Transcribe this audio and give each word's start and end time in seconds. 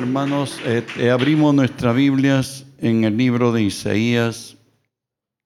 Hermanos, 0.00 0.58
eh, 0.64 0.82
eh, 0.96 1.10
abrimos 1.10 1.54
nuestras 1.54 1.94
Biblias 1.94 2.64
en 2.78 3.04
el 3.04 3.18
libro 3.18 3.52
de 3.52 3.64
Isaías, 3.64 4.56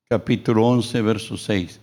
capítulo 0.08 0.64
11, 0.68 1.02
verso 1.02 1.36
6. 1.36 1.80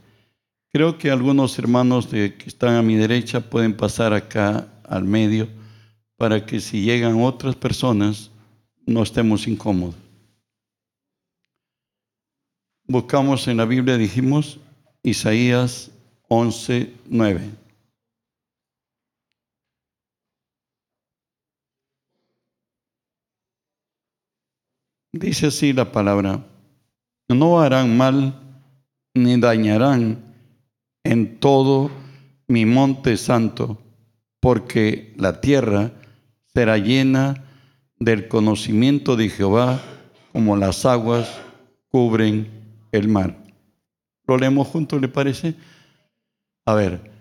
Creo 0.72 0.98
que 0.98 1.12
algunos 1.12 1.60
hermanos 1.60 2.08
que 2.08 2.34
están 2.46 2.76
a 2.76 2.82
mi 2.82 2.96
derecha 2.96 3.42
pueden 3.42 3.76
pasar 3.76 4.14
acá 4.14 4.70
al 4.86 5.04
medio 5.04 5.50
para 6.16 6.46
que 6.46 6.62
si 6.62 6.82
llegan 6.82 7.22
otras 7.22 7.58
personas 7.58 8.32
no 8.86 9.04
estemos 9.04 9.50
incómodos. 9.50 9.96
Buscamos 12.88 13.50
en 13.50 13.58
la 13.58 13.66
Biblia, 13.66 13.98
dijimos, 13.98 14.62
Isaías 15.04 15.92
11, 16.30 16.94
9. 17.10 17.61
Dice 25.14 25.48
así 25.48 25.74
la 25.74 25.92
palabra, 25.92 26.46
no 27.28 27.60
harán 27.60 27.98
mal 27.98 28.34
ni 29.14 29.38
dañarán 29.40 30.24
en 31.04 31.40
todo 31.40 31.92
mi 32.48 32.66
monte 32.66 33.18
santo, 33.18 33.78
porque 34.40 35.14
la 35.18 35.42
tierra 35.42 35.92
será 36.54 36.78
llena 36.78 37.44
del 38.00 38.28
conocimiento 38.28 39.16
de 39.16 39.30
Jehová 39.30 39.82
como 40.32 40.56
las 40.56 40.86
aguas 40.86 41.30
cubren 41.90 42.50
el 42.92 43.08
mar. 43.08 43.38
¿Lo 44.26 44.38
leemos 44.38 44.68
juntos, 44.68 45.02
le 45.02 45.10
parece? 45.10 45.56
A 46.66 46.74
ver, 46.74 47.12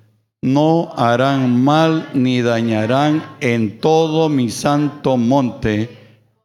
no 0.42 0.92
harán 0.96 1.62
mal 1.62 2.08
ni 2.14 2.40
dañarán 2.40 3.22
en 3.40 3.80
todo 3.80 4.28
mi 4.28 4.48
santo 4.48 5.16
monte, 5.16 5.99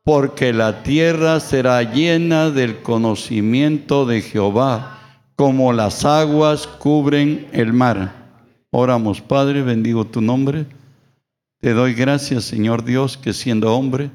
porque 0.05 0.53
la 0.53 0.83
tierra 0.83 1.39
será 1.39 1.81
llena 1.81 2.51
del 2.51 2.83
conocimiento 2.83 4.05
de 4.05 4.21
Jehová, 4.21 4.99
como 5.35 5.73
las 5.73 6.05
aguas 6.05 6.67
cubren 6.67 7.47
el 7.51 7.73
mar. 7.73 8.13
Oramos, 8.69 9.19
Padre, 9.19 9.63
bendigo 9.63 10.05
tu 10.05 10.21
nombre. 10.21 10.67
Te 11.59 11.73
doy 11.73 11.95
gracias, 11.95 12.43
Señor 12.43 12.85
Dios, 12.85 13.17
que 13.17 13.33
siendo 13.33 13.75
hombre, 13.75 14.11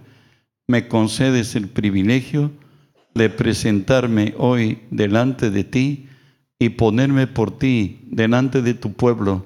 me 0.69 0.87
concedes 0.87 1.57
el 1.57 1.67
privilegio 1.67 2.53
de 3.15 3.29
presentarme 3.29 4.33
hoy 4.39 4.79
delante 4.93 5.51
de 5.51 5.65
ti 5.65 6.07
y 6.61 6.69
ponerme 6.69 7.27
por 7.27 7.59
ti 7.59 7.99
delante 8.05 8.63
de 8.63 8.75
tu 8.75 8.93
pueblo. 8.93 9.45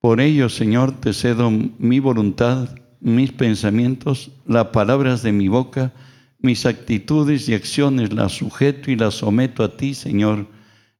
Por 0.00 0.20
ello, 0.20 0.48
Señor, 0.48 0.92
te 0.92 1.12
cedo 1.12 1.50
mi 1.50 1.98
voluntad 1.98 2.68
mis 3.00 3.32
pensamientos, 3.32 4.30
las 4.46 4.66
palabras 4.66 5.22
de 5.22 5.32
mi 5.32 5.48
boca, 5.48 5.92
mis 6.40 6.66
actitudes 6.66 7.48
y 7.48 7.54
acciones 7.54 8.12
las 8.12 8.32
sujeto 8.32 8.90
y 8.90 8.96
las 8.96 9.14
someto 9.14 9.64
a 9.64 9.76
ti, 9.76 9.94
Señor. 9.94 10.46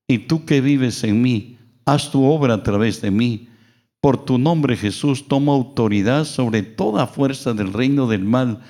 Y 0.07 0.19
tú 0.19 0.45
que 0.45 0.61
vives 0.61 1.05
en 1.05 1.23
mí, 1.23 1.59
haz 1.85 2.11
tu 2.11 2.25
obra 2.25 2.55
a 2.55 2.63
través 2.63 3.01
de 3.01 3.11
mí. 3.11 3.49
Por 4.01 4.25
tu 4.25 4.39
nombre, 4.39 4.77
Jesús, 4.77 5.27
toma 5.29 5.53
autoridad 5.53 6.25
sobre 6.25 6.63
toda 6.63 7.07
fuerza 7.07 7.53
del 7.53 7.73
reino 7.73 8.07
del 8.07 8.25
mal 8.25 8.61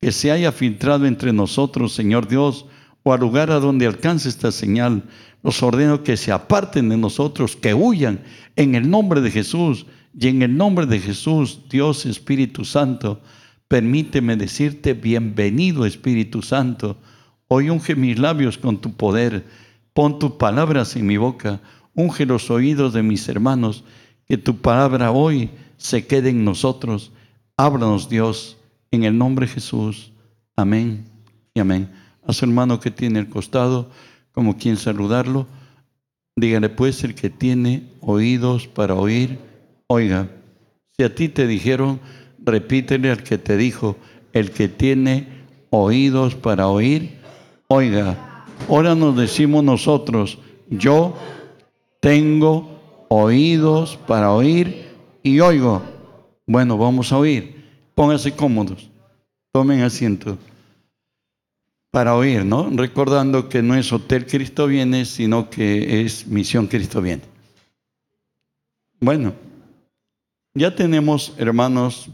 que 0.00 0.12
se 0.12 0.30
haya 0.30 0.52
filtrado 0.52 1.06
entre 1.06 1.32
nosotros, 1.32 1.94
Señor 1.94 2.28
Dios, 2.28 2.66
o 3.02 3.12
al 3.12 3.20
lugar 3.20 3.50
a 3.50 3.60
donde 3.60 3.86
alcance 3.86 4.28
esta 4.28 4.52
señal. 4.52 5.04
Los 5.42 5.62
ordeno 5.62 6.02
que 6.02 6.16
se 6.16 6.32
aparten 6.32 6.88
de 6.88 6.96
nosotros, 6.96 7.56
que 7.56 7.72
huyan 7.72 8.20
en 8.56 8.74
el 8.74 8.90
nombre 8.90 9.20
de 9.20 9.30
Jesús 9.30 9.86
y 10.18 10.28
en 10.28 10.40
el 10.40 10.56
nombre 10.56 10.86
de 10.86 10.98
Jesús, 10.98 11.60
Dios 11.68 12.06
Espíritu 12.06 12.64
Santo, 12.64 13.20
permíteme 13.68 14.36
decirte 14.36 14.94
bienvenido 14.94 15.84
Espíritu 15.84 16.40
Santo. 16.40 16.96
Hoy 17.48 17.68
unge 17.68 17.94
mis 17.94 18.18
labios 18.18 18.56
con 18.56 18.80
tu 18.80 18.94
poder. 18.94 19.44
Pon 19.92 20.18
tus 20.18 20.32
palabras 20.32 20.96
en 20.96 21.04
mi 21.06 21.18
boca. 21.18 21.60
Unge 21.94 22.24
los 22.24 22.50
oídos 22.50 22.94
de 22.94 23.02
mis 23.02 23.28
hermanos. 23.28 23.84
Que 24.26 24.38
tu 24.38 24.56
palabra 24.56 25.10
hoy 25.10 25.50
se 25.76 26.06
quede 26.06 26.30
en 26.30 26.46
nosotros. 26.46 27.12
Háblanos 27.58 28.08
Dios 28.08 28.56
en 28.90 29.04
el 29.04 29.18
nombre 29.18 29.46
de 29.46 29.52
Jesús. 29.52 30.12
Amén 30.56 31.04
y 31.52 31.60
amén. 31.60 31.90
A 32.26 32.32
su 32.32 32.46
hermano 32.46 32.80
que 32.80 32.90
tiene 32.90 33.18
el 33.18 33.28
costado, 33.28 33.90
como 34.32 34.56
quien 34.56 34.78
saludarlo, 34.78 35.46
dígale 36.36 36.70
pues 36.70 37.04
el 37.04 37.14
que 37.14 37.28
tiene 37.28 37.92
oídos 38.00 38.66
para 38.66 38.94
oír 38.94 39.45
Oiga, 39.88 40.28
si 40.96 41.04
a 41.04 41.14
ti 41.14 41.28
te 41.28 41.46
dijeron, 41.46 42.00
repítele 42.44 43.10
al 43.10 43.22
que 43.22 43.38
te 43.38 43.56
dijo, 43.56 43.96
el 44.32 44.50
que 44.50 44.68
tiene 44.68 45.28
oídos 45.70 46.34
para 46.34 46.68
oír, 46.68 47.18
oiga, 47.68 48.44
ahora 48.68 48.94
nos 48.94 49.16
decimos 49.16 49.62
nosotros, 49.62 50.38
yo 50.68 51.16
tengo 52.00 53.06
oídos 53.08 53.96
para 53.96 54.32
oír 54.32 54.86
y 55.22 55.38
oigo. 55.40 55.82
Bueno, 56.46 56.78
vamos 56.78 57.12
a 57.12 57.18
oír. 57.18 57.64
Pónganse 57.94 58.34
cómodos. 58.34 58.90
Tomen 59.52 59.82
asiento. 59.82 60.36
Para 61.90 62.14
oír, 62.14 62.44
¿no? 62.44 62.68
Recordando 62.70 63.48
que 63.48 63.62
no 63.62 63.74
es 63.74 63.92
Hotel 63.92 64.26
Cristo 64.26 64.66
viene, 64.66 65.04
sino 65.04 65.48
que 65.48 66.02
es 66.02 66.26
Misión 66.26 66.66
Cristo 66.66 67.00
viene. 67.00 67.22
Bueno. 69.00 69.46
Ya 70.58 70.74
tenemos, 70.74 71.34
hermanos, 71.36 72.08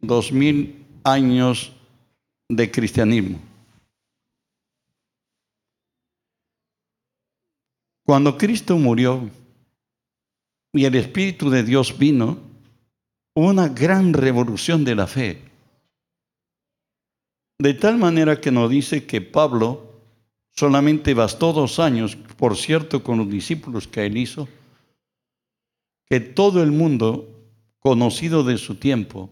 dos 0.00 0.32
mil 0.32 0.84
años 1.04 1.72
de 2.48 2.68
cristianismo. 2.68 3.38
Cuando 8.04 8.36
Cristo 8.36 8.76
murió 8.76 9.30
y 10.72 10.84
el 10.84 10.96
Espíritu 10.96 11.48
de 11.48 11.62
Dios 11.62 11.96
vino, 11.96 12.40
hubo 13.36 13.50
una 13.50 13.68
gran 13.68 14.14
revolución 14.14 14.84
de 14.84 14.94
la 14.96 15.06
fe. 15.06 15.44
De 17.60 17.72
tal 17.72 17.98
manera 17.98 18.40
que 18.40 18.50
nos 18.50 18.68
dice 18.68 19.06
que 19.06 19.20
Pablo 19.20 20.02
solamente 20.50 21.14
bastó 21.14 21.52
dos 21.52 21.78
años, 21.78 22.16
por 22.16 22.56
cierto, 22.56 23.04
con 23.04 23.18
los 23.18 23.30
discípulos 23.30 23.86
que 23.86 24.06
él 24.06 24.16
hizo, 24.16 24.48
que 26.08 26.18
todo 26.18 26.64
el 26.64 26.72
mundo 26.72 27.35
conocido 27.86 28.42
de 28.42 28.58
su 28.58 28.74
tiempo, 28.74 29.30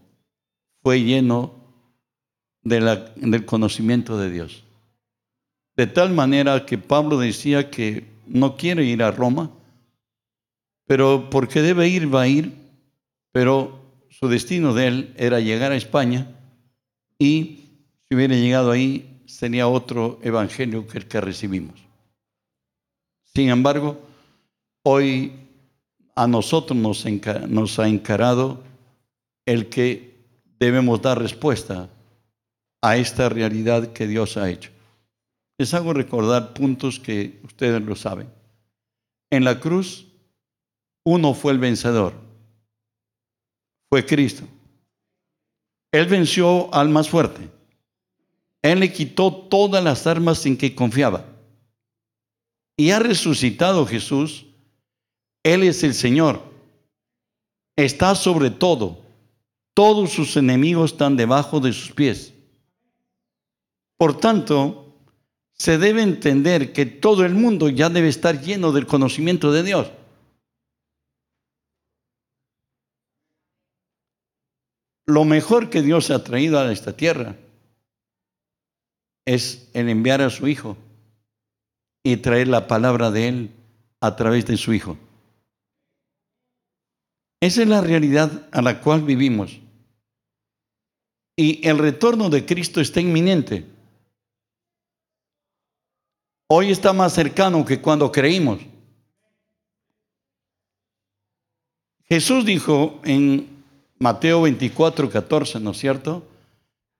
fue 0.81 1.03
lleno 1.03 1.55
del 2.63 3.43
conocimiento 3.45 4.17
de 4.17 4.29
Dios. 4.29 4.63
De 5.75 5.87
tal 5.87 6.13
manera 6.13 6.65
que 6.65 6.77
Pablo 6.77 7.19
decía 7.19 7.69
que 7.69 8.05
no 8.25 8.55
quiere 8.55 8.85
ir 8.85 9.03
a 9.03 9.11
Roma, 9.11 9.51
pero 10.87 11.29
porque 11.29 11.61
debe 11.61 11.89
ir, 11.89 12.15
va 12.15 12.21
a 12.21 12.27
ir, 12.29 12.53
pero 13.33 13.77
su 14.09 14.29
destino 14.29 14.73
de 14.73 14.87
él 14.87 15.13
era 15.17 15.41
llegar 15.41 15.73
a 15.73 15.75
España 15.75 16.25
y 17.19 17.59
si 18.07 18.15
hubiera 18.15 18.35
llegado 18.35 18.71
ahí 18.71 19.21
sería 19.25 19.67
otro 19.67 20.17
evangelio 20.23 20.87
que 20.87 20.99
el 20.99 21.07
que 21.09 21.19
recibimos. 21.19 21.75
Sin 23.25 23.49
embargo, 23.49 23.99
hoy 24.83 25.44
a 26.15 26.27
nosotros 26.27 26.77
nos, 26.77 27.79
ha 27.79 27.87
encarado 27.87 28.63
el 29.45 29.69
que 29.69 30.15
debemos 30.59 31.01
dar 31.01 31.19
respuesta 31.19 31.89
a 32.81 32.97
esta 32.97 33.27
realidad 33.27 33.91
que 33.91 34.07
Dios 34.07 34.37
ha 34.37 34.49
hecho. 34.49 34.71
Les 35.57 35.73
hago 35.73 35.93
recordar 35.93 36.53
puntos 36.53 36.99
que 36.99 37.39
ustedes 37.43 37.81
lo 37.81 37.95
saben. 37.95 38.29
En 39.29 39.43
la 39.43 39.59
cruz, 39.59 40.07
uno 41.03 41.33
fue 41.33 41.51
el 41.51 41.59
vencedor, 41.59 42.13
fue 43.89 44.05
Cristo. 44.05 44.45
Él 45.91 46.07
venció 46.07 46.73
al 46.73 46.89
más 46.89 47.09
fuerte. 47.09 47.49
Él 48.61 48.79
le 48.79 48.91
quitó 48.91 49.31
todas 49.31 49.83
las 49.83 50.07
armas 50.07 50.45
en 50.45 50.57
que 50.57 50.73
confiaba. 50.73 51.25
Y 52.77 52.91
ha 52.91 52.99
resucitado 52.99 53.85
Jesús 53.85 54.45
él 55.45 55.61
es 55.61 55.83
el 55.83 55.93
Señor. 55.93 56.41
Está 57.75 58.15
sobre 58.15 58.49
todo. 58.49 59.05
Todos 59.75 60.11
sus 60.11 60.35
enemigos 60.37 60.93
están 60.93 61.15
debajo 61.15 61.59
de 61.59 61.71
sus 61.71 61.91
pies. 61.91 62.33
Por 63.95 64.17
tanto, 64.19 64.97
se 65.53 65.77
debe 65.77 66.01
entender 66.01 66.73
que 66.73 66.87
todo 66.87 67.23
el 67.23 67.35
mundo 67.35 67.69
ya 67.69 67.89
debe 67.89 68.07
estar 68.07 68.41
lleno 68.41 68.71
del 68.71 68.87
conocimiento 68.87 69.51
de 69.51 69.61
Dios. 69.61 69.91
Lo 75.05 75.25
mejor 75.25 75.69
que 75.69 75.83
Dios 75.83 76.09
ha 76.09 76.23
traído 76.23 76.59
a 76.59 76.71
esta 76.71 76.97
tierra 76.97 77.35
es 79.25 79.69
el 79.73 79.89
enviar 79.89 80.23
a 80.23 80.31
su 80.31 80.47
Hijo 80.47 80.75
y 82.03 82.17
traer 82.17 82.47
la 82.47 82.65
palabra 82.65 83.11
de 83.11 83.27
Él 83.27 83.51
a 84.01 84.15
través 84.15 84.47
de 84.47 84.57
su 84.57 84.73
Hijo. 84.73 84.97
Esa 87.45 87.61
es 87.61 87.67
la 87.67 87.81
realidad 87.81 88.49
a 88.51 88.59
la 88.63 88.81
cual 88.81 89.03
vivimos. 89.03 89.59
Y 91.35 91.67
el 91.67 91.77
retorno 91.77 92.31
de 92.31 92.43
Cristo 92.43 92.81
está 92.81 93.01
inminente. 93.01 93.63
Hoy 96.47 96.71
está 96.71 96.91
más 96.91 97.13
cercano 97.13 97.63
que 97.63 97.79
cuando 97.79 98.11
creímos. 98.11 98.61
Jesús 102.05 102.45
dijo 102.45 102.99
en 103.03 103.47
Mateo 103.99 104.41
24, 104.41 105.11
14, 105.11 105.59
¿no 105.59 105.69
es 105.69 105.77
cierto? 105.77 106.27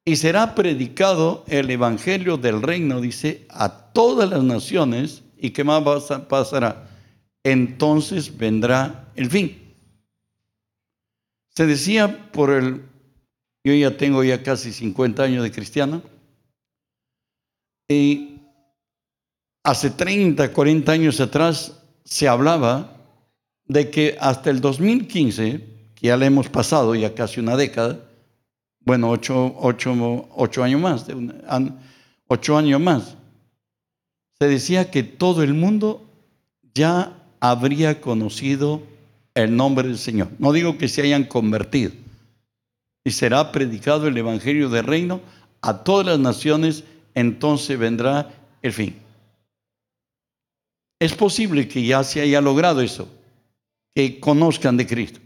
Y 0.06 0.18
será 0.18 0.54
predicado 0.54 1.44
el 1.48 1.72
Evangelio 1.72 2.38
del 2.38 2.62
reino, 2.62 3.02
dice, 3.02 3.48
a 3.50 3.70
todas 3.94 4.30
las 4.30 4.44
naciones. 4.44 5.24
¿Y 5.40 5.50
qué 5.50 5.64
más 5.64 5.82
pasará? 6.30 6.88
Entonces 7.44 8.38
vendrá 8.38 9.12
el 9.16 9.32
fin. 9.32 9.65
Se 11.56 11.66
decía 11.66 12.32
por 12.32 12.52
el, 12.52 12.84
yo 13.64 13.74
ya 13.74 13.96
tengo 13.96 14.24
ya 14.24 14.44
casi 14.44 14.74
50 14.74 15.24
años 15.24 15.44
de 15.44 15.52
cristiano, 15.52 16.02
y 17.88 18.42
hace 19.64 19.92
30, 19.92 20.52
40 20.52 20.92
años 20.92 21.22
atrás 21.22 21.82
se 22.04 22.28
hablaba 22.28 22.98
de 23.68 23.90
que 23.90 24.18
hasta 24.20 24.50
el 24.50 24.60
2015, 24.60 25.92
que 25.96 26.08
ya 26.08 26.18
le 26.18 26.26
hemos 26.26 26.50
pasado 26.50 26.94
ya 26.96 27.16
casi 27.16 27.40
una 27.40 27.56
década, 27.56 28.00
bueno, 28.82 29.10
ocho, 29.10 29.56
ocho 29.58 30.64
años 30.64 30.82
más, 30.82 31.08
ocho 32.28 32.58
años 32.58 32.82
más, 32.82 33.16
se 34.38 34.48
decía 34.48 34.92
que 34.92 35.04
todo 35.04 35.42
el 35.42 35.54
mundo 35.54 36.06
ya 36.74 37.18
habría 37.40 38.02
conocido 38.02 38.84
el 39.36 39.56
nombre 39.56 39.88
del 39.88 39.98
Señor. 39.98 40.30
No 40.40 40.52
digo 40.52 40.78
que 40.78 40.88
se 40.88 41.02
hayan 41.02 41.26
convertido. 41.26 41.92
Y 43.04 43.12
será 43.12 43.52
predicado 43.52 44.08
el 44.08 44.18
Evangelio 44.18 44.70
del 44.70 44.86
Reino 44.86 45.22
a 45.62 45.84
todas 45.84 46.06
las 46.08 46.20
naciones, 46.20 46.84
entonces 47.14 47.78
vendrá 47.78 48.34
el 48.62 48.74
fin. 48.74 49.00
Es 51.00 51.14
posible 51.14 51.68
que 51.68 51.86
ya 51.86 52.04
se 52.04 52.22
haya 52.22 52.42
logrado 52.42 52.82
eso 52.82 53.08
que 53.94 54.20
conozcan 54.20 54.78
de 54.78 54.88
Cristo. 54.88 55.20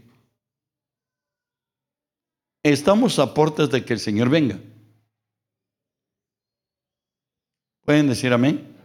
Estamos 2.62 3.18
a 3.18 3.32
puertas 3.32 3.70
de 3.70 3.84
que 3.84 3.94
el 3.94 4.00
Señor 4.00 4.28
venga. 4.28 4.58
¿Pueden 7.84 8.08
decir 8.08 8.32
amén? 8.32 8.76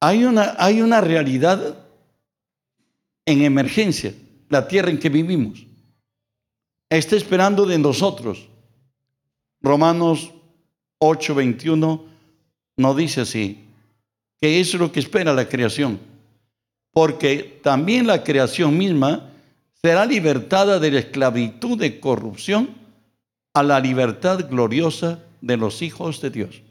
Hay 0.00 0.24
una, 0.24 0.54
hay 0.58 0.80
una 0.80 1.00
realidad 1.00 1.87
en 3.28 3.42
emergencia, 3.42 4.14
la 4.48 4.66
tierra 4.66 4.90
en 4.90 4.98
que 4.98 5.08
vivimos. 5.08 5.66
Está 6.90 7.16
esperando 7.16 7.66
de 7.66 7.78
nosotros. 7.78 8.48
Romanos 9.60 10.32
8:21 10.98 12.02
nos 12.76 12.96
dice 12.96 13.20
así, 13.20 13.64
que 14.40 14.60
es 14.60 14.74
lo 14.74 14.90
que 14.90 15.00
espera 15.00 15.32
la 15.34 15.48
creación 15.48 16.00
porque 16.98 17.60
también 17.62 18.08
la 18.08 18.24
creación 18.24 18.76
misma 18.76 19.30
será 19.80 20.04
libertada 20.04 20.80
de 20.80 20.90
la 20.90 20.98
esclavitud 20.98 21.78
de 21.78 22.00
corrupción 22.00 22.74
a 23.54 23.62
la 23.62 23.78
libertad 23.78 24.48
gloriosa 24.50 25.20
de 25.40 25.56
los 25.56 25.80
hijos 25.82 26.20
de 26.20 26.30
Dios. 26.30 26.62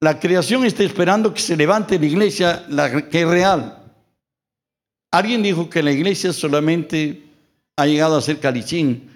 La 0.00 0.20
creación 0.20 0.66
está 0.66 0.82
esperando 0.82 1.32
que 1.32 1.40
se 1.40 1.56
levante 1.56 1.98
la 1.98 2.04
iglesia, 2.04 2.66
la 2.68 3.08
que 3.08 3.22
es 3.22 3.26
real. 3.26 3.81
Alguien 5.12 5.42
dijo 5.42 5.70
que 5.70 5.82
la 5.82 5.92
iglesia 5.92 6.32
solamente 6.32 7.22
ha 7.76 7.86
llegado 7.86 8.16
a 8.16 8.22
ser 8.22 8.40
calichín, 8.40 9.08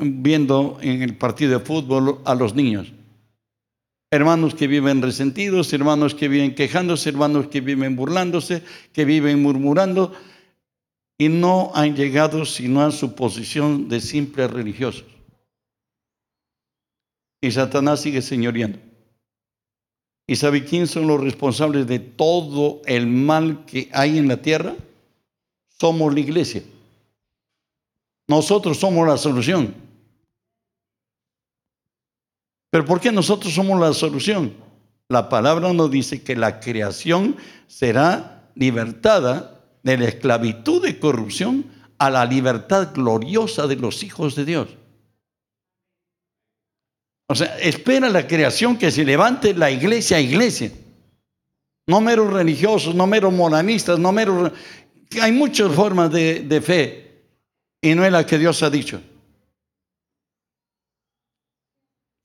viendo 0.00 0.78
en 0.80 1.02
el 1.02 1.16
partido 1.16 1.58
de 1.58 1.64
fútbol 1.64 2.20
a 2.24 2.34
los 2.34 2.54
niños 2.54 2.90
hermanos 4.14 4.54
que 4.54 4.68
viven 4.68 5.02
resentidos, 5.02 5.72
hermanos 5.72 6.14
que 6.14 6.28
viven 6.28 6.54
quejándose, 6.54 7.08
hermanos 7.08 7.48
que 7.48 7.60
viven 7.60 7.96
burlándose, 7.96 8.62
que 8.92 9.04
viven 9.04 9.42
murmurando 9.42 10.14
y 11.18 11.28
no 11.28 11.72
han 11.74 11.96
llegado 11.96 12.44
sino 12.44 12.82
a 12.82 12.92
su 12.92 13.14
posición 13.14 13.88
de 13.88 14.00
simples 14.00 14.50
religiosos. 14.50 15.04
Y 17.40 17.50
Satanás 17.50 18.00
sigue 18.00 18.22
señoreando. 18.22 18.78
¿Y 20.26 20.36
sabe 20.36 20.64
quién 20.64 20.86
son 20.86 21.06
los 21.06 21.20
responsables 21.20 21.86
de 21.86 21.98
todo 21.98 22.80
el 22.86 23.06
mal 23.06 23.64
que 23.66 23.90
hay 23.92 24.18
en 24.18 24.28
la 24.28 24.38
tierra? 24.38 24.74
Somos 25.68 26.14
la 26.14 26.20
iglesia. 26.20 26.62
Nosotros 28.26 28.78
somos 28.78 29.06
la 29.06 29.18
solución. 29.18 29.74
Pero 32.70 32.84
¿por 32.86 33.00
qué 33.00 33.12
nosotros 33.12 33.52
somos 33.52 33.78
la 33.78 33.92
solución? 33.92 34.54
La 35.08 35.28
palabra 35.28 35.72
nos 35.72 35.90
dice 35.90 36.22
que 36.22 36.34
la 36.34 36.58
creación 36.58 37.36
será 37.66 38.48
libertada 38.54 39.60
de 39.82 39.98
la 39.98 40.06
esclavitud 40.06 40.82
de 40.82 40.98
corrupción 40.98 41.66
a 41.98 42.08
la 42.08 42.24
libertad 42.24 42.94
gloriosa 42.94 43.66
de 43.66 43.76
los 43.76 44.02
hijos 44.02 44.34
de 44.34 44.44
Dios. 44.46 44.68
O 47.26 47.34
sea, 47.34 47.58
espera 47.58 48.08
la 48.08 48.26
creación 48.26 48.76
que 48.76 48.90
se 48.90 49.04
levante 49.04 49.54
la 49.54 49.70
iglesia 49.70 50.18
a 50.18 50.20
iglesia. 50.20 50.70
No 51.86 52.00
meros 52.00 52.32
religiosos, 52.32 52.94
no 52.94 53.06
meros 53.06 53.32
moranistas, 53.32 53.98
no 53.98 54.12
meros... 54.12 54.52
Hay 55.20 55.32
muchas 55.32 55.72
formas 55.72 56.10
de, 56.10 56.40
de 56.40 56.60
fe 56.60 57.22
y 57.80 57.94
no 57.94 58.04
es 58.04 58.12
la 58.12 58.26
que 58.26 58.38
Dios 58.38 58.62
ha 58.62 58.70
dicho. 58.70 59.00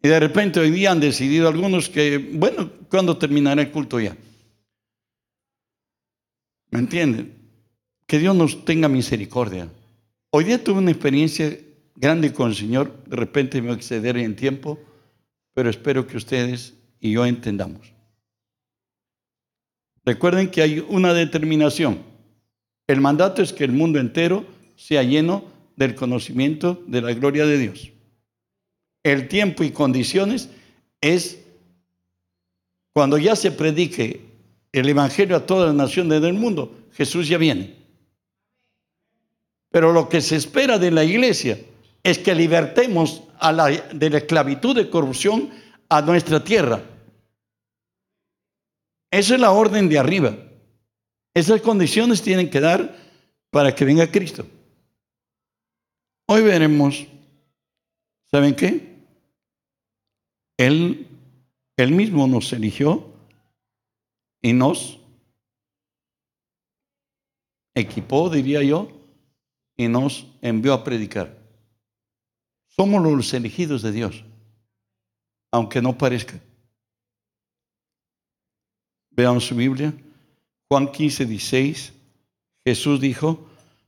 Y 0.02 0.08
de 0.08 0.20
repente 0.20 0.60
hoy 0.60 0.72
día 0.72 0.92
han 0.92 1.00
decidido 1.00 1.50
algunos 1.50 1.90
que, 1.90 2.18
bueno, 2.18 2.72
¿cuándo 2.90 3.18
terminará 3.18 3.62
el 3.62 3.72
culto 3.72 4.00
ya? 4.00 4.16
¿Me 6.72 6.80
entienden? 6.80 7.38
Que 8.06 8.20
Dios 8.20 8.36
nos 8.36 8.64
tenga 8.64 8.88
misericordia. 8.88 9.70
Hoy 10.32 10.46
día 10.46 10.64
tuve 10.64 10.80
una 10.80 10.92
experiencia 10.92 11.58
grande 11.96 12.32
con 12.32 12.50
el 12.50 12.56
Señor, 12.56 13.04
de 13.08 13.18
repente 13.18 13.62
me 13.62 13.74
excederé 13.74 14.24
en 14.24 14.36
tiempo, 14.36 14.80
pero 15.60 15.70
espero 15.70 16.08
que 16.08 16.16
ustedes 16.16 16.74
y 17.02 17.12
yo 17.12 17.26
entendamos. 17.26 17.94
Recuerden 20.06 20.50
que 20.50 20.62
hay 20.62 20.80
una 20.88 21.14
determinación. 21.14 22.00
El 22.88 23.02
mandato 23.02 23.42
es 23.42 23.52
que 23.52 23.66
el 23.66 23.74
mundo 23.74 24.00
entero 24.00 24.46
sea 24.78 25.04
lleno 25.04 25.44
del 25.76 25.96
conocimiento 25.96 26.82
de 26.88 27.02
la 27.02 27.14
gloria 27.14 27.46
de 27.46 27.58
Dios 27.58 27.92
el 29.04 29.28
tiempo 29.28 29.64
y 29.64 29.72
condiciones 29.72 30.50
es 31.02 31.40
cuando 32.94 33.18
ya 33.18 33.36
se 33.36 33.52
predique 33.52 34.22
el 34.72 34.90
Evangelio 34.90 35.36
a 35.36 35.46
todas 35.46 35.68
las 35.68 35.76
naciones 35.76 36.22
del 36.22 36.34
mundo, 36.34 36.78
Jesús 36.94 37.28
ya 37.28 37.38
viene. 37.38 37.76
Pero 39.72 39.94
lo 39.94 40.10
que 40.10 40.22
se 40.22 40.36
espera 40.36 40.78
de 40.78 40.92
la 40.92 41.04
iglesia 41.04 41.60
es 42.04 42.18
que 42.20 42.36
libertemos 42.36 43.24
a 43.40 43.52
la, 43.52 43.68
de 43.68 44.10
la 44.10 44.18
esclavitud 44.18 44.76
de 44.76 44.90
corrupción 44.90 45.50
a 45.90 46.02
nuestra 46.02 46.44
tierra. 46.44 46.82
Esa 49.12 49.36
es 49.36 49.40
la 49.40 49.52
orden 49.52 49.90
de 49.90 49.98
arriba. 49.98 50.38
Esas 51.34 51.62
condiciones 51.62 52.22
tienen 52.22 52.50
que 52.50 52.60
dar 52.60 52.96
para 53.50 53.74
que 53.74 53.86
venga 53.86 54.12
Cristo. 54.12 54.46
Hoy 56.28 56.44
veremos, 56.44 57.08
¿saben 58.30 58.56
qué? 58.56 59.00
Él, 60.58 61.08
él 61.78 61.92
mismo 61.92 62.28
nos 62.28 62.54
eligió 62.54 63.14
y 64.42 64.54
nos 64.54 65.00
equipó, 67.74 68.30
diría 68.30 68.62
yo, 68.62 68.92
y 69.76 69.88
nos 69.88 70.28
envió 70.42 70.74
a 70.74 70.84
predicar. 70.84 71.39
Somos 72.80 73.04
los 73.04 73.34
elegidos 73.34 73.82
de 73.82 73.92
Dios, 73.92 74.24
aunque 75.52 75.82
no 75.82 75.98
parezca. 75.98 76.40
Vean 79.12 79.42
su 79.42 79.54
Biblia, 79.54 79.94
Juan 80.70 80.90
15, 80.90 81.26
16, 81.26 81.92
Jesús 82.66 83.02
dijo, 83.02 83.46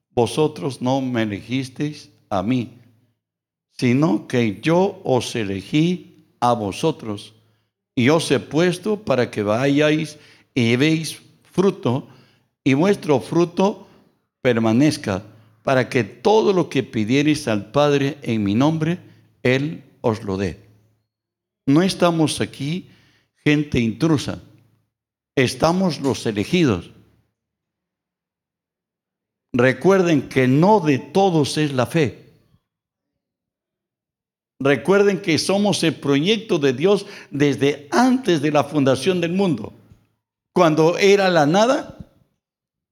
vosotros 0.10 0.82
no 0.82 1.00
me 1.00 1.22
elegisteis 1.22 2.10
a 2.30 2.44
mí, 2.44 2.82
sino 3.78 4.28
que 4.28 4.60
yo 4.60 5.00
os 5.06 5.38
elegí 5.38 6.26
a 6.42 6.52
vosotros 6.52 7.34
y 7.96 8.10
os 8.10 8.30
he 8.30 8.42
puesto 8.42 9.00
para 9.00 9.32
que 9.32 9.42
vayáis 9.42 10.18
y 10.54 10.66
llevéis 10.66 11.22
fruto 11.44 12.10
y 12.62 12.74
vuestro 12.74 13.22
fruto 13.22 13.88
permanezca 14.42 15.24
para 15.64 15.90
que 15.90 16.04
todo 16.04 16.54
lo 16.54 16.70
que 16.70 16.84
pidierais 16.84 17.48
al 17.48 17.72
Padre 17.72 18.18
en 18.24 18.44
mi 18.44 18.56
nombre, 18.56 19.00
Él 19.44 19.84
os 20.02 20.24
lo 20.24 20.38
dé. 20.38 20.60
No 21.66 21.82
estamos 21.82 22.42
aquí 22.42 22.90
gente 23.44 23.80
intrusa, 23.80 24.42
estamos 25.36 26.00
los 26.00 26.26
elegidos. 26.26 26.92
Recuerden 29.54 30.30
que 30.30 30.48
no 30.48 30.80
de 30.80 30.98
todos 30.98 31.58
es 31.58 31.74
la 31.74 31.86
fe. 31.86 32.22
Recuerden 34.60 35.22
que 35.22 35.38
somos 35.40 35.84
el 35.84 35.96
proyecto 35.96 36.60
de 36.60 36.74
Dios 36.74 37.08
desde 37.32 37.88
antes 37.92 38.42
de 38.42 38.52
la 38.52 38.64
fundación 38.64 39.20
del 39.20 39.34
mundo. 39.34 39.74
Cuando 40.54 40.98
era 40.98 41.30
la 41.30 41.46
nada, 41.46 41.98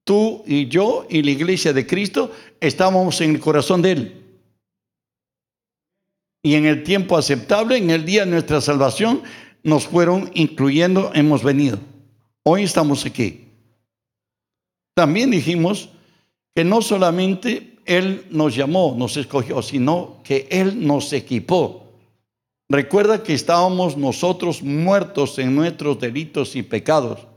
tú 0.10 0.42
y 0.48 0.68
yo 0.68 1.06
y 1.08 1.22
la 1.22 1.30
iglesia 1.30 1.72
de 1.72 1.86
Cristo 1.86 2.32
estábamos 2.60 3.22
en 3.22 3.36
el 3.36 3.40
corazón 3.40 3.84
de 3.84 3.92
Él. 3.92 4.24
Y 6.42 6.56
en 6.56 6.66
el 6.66 6.84
tiempo 6.84 7.16
aceptable, 7.16 7.78
en 7.78 7.92
el 7.92 8.06
día 8.06 8.26
de 8.26 8.32
nuestra 8.32 8.60
salvación, 8.60 9.22
nos 9.62 9.86
fueron 9.86 10.32
incluyendo, 10.34 11.12
hemos 11.14 11.44
venido. 11.44 11.78
Hoy 12.42 12.64
estamos 12.64 13.06
aquí. 13.06 13.50
También 14.96 15.30
dijimos 15.30 15.90
que 16.56 16.64
no 16.64 16.82
solamente 16.82 17.78
Él 17.86 18.26
nos 18.32 18.56
llamó, 18.56 18.96
nos 18.98 19.16
escogió, 19.16 19.62
sino 19.62 20.22
que 20.24 20.48
Él 20.50 20.88
nos 20.88 21.14
equipó. 21.14 21.84
Recuerda 22.68 23.22
que 23.22 23.36
estábamos 23.36 23.96
nosotros 23.96 24.64
muertos 24.64 25.38
en 25.38 25.54
nuestros 25.54 26.00
delitos 26.00 26.56
y 26.56 26.64
pecados. 26.64 27.28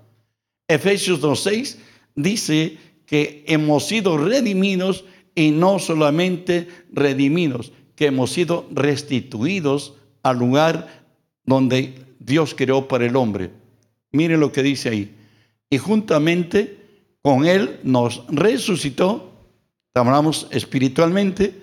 Efesios 0.66 1.20
2.6 1.20 1.91
dice 2.14 2.78
que 3.06 3.44
hemos 3.46 3.86
sido 3.86 4.16
redimidos 4.18 5.04
y 5.34 5.50
no 5.50 5.78
solamente 5.78 6.68
redimidos, 6.92 7.72
que 7.94 8.06
hemos 8.06 8.30
sido 8.30 8.66
restituidos 8.70 9.94
al 10.22 10.38
lugar 10.38 11.04
donde 11.44 11.94
Dios 12.18 12.54
creó 12.54 12.88
para 12.88 13.06
el 13.06 13.16
hombre. 13.16 13.50
Mire 14.12 14.36
lo 14.36 14.52
que 14.52 14.62
dice 14.62 14.90
ahí. 14.90 15.14
Y 15.70 15.78
juntamente 15.78 16.78
con 17.22 17.46
Él 17.46 17.80
nos 17.82 18.24
resucitó, 18.28 19.32
hablamos 19.94 20.46
espiritualmente, 20.50 21.54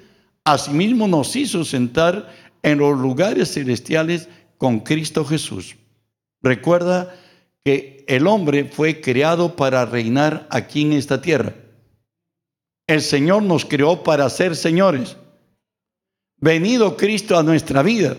asimismo 0.43 1.07
nos 1.07 1.35
hizo 1.35 1.63
sentar 1.63 2.33
en 2.63 2.79
los 2.79 2.99
lugares 2.99 3.53
celestiales 3.53 4.29
con 4.57 4.79
Cristo 4.81 5.23
Jesús. 5.25 5.75
Recuerda 6.41 7.15
que 7.63 8.05
el 8.07 8.27
hombre 8.27 8.65
fue 8.65 9.01
creado 9.01 9.55
para 9.55 9.85
reinar 9.85 10.47
aquí 10.49 10.81
en 10.81 10.93
esta 10.93 11.21
tierra. 11.21 11.53
El 12.87 13.01
Señor 13.01 13.43
nos 13.43 13.65
creó 13.65 14.03
para 14.03 14.29
ser 14.29 14.55
señores. 14.55 15.15
Venido 16.37 16.95
Cristo 16.95 17.37
a 17.37 17.43
nuestra 17.43 17.83
vida, 17.83 18.17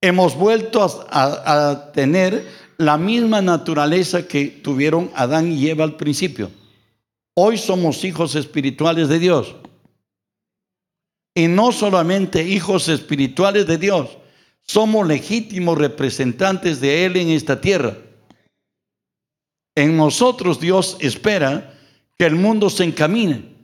hemos 0.00 0.36
vuelto 0.36 0.84
a, 1.10 1.90
tener 1.94 2.46
la 2.76 2.98
misma 2.98 3.40
naturaleza 3.40 4.26
que 4.26 4.46
tuvieron 4.46 5.10
Adán 5.14 5.50
y 5.50 5.68
Eva 5.68 5.84
al 5.84 5.96
principio. 5.96 6.50
Hoy 7.34 7.56
somos 7.56 8.04
hijos 8.04 8.34
espirituales 8.34 9.08
de 9.08 9.18
Dios. 9.18 9.54
Y 11.34 11.48
no 11.48 11.72
solamente 11.72 12.46
hijos 12.46 12.88
espirituales 12.88 13.66
de 13.66 13.78
Dios, 13.78 14.18
somos 14.62 15.06
legítimos 15.06 15.78
representantes 15.78 16.80
de 16.80 17.06
Él 17.06 17.16
en 17.16 17.30
esta 17.30 17.60
tierra. 17.60 17.96
En 19.74 19.96
nosotros 19.96 20.60
Dios 20.60 20.96
espera 21.00 21.74
que 22.16 22.26
el 22.26 22.36
mundo 22.36 22.70
se 22.70 22.84
encamine, 22.84 23.54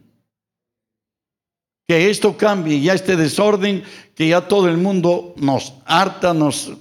que 1.87 2.11
esto 2.11 2.37
cambie, 2.37 2.81
ya 2.81 2.95
este 2.95 3.17
desorden, 3.17 3.85
que 4.15 4.29
ya 4.29 4.49
todo 4.49 4.69
el 4.69 4.77
mundo 4.77 5.35
nos 5.37 5.75
harta, 5.85 6.35
nos 6.35 6.73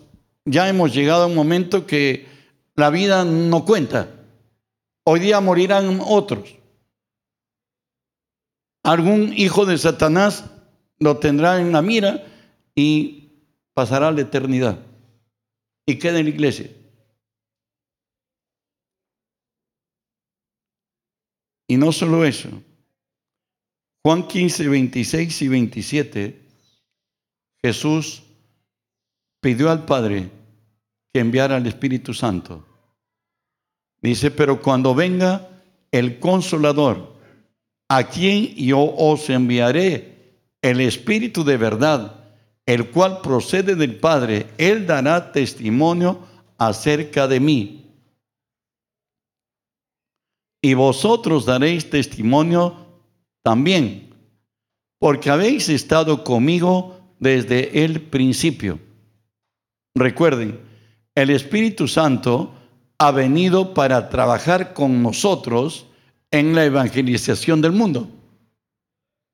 ya 0.46 0.68
hemos 0.68 0.94
llegado 0.94 1.24
a 1.24 1.28
un 1.28 1.36
momento 1.36 1.86
que 1.86 2.28
la 2.76 2.90
vida 2.90 3.24
no 3.24 3.66
cuenta. 3.66 4.10
Hoy 5.04 5.20
día 5.20 5.40
morirán 5.42 6.00
otros. 6.04 6.56
Algún 8.84 9.34
hijo 9.34 9.66
de 9.66 9.78
Satanás 9.78 10.46
lo 10.98 11.18
tendrá 11.18 11.60
en 11.60 11.72
la 11.72 11.82
mira 11.82 12.24
y 12.74 13.32
pasará 13.74 14.12
la 14.12 14.22
eternidad. 14.22 14.80
Y 15.86 16.00
queda 16.00 16.20
en 16.20 16.26
la 16.26 16.32
iglesia. 16.32 16.70
Y 21.70 21.78
no 21.78 21.92
solo 21.92 22.26
eso. 22.26 22.50
Juan 24.04 24.28
15, 24.28 24.68
26 24.68 25.42
y 25.44 25.48
27, 25.48 26.42
Jesús 27.62 28.24
pidió 29.40 29.70
al 29.70 29.86
Padre 29.86 30.32
que 31.14 31.20
enviara 31.20 31.58
al 31.58 31.68
Espíritu 31.68 32.16
Santo. 32.16 32.66
Dice, 34.02 34.32
pero 34.32 34.64
cuando 34.64 34.96
venga 34.96 35.48
el 35.92 36.20
consolador, 36.20 37.14
a 37.88 38.06
quien 38.06 38.56
yo 38.56 38.80
os 38.80 39.30
enviaré 39.30 40.40
el 40.64 40.82
Espíritu 40.82 41.44
de 41.44 41.58
verdad, 41.58 42.32
el 42.66 42.90
cual 42.90 43.22
procede 43.22 43.76
del 43.76 44.00
Padre, 44.00 44.48
Él 44.58 44.88
dará 44.88 45.32
testimonio 45.32 46.20
acerca 46.58 47.28
de 47.28 47.40
mí 47.40 47.89
y 50.62 50.74
vosotros 50.74 51.46
daréis 51.46 51.90
testimonio 51.90 52.76
también, 53.44 54.14
porque 55.00 55.30
habéis 55.30 55.70
estado 55.70 56.24
conmigo 56.24 57.00
desde 57.20 57.84
el 57.84 58.02
principio. 58.02 58.80
Recuerden, 59.96 60.60
el 61.16 61.30
Espíritu 61.30 61.88
Santo 61.88 62.54
ha 62.98 63.12
venido 63.12 63.74
para 63.74 64.10
trabajar 64.10 64.74
con 64.74 65.02
nosotros 65.02 65.88
en 66.32 66.54
la 66.54 66.66
evangelización 66.66 67.62
del 67.62 67.72
mundo. 67.72 68.10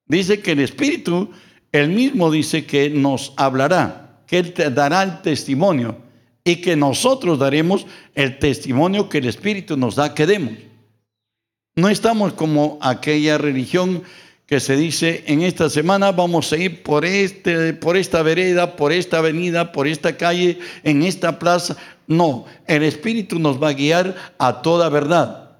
Dice 0.08 0.39
que 0.41 0.51
el 0.51 0.60
Espíritu, 0.60 1.32
él 1.72 1.89
mismo 1.89 2.32
dice 2.32 2.65
que 2.65 2.89
nos 2.89 3.34
hablará, 3.38 4.22
que 4.27 4.39
Él 4.39 4.53
te 4.53 4.70
dará 4.70 5.03
el 5.03 5.22
testimonio 5.22 5.98
y 6.44 6.58
que 6.58 6.75
nosotros 6.75 7.39
daremos 7.39 7.86
el 8.13 8.38
testimonio 8.38 9.10
que 9.10 9.17
el 9.17 9.25
Espíritu 9.25 9.75
nos 9.75 9.96
da 9.96 10.13
que 10.13 10.25
demos. 10.25 10.53
No 11.75 11.89
estamos 11.89 12.34
como 12.34 12.77
aquella 12.82 13.38
religión 13.38 14.03
que 14.46 14.60
se 14.60 14.77
dice 14.77 15.24
en 15.27 15.41
esta 15.41 15.70
semana 15.70 16.12
vamos 16.12 16.53
a 16.53 16.58
ir 16.58 16.84
por 16.84 17.03
este 17.03 17.74
por 17.74 17.98
esta 17.98 18.22
vereda, 18.22 18.75
por 18.75 18.94
esta 18.94 19.17
avenida, 19.17 19.72
por 19.72 19.88
esta 19.88 20.15
calle, 20.15 20.60
en 20.84 21.03
esta 21.03 21.38
plaza. 21.38 21.75
No, 22.08 22.46
el 22.67 22.84
espíritu 22.84 23.39
nos 23.39 23.62
va 23.62 23.70
a 23.70 23.74
guiar 23.74 24.15
a 24.38 24.62
toda 24.62 24.88
verdad. 24.88 25.58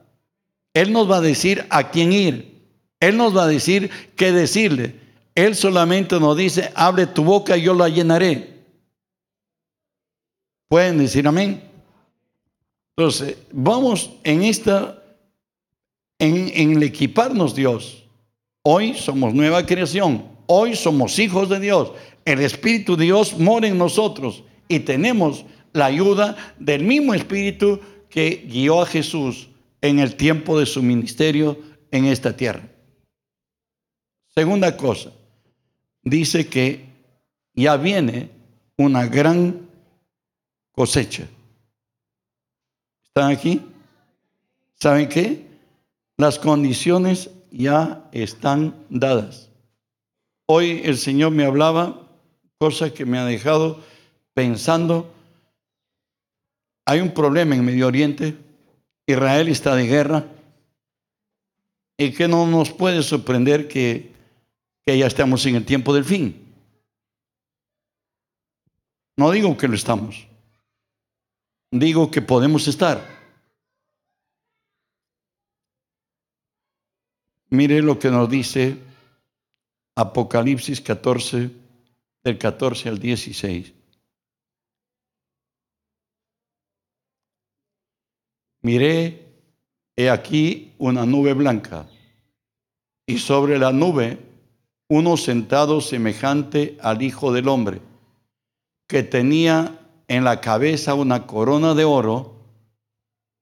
Él 0.74 0.94
nos 0.94 1.10
va 1.10 1.18
a 1.18 1.22
decir 1.22 1.66
a 1.70 1.90
quién 1.90 2.14
ir. 2.14 2.62
Él 3.00 3.18
nos 3.18 3.36
va 3.36 3.44
a 3.44 3.48
decir 3.48 3.90
qué 4.16 4.32
decirle. 4.32 4.96
Él 5.34 5.56
solamente 5.56 6.18
nos 6.20 6.38
dice, 6.38 6.72
abre 6.76 7.08
tu 7.08 7.26
boca 7.26 7.58
y 7.58 7.64
yo 7.64 7.74
la 7.74 7.90
llenaré. 7.90 8.62
¿Pueden 10.70 10.98
decir 10.98 11.28
amén? 11.28 11.62
Entonces, 12.96 13.38
vamos 13.52 14.12
en 14.24 14.44
esta 14.44 15.02
en, 16.20 16.72
el 16.72 16.84
equiparnos 16.84 17.56
Dios. 17.56 18.06
Hoy 18.64 18.94
somos 18.94 19.34
nueva 19.34 19.66
creación. 19.66 20.26
Hoy 20.48 20.76
somos 20.76 21.20
hijos 21.20 21.50
de 21.50 21.60
Dios. 21.60 21.92
El 22.24 22.42
Espíritu 22.42 22.96
de 22.96 23.06
Dios 23.06 23.38
mora 23.38 23.68
en 23.68 23.78
nosotros 23.78 24.44
y 24.68 24.80
tenemos 24.80 25.46
la 25.74 25.86
ayuda 25.86 26.36
del 26.60 26.84
mismo 26.84 27.14
Espíritu 27.14 27.80
que 28.10 28.48
guió 28.48 28.82
a 28.82 28.86
Jesús 28.86 29.50
en 29.82 30.00
el 30.00 30.16
tiempo 30.16 30.60
de 30.60 30.66
su 30.66 30.82
ministerio 30.82 31.60
en 31.92 32.06
esta 32.06 32.36
tierra. 32.36 32.68
Segunda 34.34 34.76
cosa, 34.76 35.12
dice 36.02 36.48
que 36.48 36.86
ya 37.54 37.78
viene 37.78 38.30
una 38.78 39.06
gran 39.06 39.70
cosecha. 40.72 41.28
¿Están 43.06 43.32
aquí? 43.32 43.62
¿Saben 44.76 45.08
qué? 45.08 45.45
Las 46.18 46.40
condiciones 46.40 47.30
ya 47.52 48.08
están 48.12 48.76
dadas. 48.90 49.50
Hoy 50.48 50.82
el 50.86 50.98
Señor 50.98 51.32
me 51.32 51.44
hablaba, 51.44 52.08
cosa 52.58 52.94
que 52.94 53.06
me 53.06 53.18
ha 53.18 53.26
dejado 53.26 53.82
pensando. 54.34 55.12
Hay 56.86 57.02
un 57.02 57.14
problema 57.14 57.56
en 57.56 57.66
Medio 57.66 57.88
Oriente. 57.88 58.38
Israel 59.08 59.48
está 59.50 59.76
de 59.76 59.88
guerra. 59.88 60.26
Y 61.98 62.12
que 62.12 62.28
no 62.28 62.46
nos 62.48 62.72
puede 62.72 63.02
sorprender 63.04 63.68
que, 63.68 64.14
ya 64.86 65.08
estamos 65.08 65.46
en 65.46 65.56
el 65.56 65.66
tiempo 65.66 65.94
del 65.94 66.06
fin. 66.06 66.54
No 69.18 69.32
digo 69.32 69.58
que 69.58 69.68
lo 69.68 69.76
estamos. 69.76 70.28
Digo 71.72 72.12
que 72.12 72.22
podemos 72.22 72.68
estar. 72.68 73.15
Mire 77.50 77.82
lo 77.82 78.00
que 78.00 78.10
nos 78.10 78.30
dice 78.30 78.78
Apocalipsis 79.96 80.82
14, 80.82 81.52
del 82.24 82.38
14 82.38 82.90
al 82.90 83.00
16. 83.00 83.74
Miré, 88.64 89.26
he 89.96 90.10
aquí 90.10 90.74
una 90.80 91.06
nube 91.06 91.34
blanca, 91.34 91.88
y 93.06 93.20
sobre 93.20 93.60
la 93.60 93.72
nube 93.72 94.18
uno 94.90 95.18
sentado 95.18 95.82
semejante 95.82 96.78
al 96.82 97.02
Hijo 97.04 97.32
del 97.32 97.48
Hombre, 97.48 97.80
que 98.88 99.04
tenía 99.04 99.80
en 100.08 100.24
la 100.24 100.42
cabeza 100.42 100.96
una 100.96 101.28
corona 101.28 101.76
de 101.76 101.86
oro 101.86 102.36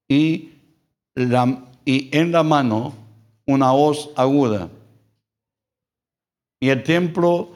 y, 0.10 0.51
y 1.86 2.10
en 2.17 2.31
la 2.31 2.43
mano 2.43 3.02
una 3.45 3.73
hoz 3.73 4.09
aguda. 4.15 4.69
Y 6.59 6.69
el 6.69 6.83
templo, 6.83 7.50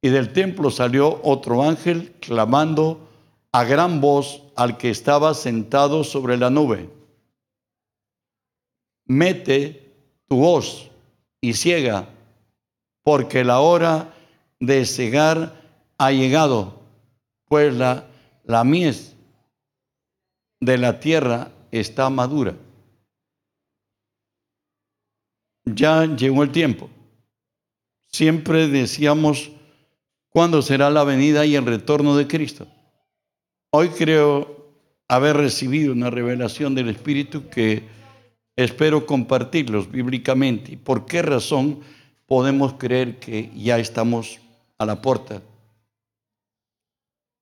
y 0.00 0.08
del 0.08 0.32
templo 0.32 0.70
salió 0.70 1.20
otro 1.22 1.62
ángel 1.62 2.12
clamando 2.20 3.08
a 3.52 3.64
gran 3.64 4.00
voz 4.00 4.42
al 4.56 4.78
que 4.78 4.90
estaba 4.90 5.34
sentado 5.34 6.04
sobre 6.04 6.36
la 6.36 6.50
nube. 6.50 6.88
Mete 9.06 9.92
tu 10.28 10.44
hoz 10.44 10.90
y 11.40 11.54
ciega, 11.54 12.08
porque 13.02 13.44
la 13.44 13.60
hora 13.60 14.14
de 14.60 14.86
cegar 14.86 15.60
ha 15.98 16.12
llegado, 16.12 16.80
pues 17.46 17.74
la, 17.74 18.06
la 18.44 18.64
mies 18.64 19.16
de 20.60 20.78
la 20.78 21.00
tierra 21.00 21.50
está 21.72 22.08
madura. 22.08 22.54
Ya 25.64 26.04
llegó 26.06 26.42
el 26.42 26.50
tiempo. 26.50 26.90
Siempre 28.08 28.68
decíamos, 28.68 29.50
¿cuándo 30.28 30.60
será 30.60 30.90
la 30.90 31.04
venida 31.04 31.46
y 31.46 31.56
el 31.56 31.66
retorno 31.66 32.16
de 32.16 32.26
Cristo? 32.26 32.66
Hoy 33.70 33.88
creo 33.88 34.62
haber 35.08 35.36
recibido 35.36 35.92
una 35.92 36.10
revelación 36.10 36.74
del 36.74 36.88
Espíritu 36.88 37.48
que 37.48 37.84
espero 38.56 39.06
compartirlos 39.06 39.90
bíblicamente. 39.90 40.76
¿Por 40.76 41.06
qué 41.06 41.22
razón 41.22 41.80
podemos 42.26 42.74
creer 42.74 43.18
que 43.18 43.50
ya 43.54 43.78
estamos 43.78 44.40
a 44.78 44.84
la 44.84 45.00
puerta? 45.00 45.42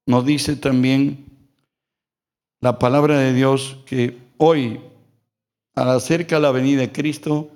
Nos 0.06 0.26
dice 0.26 0.56
también 0.56 1.26
la 2.60 2.78
palabra 2.78 3.18
de 3.18 3.32
Dios 3.32 3.78
que 3.86 4.18
hoy, 4.36 4.80
al 5.74 5.88
acerca 5.90 6.38
la 6.38 6.50
venida 6.50 6.80
de 6.80 6.92
Cristo, 6.92 7.50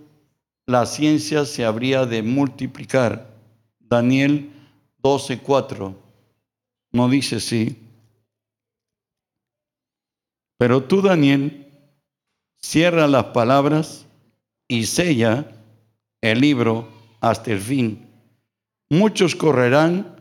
la 0.66 0.86
ciencia 0.86 1.44
se 1.44 1.64
habría 1.64 2.06
de 2.06 2.22
multiplicar. 2.22 3.34
Daniel 3.78 4.50
12:4 5.02 5.94
no 6.92 7.08
dice 7.08 7.40
sí. 7.40 7.76
Pero 10.58 10.84
tú, 10.84 11.02
Daniel, 11.02 11.66
cierra 12.56 13.06
las 13.06 13.24
palabras 13.26 14.06
y 14.68 14.86
sella 14.86 15.50
el 16.20 16.40
libro 16.40 16.88
hasta 17.20 17.50
el 17.50 17.60
fin. 17.60 18.08
Muchos 18.88 19.34
correrán 19.34 20.16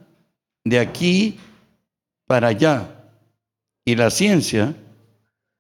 de 0.66 0.80
aquí 0.80 1.40
para 2.26 2.48
allá 2.48 3.12
y 3.86 3.96
la 3.96 4.10
ciencia 4.10 4.76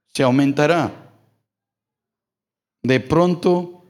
se 0.07 0.23
aumentará. 0.23 0.91
De 2.81 2.99
pronto, 2.99 3.82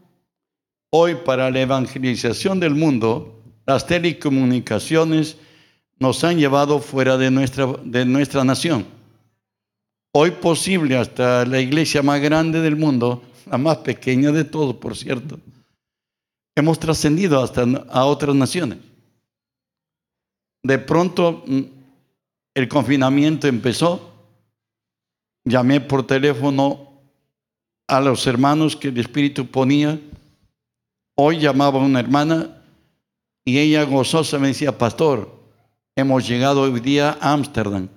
hoy 0.95 1.15
para 1.15 1.49
la 1.49 1.59
evangelización 1.59 2.59
del 2.59 2.75
mundo, 2.75 3.41
las 3.65 3.87
telecomunicaciones 3.87 5.37
nos 5.97 6.23
han 6.23 6.37
llevado 6.37 6.77
fuera 6.77 7.17
de 7.17 7.31
nuestra, 7.31 7.65
de 7.83 8.05
nuestra 8.05 8.43
nación. 8.43 8.85
Hoy 10.11 10.29
posible 10.29 10.95
hasta 10.95 11.47
la 11.47 11.59
iglesia 11.59 12.03
más 12.03 12.21
grande 12.21 12.61
del 12.61 12.75
mundo, 12.75 13.23
la 13.49 13.57
más 13.57 13.77
pequeña 13.77 14.31
de 14.31 14.43
todos, 14.43 14.75
por 14.75 14.95
cierto, 14.95 15.39
hemos 16.55 16.77
trascendido 16.77 17.41
hasta 17.41 17.63
a 17.89 18.05
otras 18.05 18.35
naciones. 18.35 18.77
De 20.61 20.77
pronto 20.77 21.43
mm, 21.47 21.61
el 22.53 22.67
confinamiento 22.67 23.47
empezó, 23.47 24.13
llamé 25.43 25.81
por 25.81 26.05
teléfono 26.05 26.87
a 27.87 27.99
los 27.99 28.27
hermanos 28.27 28.75
que 28.75 28.89
el 28.89 28.99
Espíritu 28.99 29.47
ponía. 29.47 29.99
Hoy 31.15 31.39
llamaba 31.39 31.79
una 31.79 31.99
hermana 31.99 32.61
y 33.45 33.59
ella 33.59 33.83
gozosa 33.83 34.39
me 34.39 34.47
decía, 34.47 34.77
pastor, 34.77 35.31
hemos 35.95 36.27
llegado 36.27 36.61
hoy 36.61 36.79
día 36.79 37.17
a 37.21 37.33
Ámsterdam. 37.33 37.89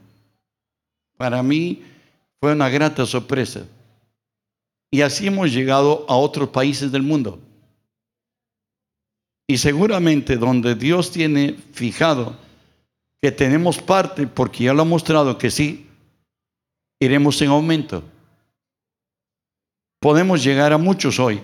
Para 1.17 1.43
mí 1.43 1.83
fue 2.41 2.53
una 2.53 2.69
grata 2.69 3.07
sorpresa. 3.07 3.67
Y 4.91 5.01
así 5.01 5.27
hemos 5.27 5.53
llegado 5.53 6.05
a 6.09 6.17
otros 6.17 6.51
países 6.51 6.93
del 6.93 7.03
mundo. 7.03 7.41
Y 9.49 9.59
seguramente 9.59 10.37
donde 10.37 10.75
Dios 10.75 11.11
tiene 11.11 11.55
fijado 11.73 12.37
que 13.23 13.33
tenemos 13.33 13.79
parte, 13.79 14.27
porque 14.27 14.65
ya 14.65 14.75
lo 14.75 14.83
ha 14.83 14.85
mostrado 14.85 15.39
que 15.39 15.51
sí, 15.51 15.87
iremos 17.01 17.41
en 17.41 17.49
aumento. 17.49 18.03
Podemos 20.01 20.45
llegar 20.45 20.73
a 20.73 20.79
muchos 20.79 21.19
hoy. 21.19 21.41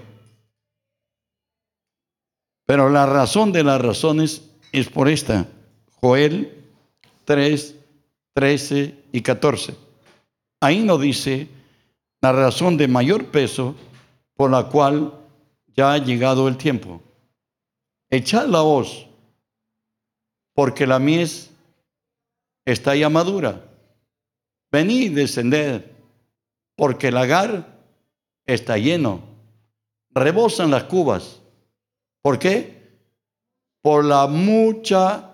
Pero 2.67 2.89
la 2.89 3.07
razón 3.07 3.53
de 3.53 3.65
las 3.65 3.81
razones 3.81 4.51
es 4.73 4.89
por 4.89 5.09
esta. 5.09 5.47
Joel 6.01 6.65
3, 7.25 7.77
13 8.35 9.05
y 9.13 9.21
14. 9.21 9.75
Ahí 10.61 10.83
nos 10.83 11.01
dice 11.01 11.49
la 12.21 12.33
razón 12.33 12.77
de 12.77 12.89
mayor 12.89 13.27
peso 13.27 13.75
por 14.35 14.51
la 14.51 14.69
cual 14.69 15.13
ya 15.77 15.93
ha 15.93 15.99
llegado 15.99 16.49
el 16.49 16.57
tiempo. 16.57 17.03
Echad 18.11 18.47
la 18.47 18.63
hoz, 18.63 19.07
porque 20.55 20.87
la 20.87 20.99
mies 20.99 21.51
está 22.65 22.95
ya 22.95 23.09
madura. 23.09 23.65
Venid, 24.71 25.15
descended, 25.15 25.85
porque 26.77 27.09
el 27.09 27.15
lagar 27.15 27.79
está 28.47 28.79
lleno. 28.79 29.21
Rebosan 30.11 30.71
las 30.71 30.85
cubas. 30.85 31.42
¿Por 32.23 32.39
qué? 32.39 32.81
Por 33.83 34.05
la 34.05 34.29
mucha, 34.29 35.33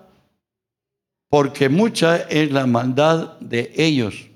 porque 1.29 1.69
mucha 1.69 2.17
es 2.17 2.51
la 2.51 2.65
maldad 2.65 3.39
de 3.39 3.71
ellos. 3.75 4.27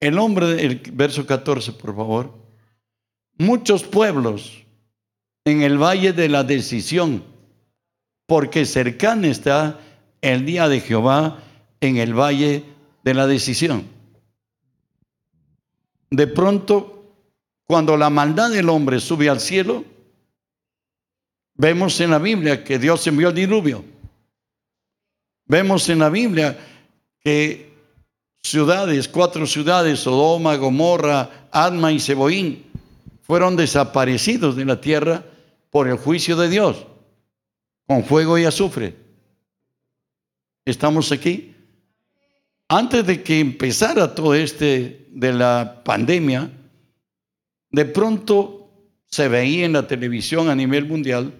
El 0.00 0.14
nombre 0.14 0.46
del 0.46 0.80
verso 0.92 1.26
14, 1.26 1.72
por 1.72 1.96
favor. 1.96 2.32
Muchos 3.38 3.82
pueblos 3.82 4.64
en 5.44 5.62
el 5.62 5.78
valle 5.78 6.12
de 6.12 6.28
la 6.28 6.44
decisión, 6.44 7.24
porque 8.26 8.64
cercano 8.64 9.26
está 9.26 9.80
el 10.20 10.46
día 10.46 10.68
de 10.68 10.80
Jehová 10.80 11.42
en 11.80 11.96
el 11.96 12.14
valle 12.14 12.64
de 13.02 13.14
la 13.14 13.26
decisión. 13.26 13.86
De 16.10 16.26
pronto, 16.26 17.03
cuando 17.66 17.96
la 17.96 18.10
maldad 18.10 18.50
del 18.50 18.68
hombre 18.68 19.00
sube 19.00 19.28
al 19.28 19.40
cielo, 19.40 19.84
vemos 21.54 21.98
en 22.00 22.10
la 22.10 22.18
Biblia 22.18 22.62
que 22.62 22.78
Dios 22.78 23.06
envió 23.06 23.28
el 23.28 23.34
diluvio. 23.34 23.84
Vemos 25.46 25.88
en 25.88 25.98
la 25.98 26.10
Biblia 26.10 26.58
que 27.20 27.72
ciudades, 28.42 29.08
cuatro 29.08 29.46
ciudades, 29.46 30.00
Sodoma, 30.00 30.56
Gomorra, 30.56 31.48
Adma 31.50 31.92
y 31.92 32.00
Seboín, 32.00 32.64
fueron 33.22 33.56
desaparecidos 33.56 34.56
de 34.56 34.64
la 34.66 34.80
tierra 34.80 35.24
por 35.70 35.88
el 35.88 35.96
juicio 35.96 36.36
de 36.36 36.48
Dios, 36.48 36.86
con 37.86 38.04
fuego 38.04 38.38
y 38.38 38.44
azufre. 38.44 38.94
¿Estamos 40.66 41.10
aquí? 41.12 41.54
Antes 42.68 43.06
de 43.06 43.22
que 43.22 43.40
empezara 43.40 44.14
todo 44.14 44.34
este 44.34 45.06
de 45.10 45.32
la 45.32 45.82
pandemia, 45.84 46.50
de 47.74 47.84
pronto 47.84 48.70
se 49.06 49.26
veía 49.26 49.66
en 49.66 49.72
la 49.72 49.88
televisión 49.88 50.48
a 50.48 50.54
nivel 50.54 50.86
mundial 50.86 51.34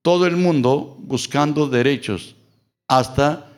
todo 0.00 0.26
el 0.26 0.36
mundo 0.36 0.96
buscando 1.00 1.66
derechos, 1.68 2.36
hasta 2.86 3.50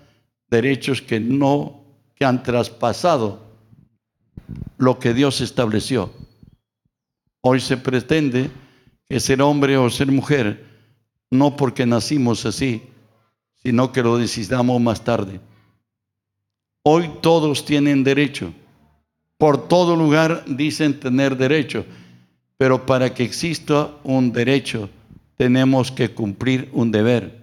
derechos 0.49 1.03
que 1.03 1.21
no 1.21 1.85
que 2.15 2.25
han 2.25 2.43
traspasado 2.43 3.43
lo 4.79 4.99
que 4.99 5.13
Dios 5.13 5.43
estableció. 5.43 6.11
Hoy 7.43 7.61
se 7.61 7.77
pretende 7.77 8.51
que 9.07 9.21
ser 9.21 9.43
hombre 9.43 9.77
o 9.77 9.91
ser 9.91 10.11
mujer, 10.11 10.65
no 11.31 11.57
porque 11.57 11.85
nacimos 11.85 12.47
así, 12.47 12.85
sino 13.63 13.93
que 13.93 14.03
lo 14.03 14.17
decidamos 14.17 14.81
más 14.81 15.05
tarde. 15.05 15.41
Hoy 16.85 17.11
todos 17.21 17.67
tienen 17.67 18.03
derecho. 18.03 18.55
Por 19.39 19.69
todo 19.69 19.97
lugar 19.97 20.45
dicen 20.47 21.01
tener 21.01 21.37
derecho, 21.37 21.87
pero 22.57 22.85
para 22.85 23.15
que 23.15 23.23
exista 23.25 23.91
un 24.05 24.33
derecho 24.33 24.91
tenemos 25.37 25.91
que 25.91 26.13
cumplir 26.13 26.69
un 26.73 26.91
deber. 26.91 27.41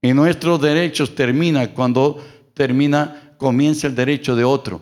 Y 0.00 0.14
nuestros 0.14 0.60
derechos 0.60 1.14
terminan 1.14 1.68
cuando 1.68 2.24
termina, 2.54 3.34
comienza 3.36 3.86
el 3.86 3.94
derecho 3.94 4.34
de 4.34 4.44
otro. 4.44 4.80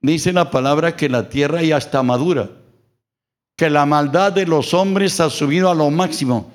Dice 0.00 0.32
la 0.32 0.50
palabra 0.50 0.96
que 0.96 1.08
la 1.08 1.28
tierra 1.28 1.62
ya 1.62 1.78
está 1.78 2.02
madura. 2.02 2.48
que 3.56 3.70
la 3.70 3.86
maldad 3.86 4.32
de 4.32 4.46
los 4.46 4.74
hombres 4.74 5.18
ha 5.18 5.30
subido 5.30 5.70
a 5.70 5.74
lo 5.74 5.90
máximo, 5.90 6.52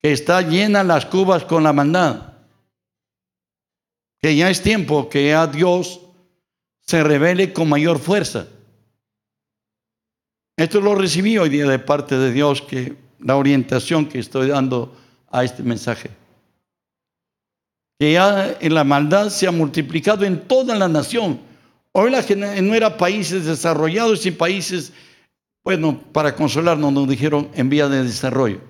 que 0.00 0.12
está 0.12 0.40
llena 0.40 0.84
las 0.84 1.04
cubas 1.04 1.44
con 1.44 1.64
la 1.64 1.72
maldad, 1.72 2.33
que 4.24 4.34
ya 4.34 4.48
es 4.48 4.62
tiempo 4.62 5.10
que 5.10 5.34
a 5.34 5.46
Dios 5.46 6.00
se 6.80 7.04
revele 7.04 7.52
con 7.52 7.68
mayor 7.68 7.98
fuerza. 7.98 8.46
Esto 10.56 10.80
lo 10.80 10.94
recibí 10.94 11.36
hoy 11.36 11.50
día 11.50 11.68
de 11.68 11.78
parte 11.78 12.16
de 12.16 12.32
Dios, 12.32 12.62
que 12.62 12.96
la 13.18 13.36
orientación 13.36 14.06
que 14.06 14.18
estoy 14.18 14.48
dando 14.48 14.96
a 15.30 15.44
este 15.44 15.62
mensaje. 15.62 16.08
Que 17.98 18.14
ya 18.14 18.56
en 18.62 18.72
la 18.72 18.82
maldad 18.82 19.28
se 19.28 19.46
ha 19.46 19.52
multiplicado 19.52 20.24
en 20.24 20.48
toda 20.48 20.74
la 20.74 20.88
nación. 20.88 21.38
Hoy 21.92 22.10
la 22.10 22.24
no 22.62 22.74
era 22.74 22.96
países 22.96 23.44
desarrollados 23.44 24.24
y 24.24 24.30
países 24.30 24.94
bueno, 25.62 26.00
para 26.12 26.34
consolarnos 26.34 26.90
nos 26.94 27.06
dijeron 27.06 27.50
en 27.52 27.68
vía 27.68 27.90
de 27.90 28.02
desarrollo. 28.02 28.62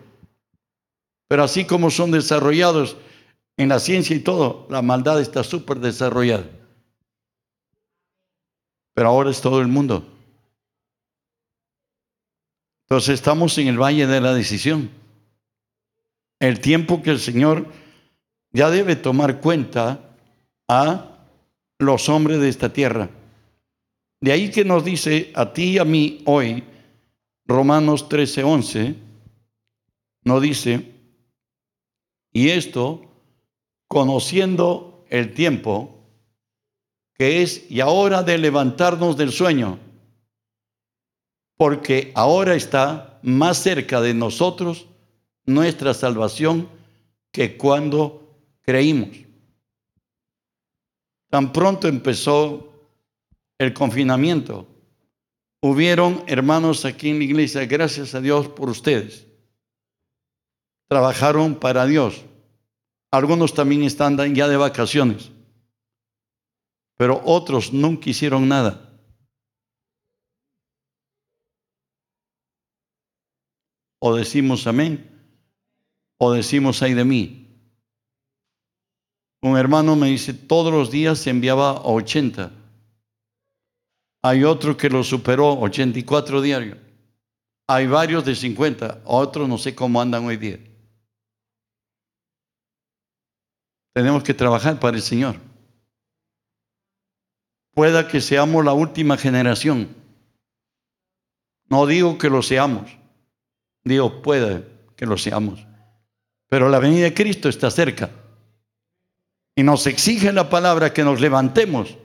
Pero 1.28 1.44
así 1.44 1.64
como 1.64 1.92
son 1.92 2.10
desarrollados 2.10 2.96
en 3.56 3.68
la 3.68 3.78
ciencia 3.78 4.16
y 4.16 4.20
todo, 4.20 4.66
la 4.70 4.82
maldad 4.82 5.20
está 5.20 5.44
súper 5.44 5.78
desarrollada. 5.78 6.44
Pero 8.94 9.08
ahora 9.08 9.30
es 9.30 9.40
todo 9.40 9.60
el 9.60 9.68
mundo. 9.68 10.06
Entonces 12.84 13.14
estamos 13.14 13.56
en 13.58 13.68
el 13.68 13.80
valle 13.80 14.06
de 14.06 14.20
la 14.20 14.34
decisión. 14.34 14.90
El 16.38 16.60
tiempo 16.60 17.02
que 17.02 17.10
el 17.10 17.18
Señor 17.18 17.66
ya 18.52 18.70
debe 18.70 18.96
tomar 18.96 19.40
cuenta 19.40 20.16
a 20.68 21.18
los 21.78 22.08
hombres 22.08 22.40
de 22.40 22.48
esta 22.48 22.72
tierra. 22.72 23.10
De 24.20 24.32
ahí 24.32 24.50
que 24.50 24.64
nos 24.64 24.84
dice 24.84 25.32
a 25.34 25.52
ti 25.52 25.72
y 25.72 25.78
a 25.78 25.84
mí 25.84 26.22
hoy, 26.24 26.64
Romanos 27.46 28.08
13:11 28.08 28.96
nos 30.24 30.40
dice, 30.40 30.92
y 32.32 32.48
esto 32.48 33.13
conociendo 33.88 35.04
el 35.08 35.34
tiempo, 35.34 35.94
que 37.14 37.42
es 37.42 37.70
y 37.70 37.80
ahora 37.80 38.22
de 38.22 38.38
levantarnos 38.38 39.16
del 39.16 39.30
sueño, 39.30 39.78
porque 41.56 42.12
ahora 42.14 42.54
está 42.54 43.20
más 43.22 43.58
cerca 43.58 44.00
de 44.00 44.14
nosotros 44.14 44.86
nuestra 45.46 45.94
salvación 45.94 46.68
que 47.30 47.56
cuando 47.56 48.38
creímos. 48.62 49.16
Tan 51.30 51.52
pronto 51.52 51.88
empezó 51.88 52.72
el 53.58 53.72
confinamiento, 53.72 54.66
hubieron 55.60 56.22
hermanos 56.26 56.84
aquí 56.84 57.10
en 57.10 57.18
la 57.18 57.24
iglesia, 57.24 57.66
gracias 57.66 58.14
a 58.14 58.20
Dios 58.20 58.48
por 58.48 58.68
ustedes. 58.68 59.26
Trabajaron 60.88 61.54
para 61.54 61.86
Dios. 61.86 62.24
Algunos 63.14 63.54
también 63.54 63.84
están 63.84 64.16
ya 64.34 64.48
de 64.48 64.56
vacaciones, 64.56 65.30
pero 66.96 67.22
otros 67.24 67.72
nunca 67.72 68.10
hicieron 68.10 68.48
nada. 68.48 68.90
O 74.00 74.16
decimos 74.16 74.66
amén, 74.66 74.92
o 76.18 76.32
decimos 76.32 76.82
ay 76.82 76.94
de 76.94 77.04
mí. 77.04 77.40
Un 79.42 79.56
hermano 79.56 79.94
me 79.94 80.08
dice, 80.08 80.34
todos 80.34 80.72
los 80.72 80.90
días 80.90 81.18
se 81.18 81.30
enviaba 81.30 81.70
a 81.70 81.82
80 81.82 82.64
hay 84.26 84.42
otro 84.42 84.74
que 84.74 84.88
lo 84.88 85.04
superó, 85.04 85.52
84 85.60 86.40
diarios. 86.40 86.78
Hay 87.68 87.86
varios 87.86 88.24
de 88.24 88.34
50, 88.34 89.02
otros 89.04 89.46
no 89.46 89.58
sé 89.58 89.74
cómo 89.74 90.00
andan 90.00 90.24
hoy 90.24 90.38
día. 90.38 90.58
Tenemos 93.94 94.22
que 94.22 94.34
trabajar 94.34 94.78
para 94.78 94.98
el 94.98 95.02
Señor. 95.02 95.36
Pueda 97.72 98.06
que 98.06 98.20
seamos 98.20 98.62
la 98.62 98.74
última 98.74 99.16
generación. 99.16 99.88
No 101.70 101.86
digo 101.86 102.18
que 102.18 102.28
lo 102.28 102.42
seamos. 102.42 102.90
Digo, 103.84 104.20
pueda 104.20 104.62
que 104.96 105.06
lo 105.06 105.16
seamos. 105.16 105.66
Pero 106.50 106.68
la 106.68 106.78
venida 106.78 107.04
de 107.04 107.14
Cristo 107.14 107.48
está 107.48 107.70
cerca. 107.70 108.10
Y 109.56 109.62
nos 109.62 109.86
exige 109.86 110.30
la 110.30 110.50
palabra 110.50 110.92
que 110.92 111.02
nos 111.02 111.18
levantemos 111.22 111.96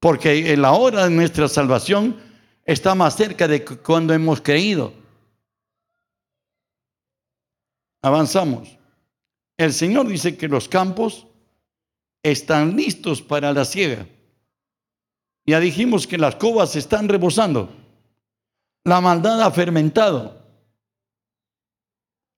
porque 0.00 0.52
en 0.52 0.62
la 0.62 0.72
hora 0.72 1.04
de 1.04 1.10
nuestra 1.10 1.46
salvación 1.46 2.18
está 2.64 2.94
más 2.94 3.14
cerca 3.14 3.46
de 3.46 3.64
cuando 3.64 4.14
hemos 4.14 4.40
creído. 4.40 4.94
Avanzamos. 8.00 8.79
El 9.60 9.74
Señor 9.74 10.08
dice 10.08 10.38
que 10.38 10.48
los 10.48 10.68
campos 10.68 11.26
están 12.22 12.76
listos 12.76 13.20
para 13.20 13.52
la 13.52 13.66
siega. 13.66 14.06
Ya 15.44 15.60
dijimos 15.60 16.06
que 16.06 16.16
las 16.16 16.36
covas 16.36 16.76
están 16.76 17.08
rebosando. 17.08 17.68
La 18.84 19.02
maldad 19.02 19.42
ha 19.42 19.50
fermentado. 19.50 20.42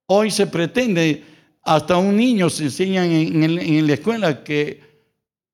Hoy 0.07 0.33
se 0.33 0.49
pretende, 0.49 1.25
hasta 1.63 1.97
un 1.97 2.17
niño 2.17 2.51
se 2.51 2.65
enseña 2.65 3.05
en, 3.07 3.43
en 3.45 3.87
la 3.87 3.95
escuela 3.95 4.43
que 4.43 4.93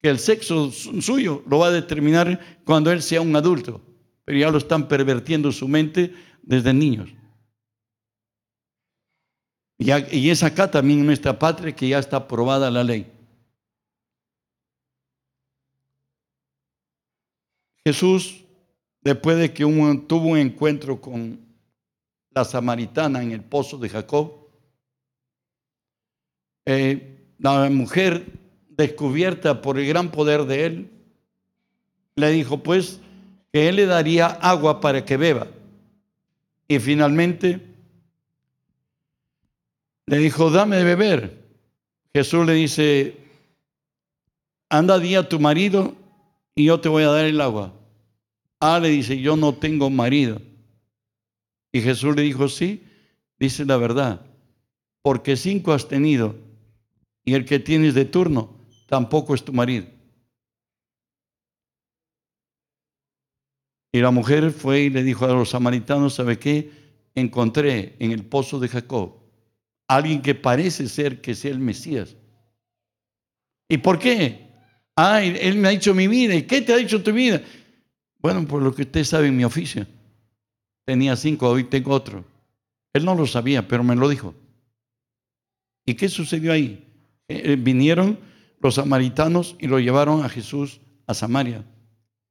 que 0.00 0.09
el 0.09 0.18
sexo 0.18 0.70
suyo 0.70 1.42
lo 1.48 1.59
va 1.59 1.68
a 1.68 1.72
determinar 1.72 2.61
cuando 2.64 2.92
él 2.92 3.02
sea 3.02 3.20
un 3.20 3.35
adulto, 3.35 3.81
pero 4.24 4.38
ya 4.38 4.50
lo 4.50 4.59
están 4.59 4.87
pervertiendo 4.87 5.50
su 5.50 5.66
mente 5.66 6.14
desde 6.42 6.72
niños. 6.72 7.11
Y, 9.79 10.29
es 10.29 10.43
acá 10.43 10.69
también 10.69 11.07
nuestra 11.07 11.38
patria 11.38 11.75
que 11.75 11.88
ya 11.88 12.01
está 12.01 12.17
aprobada 12.17 12.69
la 12.71 12.83
ley. 12.83 13.07
Jesús, 17.85 18.45
después 19.01 19.38
de 19.38 19.53
que 19.53 19.64
tuvo 19.64 20.29
un 20.29 20.38
encuentro 20.38 21.01
con 21.01 21.41
la 22.33 22.45
samaritana 22.45 23.23
en 23.23 23.31
el 23.31 23.43
pozo 23.43 23.79
de 23.79 23.88
Jacob, 23.88 24.49
eh, 26.67 27.33
la 27.38 27.71
mujer 27.71 28.27
descubierta 28.71 29.62
por 29.62 29.79
el 29.79 29.87
gran 29.87 30.11
poder 30.11 30.45
de 30.45 30.67
él, 30.67 30.91
le 32.17 32.31
dijo 32.31 32.62
pues 32.64 33.01
que 33.53 33.69
él 33.69 33.77
le 33.77 33.87
daría 33.87 34.27
agua 34.27 34.81
para 34.81 35.05
que 35.05 35.17
beba. 35.17 35.47
Y 36.67 36.81
finalmente 36.81 37.61
le 40.09 40.18
dijo, 40.18 40.51
dame 40.51 40.77
de 40.77 40.85
beber. 40.85 41.49
Jesús 42.14 42.47
le 42.47 42.55
dice, 42.55 43.16
anda 44.71 44.99
día 44.99 45.21
a 45.21 45.29
tu 45.29 45.38
marido 45.38 45.94
y 46.55 46.64
yo 46.64 46.81
te 46.81 46.88
voy 46.88 47.03
a 47.03 47.09
dar 47.11 47.27
el 47.27 47.40
agua. 47.40 47.75
Ah, 48.59 48.81
le 48.81 48.88
dice, 48.88 49.21
yo 49.21 49.37
no 49.37 49.55
tengo 49.55 49.90
marido. 49.90 50.40
Y 51.73 51.83
Jesús 51.83 52.16
le 52.16 52.23
dijo, 52.23 52.49
sí, 52.49 52.85
dice 53.38 53.66
la 53.66 53.77
verdad, 53.77 54.25
porque 55.03 55.37
cinco 55.37 55.73
has 55.73 55.87
tenido 55.87 56.37
y 57.25 57.35
el 57.35 57.44
que 57.44 57.59
tienes 57.59 57.92
de 57.94 58.07
turno 58.07 58.57
tampoco 58.87 59.35
es 59.35 59.44
tu 59.44 59.53
marido. 59.53 59.87
Y 63.92 64.01
la 64.01 64.11
mujer 64.11 64.53
fue 64.53 64.81
y 64.83 64.90
le 64.90 65.03
dijo 65.03 65.27
a 65.27 65.29
los 65.29 65.51
samaritanos, 65.51 66.14
¿sabe 66.14 66.38
qué? 66.38 66.71
Encontré 67.14 67.97
en 67.99 68.12
el 68.12 68.25
pozo 68.25 68.59
de 68.59 68.68
Jacob 68.68 69.17
alguien 69.88 70.22
que 70.22 70.35
parece 70.35 70.87
ser 70.88 71.20
que 71.20 71.35
sea 71.35 71.51
el 71.51 71.59
Mesías. 71.59 72.14
¿Y 73.68 73.79
por 73.79 73.98
qué? 73.98 74.48
Ay, 74.94 75.37
él 75.40 75.57
me 75.57 75.68
ha 75.68 75.70
dicho 75.70 75.94
mi 75.94 76.07
vida. 76.07 76.35
¿Y 76.35 76.42
qué 76.42 76.61
te 76.62 76.72
ha 76.72 76.77
dicho 76.77 77.03
tu 77.03 77.12
vida? 77.12 77.42
Bueno, 78.18 78.46
por 78.46 78.62
lo 78.62 78.74
que 78.74 78.83
usted 78.83 79.05
sabe 79.05 79.29
en 79.29 79.37
mi 79.37 79.44
oficio. 79.44 79.87
Tenía 80.85 81.16
cinco, 81.16 81.48
hoy 81.48 81.64
tengo 81.64 81.92
otro. 81.92 82.24
Él 82.92 83.05
no 83.05 83.14
lo 83.14 83.27
sabía, 83.27 83.66
pero 83.66 83.85
me 83.85 83.96
lo 83.96 84.09
dijo. 84.09 84.35
¿Y 85.87 85.94
qué 85.94 86.09
sucedió 86.09 86.53
ahí? 86.53 86.85
Eh, 87.29 87.53
eh, 87.53 87.57
vinieron 87.57 88.18
los 88.61 88.74
samaritanos 88.74 89.57
y 89.59 89.66
lo 89.68 89.79
llevaron 89.79 90.24
a 90.24 90.29
Jesús 90.29 90.81
a 91.07 91.14
Samaria. 91.14 91.64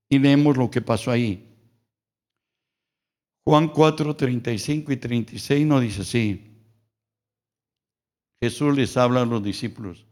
Y 0.10 0.20
leemos 0.20 0.58
lo 0.58 0.70
que 0.70 0.82
pasó 0.82 1.12
ahí. 1.12 1.48
Juan 3.46 3.70
4, 3.70 4.15
35 4.15 4.91
y 4.91 4.98
36 4.98 5.65
nos 5.65 5.82
dice 5.82 6.02
así. 6.02 6.47
Jesús 8.41 8.76
les 8.76 8.97
habla 8.97 9.21
a 9.21 9.26
los 9.26 9.43
discípulos. 9.43 10.06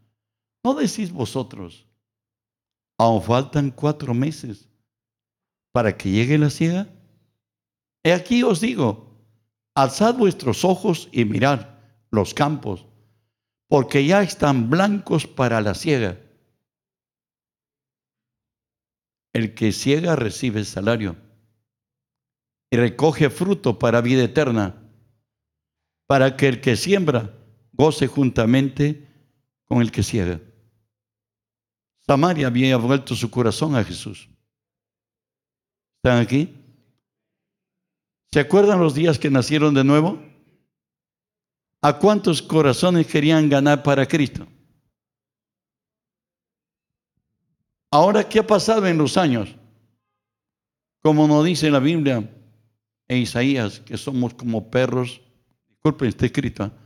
¿No 0.64 0.74
decís 0.74 1.12
vosotros, 1.12 1.86
aún 2.98 3.22
faltan 3.22 3.70
cuatro 3.70 4.14
meses 4.14 4.68
para 5.72 5.96
que 5.96 6.10
llegue 6.10 6.38
la 6.38 6.50
ciega? 6.50 6.88
He 8.04 8.12
aquí 8.12 8.42
os 8.42 8.60
digo, 8.60 9.16
alzad 9.74 10.14
vuestros 10.16 10.64
ojos 10.64 11.08
y 11.12 11.24
mirad 11.24 11.68
los 12.10 12.34
campos 12.34 12.86
porque 13.68 14.06
ya 14.06 14.22
están 14.22 14.70
blancos 14.70 15.26
para 15.26 15.60
la 15.60 15.74
ciega. 15.74 16.20
El 19.32 19.54
que 19.54 19.72
ciega 19.72 20.16
recibe 20.16 20.64
salario. 20.64 21.16
y 22.68 22.76
recoge 22.78 23.30
fruto 23.30 23.78
para 23.78 24.00
vida 24.00 24.24
eterna, 24.24 24.90
para 26.08 26.36
que 26.36 26.48
el 26.48 26.60
que 26.60 26.74
siembra 26.74 27.32
goce 27.76 28.06
juntamente 28.06 29.06
con 29.66 29.82
el 29.82 29.92
que 29.92 30.02
ciega. 30.02 30.40
Samaria 32.06 32.46
había 32.46 32.76
vuelto 32.76 33.14
su 33.14 33.30
corazón 33.30 33.74
a 33.74 33.84
Jesús. 33.84 34.28
¿Están 35.96 36.22
aquí? 36.22 36.54
¿Se 38.32 38.40
acuerdan 38.40 38.80
los 38.80 38.94
días 38.94 39.18
que 39.18 39.30
nacieron 39.30 39.74
de 39.74 39.84
nuevo? 39.84 40.22
¿A 41.82 41.98
cuántos 41.98 42.42
corazones 42.42 43.06
querían 43.06 43.48
ganar 43.48 43.82
para 43.82 44.06
Cristo? 44.06 44.46
Ahora, 47.90 48.28
¿qué 48.28 48.40
ha 48.40 48.46
pasado 48.46 48.86
en 48.86 48.98
los 48.98 49.16
años? 49.16 49.54
Como 51.02 51.26
nos 51.28 51.44
dice 51.44 51.70
la 51.70 51.78
Biblia 51.78 52.28
en 53.08 53.18
Isaías, 53.18 53.80
que 53.80 53.96
somos 53.96 54.34
como 54.34 54.70
perros, 54.70 55.20
disculpen, 55.68 56.08
está 56.08 56.26
escrito, 56.26 56.64
¿eh? 56.64 56.85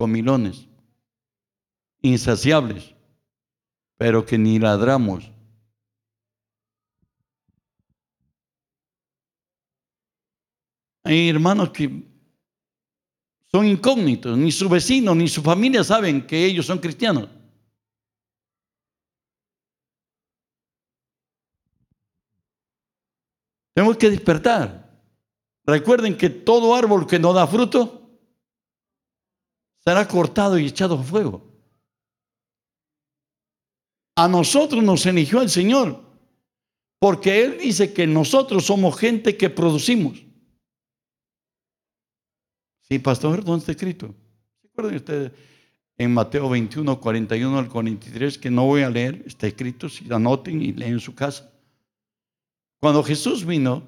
Comilones, 0.00 0.66
insaciables, 2.00 2.94
pero 3.98 4.24
que 4.24 4.38
ni 4.38 4.58
ladramos. 4.58 5.30
Hay 11.04 11.28
hermanos 11.28 11.68
que 11.68 12.02
son 13.52 13.66
incógnitos, 13.66 14.38
ni 14.38 14.50
su 14.50 14.70
vecino 14.70 15.14
ni 15.14 15.28
su 15.28 15.42
familia 15.42 15.84
saben 15.84 16.26
que 16.26 16.46
ellos 16.46 16.64
son 16.64 16.78
cristianos. 16.78 17.28
Tenemos 23.74 23.98
que 23.98 24.08
despertar. 24.08 24.98
Recuerden 25.66 26.16
que 26.16 26.30
todo 26.30 26.74
árbol 26.74 27.06
que 27.06 27.18
no 27.18 27.34
da 27.34 27.46
fruto 27.46 27.99
será 29.84 30.06
cortado 30.06 30.58
y 30.58 30.66
echado 30.66 30.98
a 30.98 31.02
fuego. 31.02 31.42
A 34.16 34.28
nosotros 34.28 34.82
nos 34.82 35.04
eligió 35.06 35.40
el 35.40 35.50
Señor, 35.50 36.02
porque 36.98 37.44
Él 37.44 37.58
dice 37.58 37.92
que 37.92 38.06
nosotros 38.06 38.66
somos 38.66 38.98
gente 38.98 39.36
que 39.36 39.50
producimos. 39.50 40.22
Sí, 42.82 42.98
pastor, 42.98 43.44
¿dónde 43.44 43.60
está 43.60 43.72
escrito? 43.72 44.14
¿Se 44.60 44.68
acuerdan 44.68 44.96
ustedes 44.96 45.32
en 46.00 46.14
Mateo 46.14 46.48
21, 46.48 46.98
41 46.98 47.58
al 47.58 47.68
43, 47.68 48.38
que 48.38 48.50
no 48.50 48.64
voy 48.64 48.80
a 48.80 48.88
leer, 48.88 49.22
está 49.26 49.46
escrito, 49.46 49.86
si 49.86 50.10
anoten 50.10 50.62
y 50.62 50.72
leen 50.72 50.94
en 50.94 51.00
su 51.00 51.14
casa. 51.14 51.52
Cuando 52.80 53.02
Jesús 53.02 53.44
vino, 53.44 53.82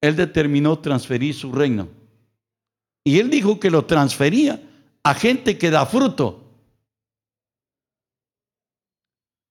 Él 0.00 0.16
determinó 0.16 0.78
transferir 0.78 1.34
su 1.34 1.52
reino. 1.52 1.88
Y 3.04 3.18
Él 3.18 3.28
dijo 3.28 3.60
que 3.60 3.70
lo 3.70 3.84
transfería 3.84 4.65
a 5.06 5.14
gente 5.14 5.56
que 5.56 5.70
da 5.70 5.86
fruto. 5.86 6.42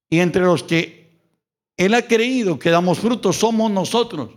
Y 0.10 0.20
entre 0.20 0.42
los 0.42 0.64
que 0.64 1.18
Él 1.78 1.94
ha 1.94 2.06
creído 2.06 2.60
que 2.60 2.70
damos 2.70 3.00
fruto 3.00 3.32
somos 3.32 3.72
nosotros. 3.72 4.32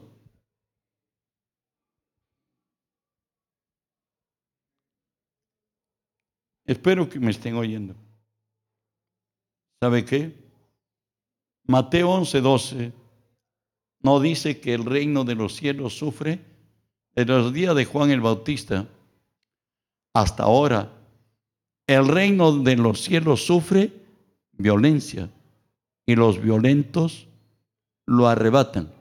Espero 6.64 7.08
que 7.08 7.18
me 7.18 7.32
estén 7.32 7.56
oyendo. 7.56 7.96
¿Sabe 9.80 10.04
qué? 10.04 10.36
Mateo 11.64 12.10
11, 12.10 12.40
12 12.40 12.92
no 14.02 14.20
dice 14.20 14.60
que 14.60 14.72
el 14.72 14.84
reino 14.84 15.24
de 15.24 15.34
los 15.34 15.56
cielos 15.56 15.98
sufre 15.98 16.44
en 17.16 17.26
los 17.26 17.52
días 17.52 17.74
de 17.74 17.84
Juan 17.86 18.12
el 18.12 18.20
Bautista 18.20 18.86
hasta 20.14 20.44
ahora. 20.44 20.97
El 21.88 22.06
reino 22.06 22.52
de 22.52 22.76
los 22.76 23.00
cielos 23.00 23.46
sufre 23.46 23.90
violencia 24.52 25.30
y 26.04 26.14
los 26.16 26.40
violentos 26.40 27.28
lo 28.06 28.28
arrebatan. 28.28 28.92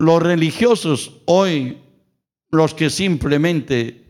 Los 0.00 0.20
religiosos 0.20 1.22
hoy, 1.26 1.78
los 2.50 2.74
que 2.74 2.90
simplemente 2.90 4.04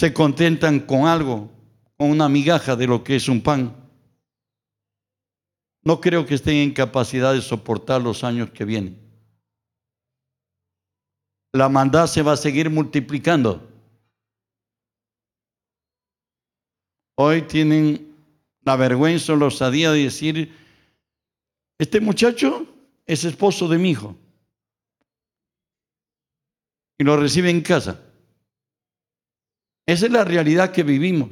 se 0.00 0.14
contentan 0.14 0.80
con 0.80 1.06
algo, 1.06 1.50
con 1.98 2.10
una 2.10 2.30
migaja 2.30 2.76
de 2.76 2.86
lo 2.86 3.04
que 3.04 3.16
es 3.16 3.28
un 3.28 3.42
pan, 3.42 3.76
no 5.82 6.00
creo 6.00 6.24
que 6.24 6.36
estén 6.36 6.56
en 6.56 6.72
capacidad 6.72 7.34
de 7.34 7.42
soportar 7.42 8.00
los 8.00 8.24
años 8.24 8.50
que 8.50 8.64
vienen. 8.64 9.07
La 11.52 11.68
maldad 11.68 12.06
se 12.06 12.22
va 12.22 12.32
a 12.32 12.36
seguir 12.36 12.70
multiplicando. 12.70 13.66
Hoy 17.16 17.42
tienen 17.42 18.14
la 18.62 18.76
vergüenza 18.76 19.34
la 19.34 19.46
osadía 19.46 19.90
de 19.92 20.04
decir, 20.04 20.54
este 21.78 22.00
muchacho 22.00 22.66
es 23.06 23.24
esposo 23.24 23.66
de 23.68 23.78
mi 23.78 23.90
hijo. 23.90 24.16
Y 26.98 27.04
lo 27.04 27.16
recibe 27.16 27.50
en 27.50 27.62
casa. 27.62 28.02
Esa 29.86 30.06
es 30.06 30.12
la 30.12 30.24
realidad 30.24 30.72
que 30.72 30.82
vivimos. 30.82 31.30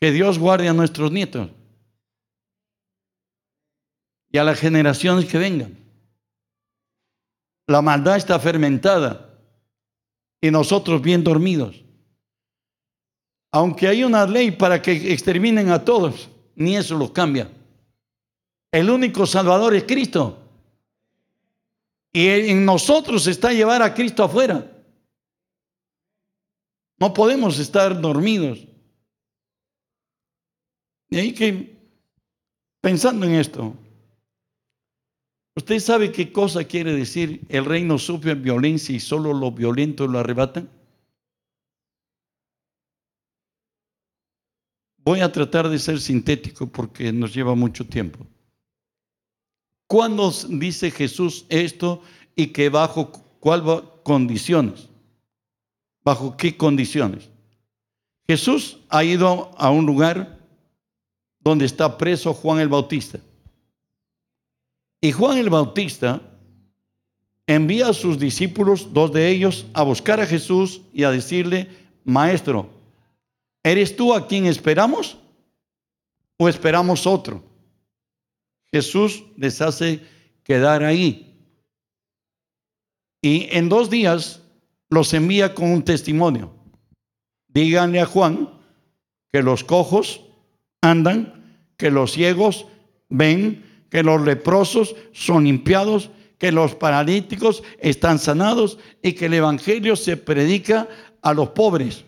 Que 0.00 0.12
Dios 0.12 0.38
guarde 0.38 0.68
a 0.68 0.72
nuestros 0.72 1.10
nietos 1.10 1.50
y 4.30 4.38
a 4.38 4.44
las 4.44 4.58
generaciones 4.58 5.26
que 5.26 5.38
vengan. 5.38 5.81
La 7.66 7.80
maldad 7.80 8.16
está 8.16 8.38
fermentada 8.38 9.38
y 10.40 10.50
nosotros 10.50 11.00
bien 11.00 11.22
dormidos. 11.22 11.82
Aunque 13.52 13.86
hay 13.86 14.02
una 14.02 14.26
ley 14.26 14.50
para 14.50 14.80
que 14.80 15.12
exterminen 15.12 15.70
a 15.70 15.84
todos, 15.84 16.28
ni 16.54 16.76
eso 16.76 16.96
lo 16.96 17.12
cambia. 17.12 17.50
El 18.72 18.88
único 18.90 19.26
Salvador 19.26 19.74
es 19.74 19.84
Cristo. 19.84 20.38
Y 22.12 22.28
en 22.28 22.64
nosotros 22.64 23.26
está 23.26 23.52
llevar 23.52 23.82
a 23.82 23.94
Cristo 23.94 24.24
afuera. 24.24 24.70
No 26.98 27.12
podemos 27.12 27.58
estar 27.58 28.00
dormidos. 28.00 28.58
Y 31.10 31.18
ahí 31.18 31.32
que, 31.32 31.76
pensando 32.80 33.26
en 33.26 33.34
esto, 33.34 33.74
¿Usted 35.54 35.80
sabe 35.80 36.12
qué 36.12 36.32
cosa 36.32 36.64
quiere 36.64 36.94
decir 36.94 37.42
el 37.48 37.66
reino 37.66 37.98
sufre 37.98 38.34
violencia 38.34 38.94
y 38.94 39.00
solo 39.00 39.34
los 39.34 39.54
violentos 39.54 40.08
lo 40.08 40.18
arrebatan? 40.18 40.70
Voy 45.04 45.20
a 45.20 45.30
tratar 45.30 45.68
de 45.68 45.78
ser 45.78 46.00
sintético 46.00 46.66
porque 46.68 47.12
nos 47.12 47.34
lleva 47.34 47.54
mucho 47.54 47.86
tiempo. 47.86 48.26
¿Cuándo 49.86 50.32
dice 50.48 50.90
Jesús 50.90 51.44
esto 51.50 52.02
y 52.34 52.46
que 52.46 52.70
bajo 52.70 53.12
cuál 53.40 54.00
condiciones? 54.04 54.88
¿Bajo 56.02 56.36
qué 56.36 56.56
condiciones? 56.56 57.28
Jesús 58.26 58.78
ha 58.88 59.04
ido 59.04 59.50
a 59.58 59.70
un 59.70 59.84
lugar 59.84 60.38
donde 61.40 61.66
está 61.66 61.98
preso 61.98 62.32
Juan 62.32 62.60
el 62.60 62.68
Bautista. 62.68 63.20
Y 65.04 65.10
Juan 65.10 65.36
el 65.36 65.50
Bautista 65.50 66.22
envía 67.48 67.88
a 67.88 67.92
sus 67.92 68.20
discípulos, 68.20 68.92
dos 68.92 69.12
de 69.12 69.28
ellos, 69.30 69.66
a 69.74 69.82
buscar 69.82 70.20
a 70.20 70.26
Jesús 70.26 70.82
y 70.94 71.02
a 71.02 71.10
decirle, 71.10 71.68
Maestro, 72.04 72.70
¿eres 73.64 73.96
tú 73.96 74.14
a 74.14 74.28
quien 74.28 74.46
esperamos 74.46 75.18
o 76.38 76.48
esperamos 76.48 77.04
otro? 77.04 77.42
Jesús 78.70 79.24
les 79.36 79.60
hace 79.60 80.00
quedar 80.44 80.84
ahí. 80.84 81.36
Y 83.20 83.48
en 83.50 83.68
dos 83.68 83.90
días 83.90 84.40
los 84.88 85.12
envía 85.14 85.52
con 85.52 85.72
un 85.72 85.82
testimonio. 85.82 86.54
Díganle 87.48 88.00
a 88.00 88.06
Juan 88.06 88.50
que 89.32 89.42
los 89.42 89.64
cojos 89.64 90.22
andan, 90.80 91.60
que 91.76 91.90
los 91.90 92.12
ciegos 92.12 92.66
ven, 93.08 93.71
que 93.92 94.02
los 94.02 94.22
leprosos 94.22 94.96
son 95.12 95.44
limpiados, 95.44 96.10
que 96.38 96.50
los 96.50 96.74
paralíticos 96.74 97.62
están 97.78 98.18
sanados 98.18 98.78
y 99.02 99.12
que 99.12 99.26
el 99.26 99.34
Evangelio 99.34 99.96
se 99.96 100.16
predica 100.16 100.88
a 101.20 101.34
los 101.34 101.50
pobres. 101.50 102.02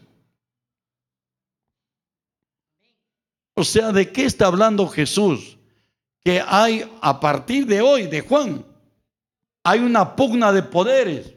O 3.53 3.63
sea, 3.63 3.93
¿de 3.93 4.11
qué 4.11 4.25
está 4.25 4.47
hablando 4.47 4.89
Jesús? 4.89 5.59
Que 6.25 6.43
hay 6.47 6.91
a 7.03 7.21
partir 7.21 7.67
de 7.67 7.83
hoy, 7.83 8.07
de 8.07 8.23
Juan, 8.23 8.65
hay 9.63 9.81
una 9.81 10.17
pugna 10.17 10.53
de 10.53 10.63
poderes. 10.63 11.35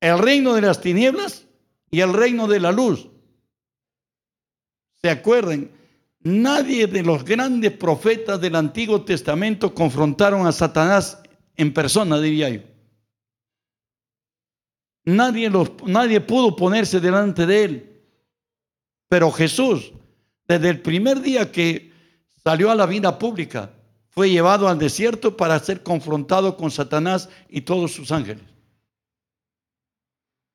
El 0.00 0.18
reino 0.18 0.54
de 0.54 0.62
las 0.62 0.80
tinieblas 0.80 1.44
y 1.90 2.00
el 2.00 2.14
reino 2.14 2.48
de 2.48 2.60
la 2.60 2.72
luz. 2.72 3.08
¿Se 5.02 5.10
acuerden? 5.10 5.70
Nadie 6.22 6.86
de 6.86 7.02
los 7.02 7.24
grandes 7.24 7.72
profetas 7.72 8.40
del 8.40 8.54
Antiguo 8.54 9.02
Testamento 9.02 9.74
confrontaron 9.74 10.46
a 10.46 10.52
Satanás 10.52 11.22
en 11.56 11.72
persona, 11.72 12.20
diría 12.20 12.50
yo. 12.50 12.60
Nadie, 15.04 15.50
nadie 15.86 16.20
pudo 16.20 16.54
ponerse 16.54 17.00
delante 17.00 17.46
de 17.46 17.64
él. 17.64 18.02
Pero 19.08 19.32
Jesús, 19.32 19.92
desde 20.46 20.68
el 20.68 20.82
primer 20.82 21.20
día 21.20 21.50
que 21.50 21.90
salió 22.44 22.70
a 22.70 22.74
la 22.74 22.86
vida 22.86 23.18
pública, 23.18 23.72
fue 24.10 24.30
llevado 24.30 24.68
al 24.68 24.78
desierto 24.78 25.36
para 25.36 25.58
ser 25.58 25.82
confrontado 25.82 26.56
con 26.56 26.70
Satanás 26.70 27.30
y 27.48 27.62
todos 27.62 27.92
sus 27.92 28.12
ángeles. 28.12 28.44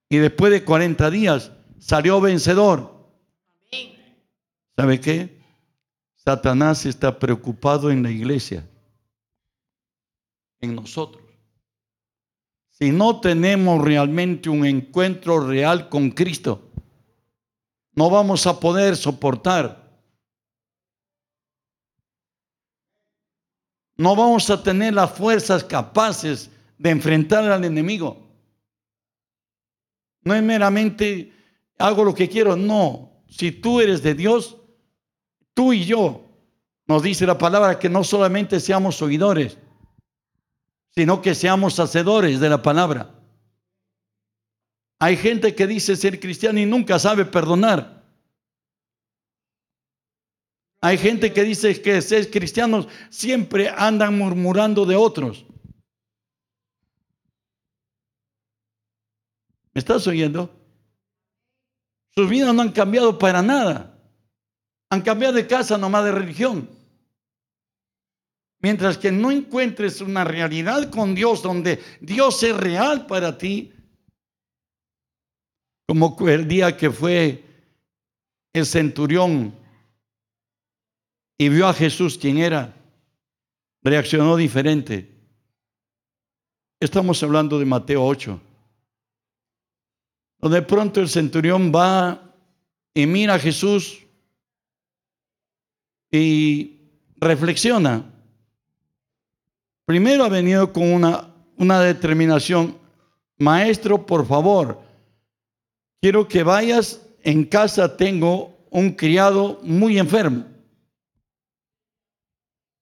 Y 0.09 0.17
después 0.17 0.51
de 0.51 0.63
40 0.63 1.09
días 1.09 1.51
salió 1.79 2.21
vencedor. 2.21 2.95
¿Sabe 4.77 4.99
qué? 4.99 5.34
Satanás 6.25 6.87
está 6.87 7.19
preocupado 7.19 7.91
en 7.91 8.01
la 8.01 8.09
iglesia, 8.09 8.67
en 10.59 10.73
nosotros. 10.73 11.23
Si 12.71 12.91
no 12.91 13.21
tenemos 13.21 13.79
realmente 13.83 14.49
un 14.49 14.65
encuentro 14.65 15.39
real 15.39 15.87
con 15.87 16.09
Cristo, 16.09 16.71
no 17.93 18.09
vamos 18.09 18.47
a 18.47 18.59
poder 18.59 18.97
soportar. 18.97 19.85
No 23.95 24.15
vamos 24.15 24.49
a 24.49 24.61
tener 24.61 24.95
las 24.95 25.11
fuerzas 25.11 25.63
capaces 25.63 26.49
de 26.79 26.89
enfrentar 26.89 27.45
al 27.45 27.63
enemigo. 27.63 28.27
No 30.21 30.33
es 30.33 30.41
meramente 30.41 31.31
hago 31.77 32.03
lo 32.03 32.15
que 32.15 32.27
quiero, 32.27 32.55
no. 32.57 33.23
Si 33.29 33.51
tú 33.51 33.79
eres 33.79 34.01
de 34.01 34.15
Dios, 34.15 34.57
tú 35.55 35.73
y 35.73 35.85
yo, 35.85 36.21
nos 36.85 37.01
dice 37.01 37.25
la 37.25 37.39
palabra 37.39 37.79
que 37.79 37.89
no 37.89 38.03
solamente 38.03 38.59
seamos 38.59 39.01
oidores, 39.01 39.57
sino 40.91 41.21
que 41.21 41.33
seamos 41.33 41.79
hacedores 41.79 42.39
de 42.39 42.49
la 42.49 42.61
palabra. 42.61 43.19
Hay 44.99 45.17
gente 45.17 45.55
que 45.55 45.65
dice 45.65 45.95
ser 45.95 46.19
cristiano 46.19 46.59
y 46.59 46.65
nunca 46.65 46.99
sabe 46.99 47.25
perdonar. 47.25 48.03
Hay 50.81 50.97
gente 50.97 51.33
que 51.33 51.43
dice 51.43 51.81
que 51.81 52.01
ser 52.01 52.29
cristianos 52.29 52.87
siempre 53.09 53.69
andan 53.69 54.17
murmurando 54.17 54.85
de 54.85 54.95
otros. 54.95 55.45
¿Me 59.73 59.79
estás 59.79 60.05
oyendo? 60.07 60.49
Sus 62.11 62.29
vidas 62.29 62.53
no 62.53 62.61
han 62.61 62.71
cambiado 62.71 63.17
para 63.17 63.41
nada. 63.41 63.94
Han 64.95 65.01
cambiado 65.01 65.33
de 65.33 65.45
casa 65.45 65.77
nomás 65.77 66.05
de 66.05 66.13
religión. 66.13 66.69
Mientras 68.61 68.97
que 68.97 69.11
no 69.11 69.29
encuentres 69.29 69.99
una 69.99 70.23
realidad 70.23 70.89
con 70.89 71.13
Dios 71.13 71.43
donde 71.43 71.83
Dios 71.99 72.41
es 72.43 72.55
real 72.55 73.05
para 73.05 73.37
ti, 73.37 73.73
como 75.85 76.15
el 76.29 76.47
día 76.47 76.77
que 76.77 76.89
fue 76.89 77.43
el 78.53 78.65
centurión 78.65 79.53
y 81.37 81.49
vio 81.49 81.67
a 81.67 81.73
Jesús 81.73 82.17
quien 82.17 82.37
era, 82.37 82.73
reaccionó 83.83 84.37
diferente. 84.37 85.13
Estamos 86.79 87.21
hablando 87.21 87.59
de 87.59 87.65
Mateo 87.65 88.01
8 88.01 88.39
de 90.49 90.61
pronto 90.61 91.01
el 91.01 91.09
centurión 91.09 91.73
va 91.75 92.33
y 92.93 93.05
mira 93.05 93.33
a 93.33 93.39
Jesús 93.39 94.04
y 96.17 96.89
reflexiona. 97.17 98.11
Primero 99.85 100.23
ha 100.23 100.29
venido 100.29 100.73
con 100.73 100.91
una, 100.91 101.33
una 101.57 101.79
determinación, 101.81 102.77
maestro, 103.37 104.05
por 104.05 104.25
favor, 104.25 104.81
quiero 106.01 106.27
que 106.27 106.43
vayas, 106.43 107.01
en 107.23 107.43
casa 107.45 107.97
tengo 107.97 108.55
un 108.69 108.91
criado 108.91 109.59
muy 109.63 109.97
enfermo. 109.97 110.45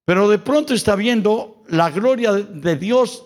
Pero 0.06 0.30
de 0.30 0.39
pronto 0.39 0.74
está 0.74 0.96
viendo 0.96 1.63
la 1.67 1.89
gloria 1.89 2.34
de 2.34 2.76
Dios 2.76 3.26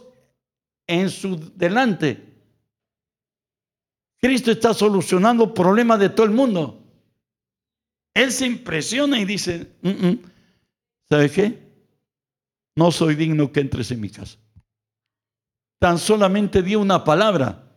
en 0.86 1.10
su 1.10 1.52
delante. 1.56 2.24
Cristo 4.20 4.52
está 4.52 4.74
solucionando 4.74 5.54
problemas 5.54 6.00
de 6.00 6.10
todo 6.10 6.26
el 6.26 6.34
mundo. 6.34 6.77
Él 8.18 8.32
se 8.32 8.48
impresiona 8.48 9.20
y 9.20 9.26
dice, 9.26 9.68
mm, 9.84 9.90
mm, 9.90 10.20
¿sabe 11.08 11.30
qué? 11.30 11.60
No 12.76 12.92
soy 12.92 13.14
digno 13.14 13.52
que 13.52 13.60
entres 13.60 13.92
en 13.92 14.02
mi 14.02 14.10
casa. 14.10 14.40
Tan 15.80 16.00
solamente 16.00 16.64
dio 16.64 16.80
una 16.80 17.04
palabra. 17.04 17.72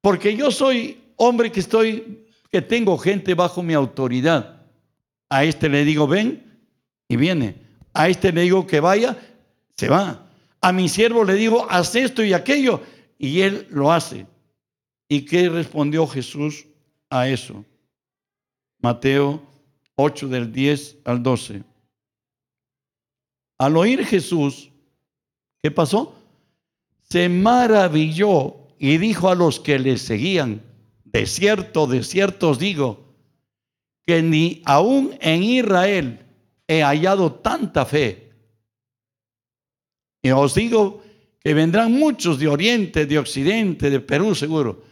Porque 0.00 0.36
yo 0.36 0.52
soy 0.52 1.02
hombre 1.16 1.50
que 1.50 1.58
estoy, 1.58 2.28
que 2.52 2.62
tengo 2.62 2.96
gente 2.96 3.34
bajo 3.34 3.60
mi 3.60 3.74
autoridad. 3.74 4.62
A 5.28 5.42
este 5.42 5.68
le 5.68 5.84
digo, 5.84 6.06
ven 6.06 6.62
y 7.08 7.16
viene. 7.16 7.56
A 7.94 8.08
este 8.08 8.30
le 8.30 8.42
digo 8.42 8.68
que 8.68 8.78
vaya, 8.78 9.18
se 9.76 9.88
va. 9.88 10.28
A 10.60 10.72
mi 10.72 10.88
siervo 10.88 11.24
le 11.24 11.34
digo, 11.34 11.66
haz 11.68 11.96
esto 11.96 12.22
y 12.22 12.34
aquello. 12.34 12.82
Y 13.18 13.40
él 13.40 13.66
lo 13.70 13.90
hace. 13.90 14.28
¿Y 15.08 15.22
qué 15.22 15.48
respondió 15.48 16.06
Jesús 16.06 16.66
a 17.10 17.28
eso? 17.28 17.64
Mateo 18.80 19.42
8 19.96 20.28
del 20.28 20.52
10 20.52 20.98
al 21.04 21.22
12. 21.22 21.64
Al 23.58 23.76
oír 23.76 24.04
Jesús, 24.04 24.70
¿qué 25.60 25.70
pasó? 25.70 26.14
Se 27.02 27.28
maravilló 27.28 28.54
y 28.78 28.98
dijo 28.98 29.28
a 29.28 29.34
los 29.34 29.58
que 29.58 29.78
le 29.78 29.98
seguían, 29.98 30.62
de 31.04 31.26
cierto, 31.26 31.86
de 31.88 32.04
cierto 32.04 32.50
os 32.50 32.58
digo, 32.58 33.16
que 34.06 34.22
ni 34.22 34.62
aún 34.64 35.16
en 35.20 35.42
Israel 35.42 36.24
he 36.68 36.82
hallado 36.82 37.32
tanta 37.32 37.84
fe. 37.84 38.32
Y 40.22 40.30
os 40.30 40.54
digo 40.54 41.02
que 41.40 41.54
vendrán 41.54 41.92
muchos 41.92 42.38
de 42.38 42.46
oriente, 42.46 43.06
de 43.06 43.18
occidente, 43.18 43.90
de 43.90 44.00
Perú 44.00 44.34
seguro, 44.34 44.84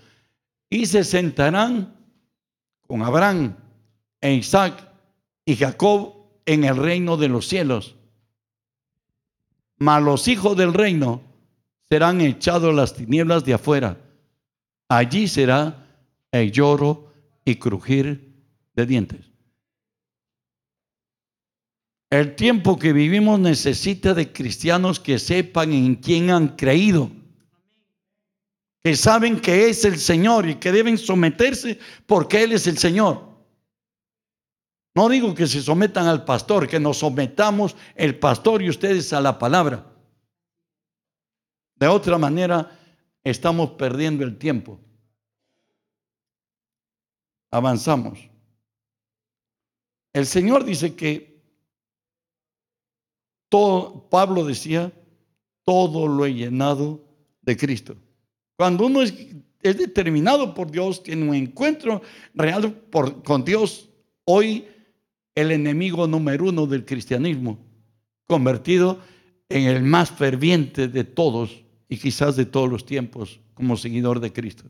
y 0.69 0.87
se 0.87 1.05
sentarán 1.05 1.95
con 2.87 3.03
Abraham 3.03 3.57
e 4.27 4.35
Isaac 4.35 4.91
y 5.45 5.55
Jacob 5.55 6.15
en 6.47 6.65
el 6.65 6.77
reino 6.77 7.17
de 7.17 7.29
los 7.29 7.47
cielos. 7.47 7.95
Mas 9.79 10.03
los 10.03 10.27
hijos 10.27 10.57
del 10.57 10.75
reino 10.75 11.23
serán 11.89 12.21
echados 12.21 12.75
las 12.75 12.95
tinieblas 12.95 13.45
de 13.45 13.55
afuera. 13.55 14.01
Allí 14.89 15.29
será 15.29 15.87
el 16.33 16.51
lloro 16.51 17.13
y 17.45 17.55
crujir 17.55 18.35
de 18.75 18.87
dientes. 18.87 19.31
El 22.11 22.35
tiempo 22.35 22.79
que 22.79 22.93
vivimos 22.93 23.39
necesita 23.39 24.13
de 24.15 24.33
cristianos 24.33 24.99
que 24.99 25.19
sepan 25.19 25.73
en 25.73 25.95
quién 25.97 26.31
han 26.31 26.49
creído 26.57 27.11
que 28.87 28.95
saben 28.95 29.41
que 29.41 29.69
es 29.69 29.85
el 29.85 29.99
Señor 29.99 30.49
y 30.49 30.55
que 30.55 30.71
deben 30.71 30.97
someterse 30.97 31.77
porque 32.07 32.45
Él 32.45 32.53
es 32.53 32.69
el 32.69 32.79
Señor. 32.79 33.26
No 34.97 35.11
digo 35.11 35.35
que 35.35 35.47
se 35.47 35.61
sometan 35.61 36.07
al 36.07 36.25
pastor, 36.25 36.67
que 36.67 36.81
nos 36.81 36.97
sometamos 36.97 37.77
el 37.97 38.19
pastor 38.19 38.63
y 38.63 38.71
ustedes 38.71 39.13
a 39.13 39.21
la 39.21 39.39
palabra. 39.39 39.85
De 41.75 41.87
otra 41.87 42.17
manera, 42.17 42.71
estamos 43.23 43.73
perdiendo 43.73 44.25
el 44.25 44.39
tiempo. 44.39 44.81
Avanzamos. 47.51 48.19
El 50.15 50.25
Señor 50.25 50.65
dice 50.65 50.97
que 50.97 51.43
todo, 53.51 54.09
Pablo 54.09 54.47
decía, 54.47 54.91
todo 55.67 56.09
lo 56.09 56.25
he 56.25 56.33
llenado 56.33 57.05
de 57.43 57.55
Cristo. 57.55 57.97
Cuando 58.57 58.87
uno 58.87 59.03
es, 59.03 59.15
determinado 59.61 60.55
por 60.55 60.71
Dios, 60.71 61.03
tiene 61.03 61.29
un 61.29 61.35
encuentro 61.35 62.01
real 62.33 62.83
con 63.23 63.45
Dios, 63.45 63.91
hoy 64.25 64.69
el 65.37 65.53
enemigo 65.53 66.09
número 66.09 66.47
uno 66.47 66.67
del 66.67 66.85
cristianismo, 66.85 67.59
convertido 68.27 69.01
en 69.49 69.69
el 69.69 69.85
más 69.85 70.11
ferviente 70.11 70.89
de 70.89 71.05
todos 71.05 71.63
y 71.89 71.99
quizás 71.99 72.35
de 72.35 72.47
todos 72.47 72.69
los 72.69 72.85
tiempos 72.85 73.39
como 73.55 73.77
seguidor 73.77 74.19
de 74.19 74.33
Cristo. 74.33 74.65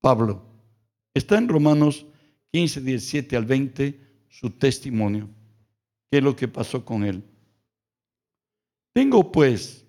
Pablo, 0.00 0.42
está 1.12 1.36
en 1.36 1.48
Romanos 1.48 2.06
15, 2.52 2.80
17 2.80 3.36
al 3.36 3.44
20 3.44 4.00
su 4.28 4.50
testimonio. 4.50 5.28
¿Qué 6.10 6.18
es 6.18 6.24
lo 6.24 6.34
que 6.34 6.48
pasó 6.48 6.84
con 6.84 7.04
él? 7.04 7.22
Tengo 8.92 9.30
pues 9.30 9.84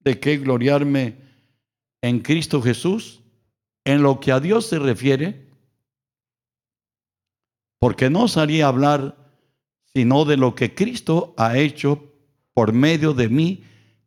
de 0.00 0.20
qué 0.20 0.36
gloriarme 0.36 1.16
en 2.02 2.20
Cristo 2.20 2.62
Jesús, 2.62 3.20
en 3.84 4.02
lo 4.02 4.20
que 4.20 4.32
a 4.32 4.40
Dios 4.40 4.66
se 4.66 4.78
refiere, 4.78 5.47
porque 7.78 8.10
no 8.10 8.28
salía 8.28 8.66
a 8.66 8.68
hablar 8.68 9.16
sino 9.94 10.24
de 10.24 10.36
lo 10.36 10.54
que 10.54 10.74
Cristo 10.74 11.34
ha 11.36 11.58
hecho 11.58 12.12
por 12.54 12.72
medio 12.72 13.14
de 13.14 13.28
mí 13.28 13.64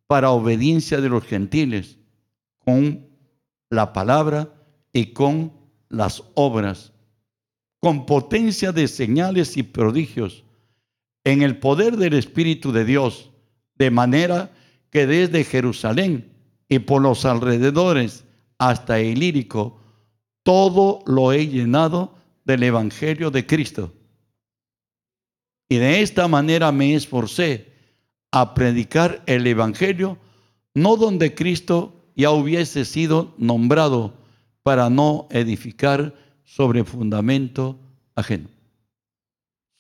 para 0.08 0.32
obediencia 0.32 1.02
de 1.02 1.10
los 1.10 1.24
gentiles, 1.24 1.98
con 2.60 3.08
la 3.70 3.94
palabra 3.94 4.54
y 4.94 5.08
con 5.08 5.54
las 5.90 6.24
obras, 6.36 6.94
con 7.80 8.06
potencia 8.06 8.72
de 8.72 8.88
señales 8.88 9.58
y 9.58 9.64
prodigios, 9.64 10.44
en 11.24 11.42
el 11.42 11.60
poder 11.60 11.98
del 11.98 12.14
Espíritu 12.14 12.72
de 12.72 12.86
Dios, 12.86 13.32
de 13.76 13.92
manera 13.92 14.52
que 14.90 15.08
desde 15.08 15.44
Jerusalén 15.44 16.32
y 16.68 16.80
por 16.80 17.02
los 17.02 17.26
alrededores 17.26 18.26
hasta 18.58 19.00
el 19.00 19.20
lírico, 19.20 19.80
todo 20.44 21.04
lo 21.06 21.32
he 21.32 21.48
llenado 21.48 22.16
del 22.52 22.64
Evangelio 22.64 23.32
de 23.32 23.46
Cristo. 23.46 23.94
Y 25.70 25.78
de 25.78 26.02
esta 26.02 26.28
manera 26.28 26.74
me 26.74 26.96
esforcé 26.96 27.72
a 28.30 28.54
predicar 28.54 29.24
el 29.26 29.48
Evangelio, 29.48 30.18
no 30.76 30.98
donde 30.98 31.34
Cristo 31.34 31.94
ya 32.14 32.32
hubiese 32.32 32.84
sido 32.84 33.34
nombrado 33.38 34.14
para 34.64 34.90
no 34.90 35.30
edificar 35.32 36.14
sobre 36.44 36.84
fundamento 36.84 37.80
ajeno. 38.16 38.50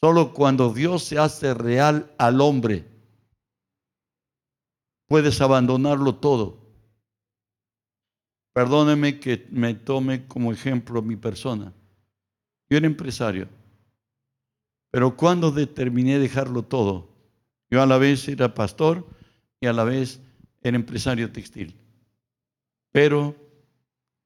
Solo 0.01 0.31
cuando 0.33 0.73
Dios 0.73 1.03
se 1.03 1.19
hace 1.19 1.53
real 1.53 2.09
al 2.17 2.39
hombre, 2.39 2.85
puedes 5.09 5.41
abandonarlo 5.41 6.15
todo. 6.15 6.57
Perdóneme 8.53 9.19
que 9.19 9.45
me 9.51 9.73
tome 9.73 10.25
como 10.25 10.53
ejemplo 10.53 11.01
mi 11.01 11.17
persona. 11.17 11.73
Yo 12.71 12.77
era 12.77 12.87
empresario, 12.87 13.49
pero 14.91 15.17
cuando 15.17 15.51
determiné 15.51 16.19
dejarlo 16.19 16.63
todo, 16.63 17.09
yo 17.69 17.81
a 17.81 17.85
la 17.85 17.97
vez 17.97 18.29
era 18.29 18.53
pastor 18.53 19.05
y 19.59 19.67
a 19.67 19.73
la 19.73 19.83
vez 19.83 20.21
era 20.63 20.77
empresario 20.77 21.33
textil. 21.33 21.75
Pero 22.93 23.35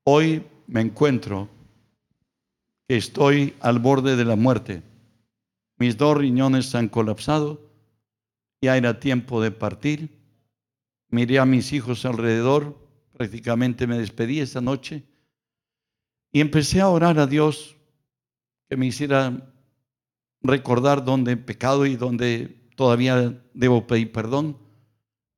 hoy 0.03 0.45
me 0.67 0.81
encuentro 0.81 1.49
que 2.87 2.97
estoy 2.97 3.55
al 3.61 3.79
borde 3.79 4.15
de 4.15 4.25
la 4.25 4.35
muerte. 4.35 4.83
Mis 5.79 5.97
dos 5.97 6.15
riñones 6.15 6.75
han 6.75 6.87
colapsado, 6.87 7.59
ya 8.61 8.77
era 8.77 8.99
tiempo 8.99 9.41
de 9.41 9.49
partir. 9.49 10.19
Miré 11.09 11.39
a 11.39 11.45
mis 11.45 11.73
hijos 11.73 12.05
alrededor, 12.05 12.77
prácticamente 13.11 13.87
me 13.87 13.97
despedí 13.97 14.39
esa 14.39 14.61
noche 14.61 15.01
y 16.31 16.41
empecé 16.41 16.79
a 16.79 16.89
orar 16.89 17.17
a 17.17 17.25
Dios 17.25 17.74
que 18.69 18.77
me 18.77 18.87
hiciera 18.87 19.53
recordar 20.41 21.03
dónde 21.03 21.33
he 21.33 21.37
pecado 21.37 21.85
y 21.85 21.95
dónde 21.95 22.69
todavía 22.75 23.41
debo 23.53 23.87
pedir 23.87 24.11
perdón. 24.11 24.57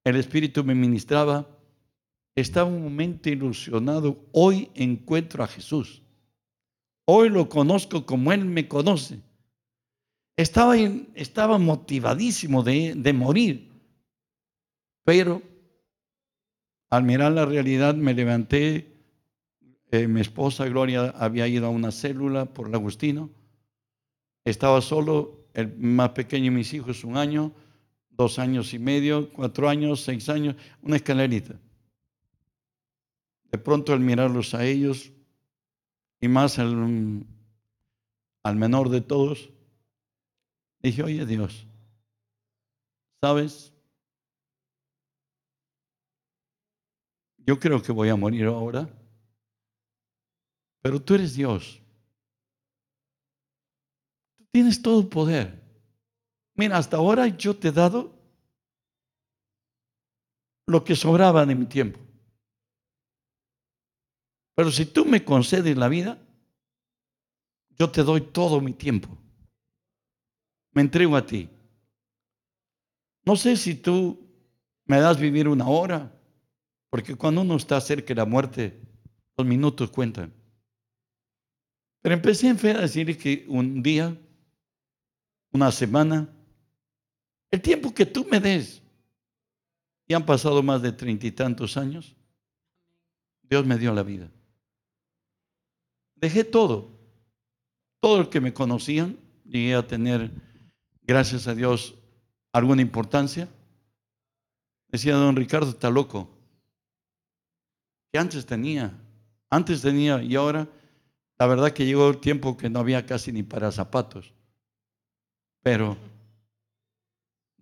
El 0.04 0.16
Espíritu 0.16 0.64
me 0.64 0.76
ministraba. 0.76 1.48
Estaba 2.36 2.70
un 2.70 2.84
momento 2.84 3.30
ilusionado. 3.30 4.26
Hoy 4.32 4.70
encuentro 4.76 5.44
a 5.44 5.48
Jesús. 5.48 6.02
Hoy 7.06 7.30
lo 7.30 7.50
conozco 7.50 8.06
como 8.06 8.32
Él 8.32 8.46
me 8.46 8.68
conoce. 8.68 9.20
Estaba, 10.38 10.78
estaba 10.78 11.58
motivadísimo 11.58 12.64
de, 12.64 12.94
de 12.96 13.14
morir. 13.14 13.72
Pero 15.04 15.42
al 16.90 17.04
mirar 17.04 17.32
la 17.32 17.46
realidad 17.46 17.96
me 17.96 18.14
levanté. 18.14 18.97
Eh, 19.92 20.08
mi 20.08 20.22
esposa 20.22 20.66
Gloria 20.66 21.10
había 21.18 21.48
ido 21.48 21.68
a 21.68 21.70
una 21.70 21.92
célula 21.92 22.46
por 22.46 22.68
el 22.68 22.76
Agustino. 22.76 23.30
Estaba 24.44 24.82
solo 24.82 25.48
el 25.54 25.78
más 25.78 26.10
pequeño 26.10 26.46
de 26.46 26.58
mis 26.58 26.74
hijos 26.74 27.04
un 27.04 27.18
año, 27.18 27.54
dos 28.10 28.40
años 28.40 28.74
y 28.74 28.80
medio, 28.80 29.32
cuatro 29.32 29.70
años, 29.70 30.02
seis 30.02 30.28
años, 30.30 30.56
una 30.82 30.98
escalerita. 30.98 31.60
De 33.52 33.58
pronto 33.58 33.94
al 33.94 34.02
mirarlos 34.02 34.54
a 34.54 34.66
ellos, 34.66 35.12
y 36.20 36.28
más 36.28 36.60
al, 36.60 37.26
al 38.44 38.56
menor 38.56 38.90
de 38.90 39.02
todos, 39.02 39.52
dije, 40.82 41.04
oye 41.04 41.26
Dios, 41.26 41.68
¿sabes? 43.22 43.74
Yo 47.38 47.60
creo 47.60 47.82
que 47.82 47.94
voy 47.94 48.10
a 48.10 48.16
morir 48.16 48.46
ahora, 48.46 48.90
pero 50.82 51.02
tú 51.02 51.16
eres 51.16 51.34
Dios. 51.34 51.82
Tienes 54.52 54.82
todo 54.82 55.10
poder. 55.10 55.62
Mira, 56.56 56.78
hasta 56.78 56.98
ahora 56.98 57.28
yo 57.28 57.56
te 57.56 57.68
he 57.68 57.72
dado 57.72 58.16
lo 60.66 60.84
que 60.84 60.96
sobraba 60.96 61.46
de 61.46 61.56
mi 61.56 61.66
tiempo. 61.66 62.00
Pero 64.56 64.72
si 64.72 64.86
tú 64.86 65.06
me 65.06 65.24
concedes 65.24 65.78
la 65.78 65.88
vida, 65.88 66.20
yo 67.78 67.92
te 67.92 68.04
doy 68.04 68.22
todo 68.22 68.60
mi 68.60 68.74
tiempo. 68.74 69.16
Me 70.72 70.82
entrego 70.82 71.16
a 71.16 71.26
ti. 71.26 71.48
No 73.24 73.36
sé 73.36 73.56
si 73.56 73.76
tú 73.76 74.20
me 74.86 75.00
das 75.00 75.20
vivir 75.20 75.48
una 75.48 75.68
hora, 75.68 76.12
porque 76.90 77.16
cuando 77.16 77.42
uno 77.42 77.56
está 77.56 77.80
cerca 77.82 78.08
de 78.08 78.16
la 78.16 78.26
muerte, 78.26 78.82
los 79.38 79.46
minutos 79.46 79.92
cuentan. 79.92 80.34
Pero 82.02 82.16
empecé 82.16 82.48
en 82.48 82.58
fe 82.58 82.72
a 82.72 82.82
decir 82.82 83.18
que 83.18 83.46
un 83.48 83.82
día 83.84 84.16
una 85.52 85.72
semana, 85.72 86.30
el 87.52 87.62
tiempo 87.62 87.94
que 87.94 88.06
tú 88.06 88.26
me 88.30 88.40
des. 88.40 88.82
Y 90.08 90.14
han 90.14 90.26
pasado 90.26 90.64
más 90.64 90.82
de 90.82 90.92
treinta 90.92 91.28
y 91.28 91.32
tantos 91.32 91.76
años. 91.76 92.16
Dios 93.44 93.66
me 93.66 93.78
dio 93.78 93.94
la 93.94 94.04
vida. 94.04 94.30
Dejé 96.16 96.44
todo. 96.44 96.90
Todo 98.00 98.22
el 98.22 98.30
que 98.30 98.40
me 98.40 98.54
conocían, 98.54 99.18
llegué 99.44 99.76
a 99.76 99.86
tener, 99.86 100.32
gracias 101.02 101.48
a 101.48 101.56
Dios, 101.56 101.96
alguna 102.54 102.82
importancia. 102.82 103.50
Decía 104.90 105.16
don 105.16 105.36
Ricardo, 105.36 105.70
está 105.70 105.90
loco. 105.90 106.30
Que 108.12 108.20
antes 108.20 108.46
tenía, 108.46 108.94
antes 109.50 109.82
tenía 109.82 110.22
y 110.24 110.36
ahora, 110.36 110.70
la 111.40 111.46
verdad 111.46 111.72
que 111.72 111.86
llegó 111.86 112.10
el 112.10 112.18
tiempo 112.18 112.58
que 112.58 112.70
no 112.70 112.80
había 112.80 113.06
casi 113.06 113.32
ni 113.32 113.44
para 113.44 113.72
zapatos. 113.72 114.34
Pero 115.62 115.98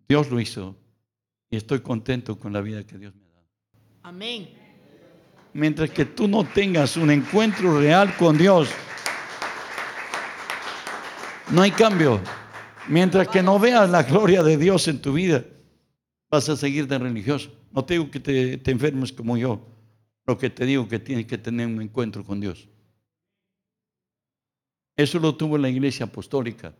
Dios 0.07 0.29
lo 0.29 0.39
hizo 0.39 0.75
y 1.49 1.57
estoy 1.57 1.81
contento 1.81 2.39
con 2.39 2.53
la 2.53 2.61
vida 2.61 2.85
que 2.85 2.97
Dios 2.97 3.13
me 3.15 3.25
ha 3.25 3.31
dado. 3.31 3.47
Amén. 4.03 4.49
Mientras 5.53 5.89
que 5.89 6.05
tú 6.05 6.27
no 6.27 6.43
tengas 6.43 6.97
un 6.97 7.11
encuentro 7.11 7.79
real 7.79 8.15
con 8.17 8.37
Dios, 8.37 8.69
no 11.51 11.61
hay 11.61 11.71
cambio. 11.71 12.21
Mientras 12.87 13.27
que 13.27 13.41
no 13.41 13.57
veas 13.57 13.89
la 13.89 14.03
gloria 14.03 14.43
de 14.43 14.57
Dios 14.57 14.87
en 14.87 15.01
tu 15.01 15.13
vida, 15.13 15.43
vas 16.29 16.47
a 16.49 16.55
seguir 16.55 16.87
de 16.87 16.99
religioso. 16.99 17.51
No 17.71 17.83
te 17.83 17.95
digo 17.95 18.11
que 18.11 18.19
te, 18.19 18.57
te 18.57 18.71
enfermes 18.71 19.11
como 19.11 19.37
yo. 19.37 19.65
Lo 20.27 20.37
que 20.37 20.49
te 20.49 20.65
digo 20.65 20.87
que 20.87 20.99
tienes 20.99 21.25
que 21.25 21.37
tener 21.37 21.67
un 21.67 21.81
encuentro 21.81 22.23
con 22.23 22.39
Dios. 22.39 22.67
Eso 24.95 25.19
lo 25.19 25.35
tuvo 25.35 25.57
la 25.57 25.69
iglesia 25.69 26.05
apostólica. 26.05 26.73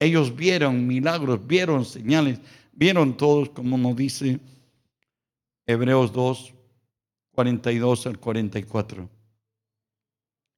Ellos 0.00 0.34
vieron 0.34 0.86
milagros, 0.86 1.46
vieron 1.46 1.84
señales, 1.84 2.40
vieron 2.72 3.16
todos, 3.16 3.50
como 3.50 3.76
nos 3.78 3.96
dice 3.96 4.40
Hebreos 5.66 6.12
2, 6.12 6.54
42 7.32 8.06
al 8.06 8.18
44. 8.18 9.08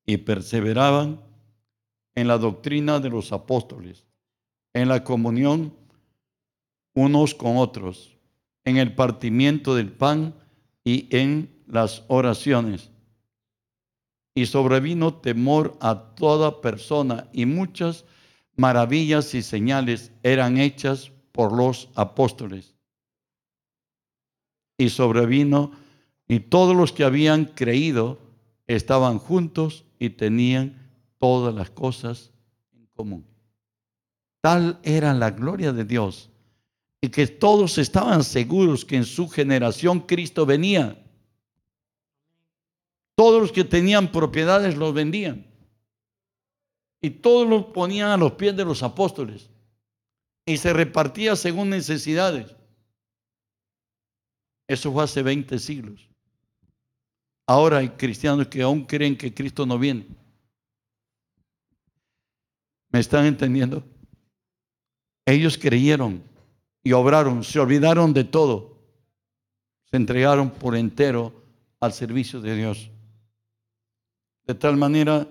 Y 0.07 0.17
perseveraban 0.19 1.21
en 2.15 2.29
la 2.29 2.39
doctrina 2.39 3.01
de 3.01 3.11
los 3.11 3.33
apóstoles, 3.33 4.05
en 4.73 4.89
la 4.89 5.05
comunión 5.05 5.75
unos 6.95 7.35
con 7.35 7.57
otros, 7.57 8.17
en 8.65 8.77
el 8.77 8.95
partimiento 8.95 9.75
del 9.75 9.93
pan 9.93 10.35
y 10.85 11.09
en 11.17 11.51
las 11.67 12.05
oraciones. 12.09 12.91
Y 14.35 14.47
sobrevino 14.47 15.15
temor 15.15 15.77
a 15.81 16.15
toda 16.15 16.61
persona 16.61 17.29
y 17.33 17.47
muchas 17.47 18.05
maravillas 18.57 19.35
y 19.35 19.43
señales 19.43 20.13
eran 20.23 20.59
hechas 20.59 21.11
por 21.33 21.53
los 21.53 21.89
apóstoles. 21.95 22.75
Y 24.79 24.91
sobrevino, 24.91 25.73
y 26.29 26.41
todos 26.41 26.77
los 26.77 26.93
que 26.93 27.05
habían 27.05 27.45
creído 27.45 28.19
estaban 28.67 29.19
juntos 29.19 29.85
y 29.99 30.11
tenían 30.11 30.91
todas 31.19 31.55
las 31.55 31.71
cosas 31.71 32.33
en 32.73 32.87
común. 32.95 33.27
Tal 34.41 34.79
era 34.83 35.13
la 35.13 35.31
gloria 35.31 35.73
de 35.73 35.85
Dios 35.85 36.31
y 37.01 37.09
que 37.09 37.27
todos 37.27 37.79
estaban 37.79 38.25
seguros 38.25 38.85
que 38.85 38.97
en 38.97 39.05
su 39.05 39.29
generación 39.29 40.01
Cristo 40.01 40.47
venía. 40.47 41.03
Todos 43.21 43.43
los 43.43 43.53
que 43.53 43.65
tenían 43.65 44.11
propiedades 44.11 44.79
los 44.79 44.95
vendían 44.95 45.47
y 47.03 47.11
todos 47.11 47.47
los 47.47 47.67
ponían 47.67 48.09
a 48.09 48.17
los 48.17 48.33
pies 48.33 48.57
de 48.57 48.65
los 48.65 48.83
apóstoles. 48.83 49.51
y 50.47 50.57
se 50.57 50.73
repartía 50.73 51.37
según 51.37 51.69
necesidades. 51.69 52.57
Eso 54.67 54.91
fue 54.91 55.05
hace 55.05 55.23
20 55.23 55.59
siglos. 55.59 56.09
Ahora 57.47 57.77
hay 57.77 57.91
cristianos 57.91 58.49
que 58.49 58.63
aún 58.63 58.87
creen 58.87 59.19
que 59.19 59.35
Cristo 59.35 59.67
no 59.67 59.79
viene. 59.79 60.07
¿Me 62.89 63.01
están 63.01 63.27
entendiendo? 63.27 63.85
Ellos 65.27 65.59
creyeron 65.59 66.23
y 66.83 66.93
obraron, 66.93 67.45
se 67.45 67.61
olvidaron 67.61 68.15
de 68.15 68.25
todo, 68.25 68.79
se 69.91 69.99
entregaron 69.99 70.51
por 70.51 70.75
entero 70.75 71.35
al 71.81 71.93
servicio 71.93 72.41
de 72.41 72.57
Dios. 72.57 72.91
De 74.51 74.57
tal 74.57 74.77
manera 74.77 75.29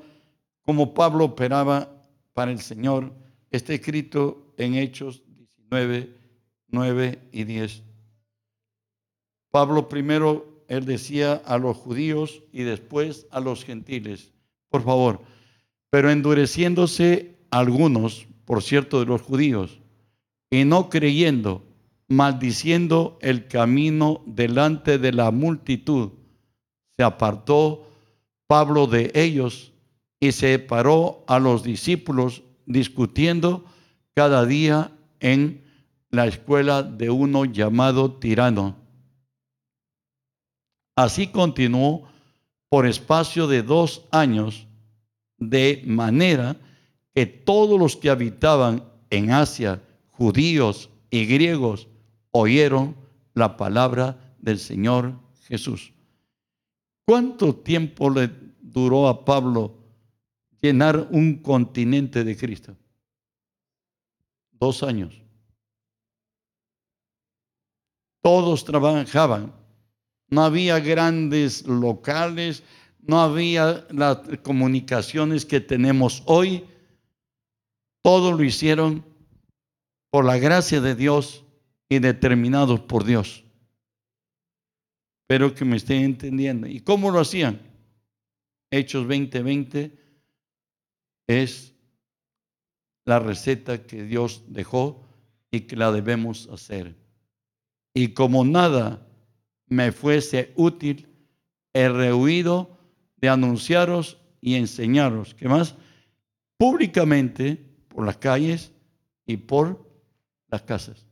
como 0.65 0.93
Pablo 0.93 1.25
operaba 1.25 1.91
para 2.31 2.51
el 2.51 2.59
Señor, 2.61 3.11
está 3.51 3.73
escrito 3.73 4.53
en 4.55 4.75
Hechos 4.75 5.23
19, 5.27 6.15
9 6.69 7.19
y 7.33 7.43
10. 7.43 7.83
Pablo 9.51 9.89
primero, 9.89 10.63
él 10.69 10.85
decía 10.85 11.33
a 11.33 11.57
los 11.57 11.75
judíos 11.75 12.43
y 12.53 12.63
después 12.63 13.27
a 13.29 13.41
los 13.41 13.65
gentiles, 13.65 14.31
por 14.69 14.85
favor, 14.85 15.19
pero 15.89 16.09
endureciéndose 16.09 17.35
algunos, 17.51 18.25
por 18.45 18.63
cierto, 18.63 19.01
de 19.01 19.05
los 19.05 19.21
judíos, 19.21 19.81
y 20.49 20.63
no 20.63 20.89
creyendo, 20.89 21.61
maldiciendo 22.07 23.19
el 23.21 23.49
camino 23.49 24.21
delante 24.25 24.97
de 24.97 25.11
la 25.11 25.29
multitud, 25.31 26.11
se 26.95 27.03
apartó 27.03 27.88
Pablo 28.49 28.87
de 28.87 29.11
ellos 29.13 29.73
y 30.19 30.31
se 30.31 30.57
paró 30.57 31.23
a 31.27 31.37
los 31.37 31.61
discípulos 31.61 32.41
discutiendo 32.65 33.63
cada 34.15 34.43
día 34.47 34.91
en 35.19 35.63
la 36.09 36.25
escuela 36.25 36.81
de 36.81 37.11
uno 37.11 37.45
llamado 37.45 38.13
tirano. 38.13 38.75
Así 40.95 41.27
continuó 41.27 42.09
por 42.69 42.87
espacio 42.87 43.45
de 43.45 43.61
dos 43.61 44.07
años, 44.09 44.65
de 45.37 45.83
manera 45.85 46.57
que 47.13 47.27
todos 47.27 47.79
los 47.79 47.95
que 47.95 48.09
habitaban 48.09 48.83
en 49.11 49.29
Asia, 49.29 49.79
judíos 50.09 50.89
y 51.11 51.27
griegos, 51.27 51.87
oyeron 52.31 52.95
la 53.35 53.57
palabra 53.57 54.33
del 54.39 54.57
Señor 54.57 55.13
Jesús. 55.47 55.93
¿Cuánto 57.09 57.55
tiempo 57.55 58.11
le 58.11 58.29
duró 58.61 59.07
a 59.07 59.25
Pablo 59.25 59.73
llenar 60.61 61.07
un 61.09 61.41
continente 61.41 62.23
de 62.23 62.37
Cristo? 62.37 62.77
Dos 64.51 64.83
años. 64.83 65.19
Todos 68.21 68.63
trabajaban. 68.63 69.51
No 70.27 70.43
había 70.43 70.79
grandes 70.79 71.65
locales, 71.65 72.61
no 73.01 73.19
había 73.19 73.87
las 73.89 74.19
comunicaciones 74.43 75.47
que 75.47 75.61
tenemos 75.61 76.21
hoy. 76.27 76.63
Todo 78.03 78.33
lo 78.33 78.43
hicieron 78.43 79.03
por 80.11 80.25
la 80.25 80.37
gracia 80.37 80.79
de 80.79 80.93
Dios 80.93 81.43
y 81.89 81.97
determinados 81.97 82.81
por 82.81 83.03
Dios. 83.03 83.48
Espero 85.29 85.53
que 85.53 85.63
me 85.63 85.77
estén 85.77 86.01
entendiendo. 86.05 86.65
¿Y 86.65 86.79
cómo 86.79 87.11
lo 87.11 87.19
hacían? 87.19 87.61
Hechos 88.71 89.05
20:20 89.05 89.91
es 91.27 91.75
la 93.05 93.19
receta 93.19 93.85
que 93.85 94.05
Dios 94.05 94.41
dejó 94.47 95.05
y 95.51 95.61
que 95.61 95.75
la 95.75 95.91
debemos 95.91 96.49
hacer. 96.49 96.95
Y 97.93 98.07
como 98.15 98.43
nada 98.43 99.07
me 99.67 99.91
fuese 99.91 100.51
útil, 100.55 101.07
he 101.73 101.87
rehuido 101.89 102.79
de 103.17 103.29
anunciaros 103.29 104.17
y 104.41 104.55
enseñaros, 104.55 105.35
¿qué 105.35 105.47
más? 105.47 105.75
Públicamente 106.57 107.63
por 107.87 108.03
las 108.03 108.17
calles 108.17 108.71
y 109.27 109.37
por 109.37 109.87
las 110.47 110.63
casas. 110.63 111.08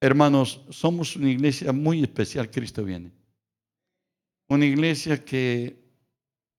Hermanos, 0.00 0.60
somos 0.70 1.16
una 1.16 1.30
iglesia 1.30 1.72
muy 1.72 2.02
especial, 2.02 2.50
Cristo 2.50 2.84
viene. 2.84 3.12
Una 4.48 4.64
iglesia 4.64 5.24
que 5.24 5.76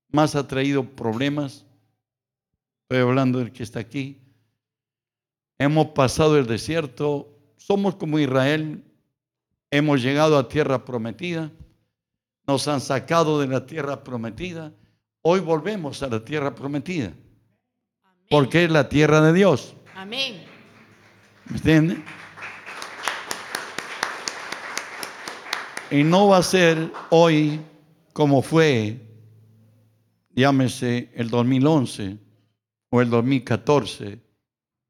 más 0.09 0.35
ha 0.35 0.47
traído 0.47 0.83
problemas, 0.83 1.65
estoy 2.83 2.99
hablando 2.99 3.39
del 3.39 3.51
que 3.51 3.63
está 3.63 3.79
aquí. 3.79 4.19
Hemos 5.59 5.87
pasado 5.87 6.37
el 6.37 6.47
desierto, 6.47 7.29
somos 7.57 7.95
como 7.95 8.19
Israel, 8.19 8.83
hemos 9.69 10.01
llegado 10.01 10.37
a 10.37 10.47
tierra 10.47 10.83
prometida, 10.83 11.51
nos 12.47 12.67
han 12.67 12.81
sacado 12.81 13.39
de 13.39 13.47
la 13.47 13.65
tierra 13.65 14.03
prometida, 14.03 14.73
hoy 15.21 15.41
volvemos 15.41 16.01
a 16.01 16.07
la 16.07 16.23
tierra 16.23 16.55
prometida, 16.55 17.13
porque 18.29 18.63
es 18.63 18.71
la 18.71 18.89
tierra 18.89 19.21
de 19.21 19.33
Dios. 19.33 19.75
Amén. 19.95 20.43
¿Me 21.45 21.57
entienden? 21.57 22.03
Y 25.89 26.03
no 26.03 26.27
va 26.27 26.37
a 26.37 26.43
ser 26.43 26.91
hoy 27.09 27.61
como 28.11 28.41
fue, 28.41 28.99
llámese 30.31 31.09
el 31.13 31.29
2011 31.29 32.17
o 32.89 33.01
el 33.01 33.09
2014, 33.09 34.19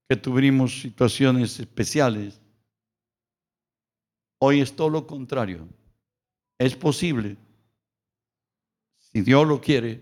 que 0.10 0.16
tuvimos 0.16 0.82
situaciones 0.82 1.60
especiales. 1.60 2.42
Hoy 4.40 4.62
es 4.62 4.76
todo 4.76 4.90
lo 4.90 5.06
contrario. 5.06 5.68
Es 6.58 6.76
posible, 6.76 7.38
si 8.98 9.22
Dios 9.22 9.48
lo 9.48 9.62
quiere, 9.62 10.00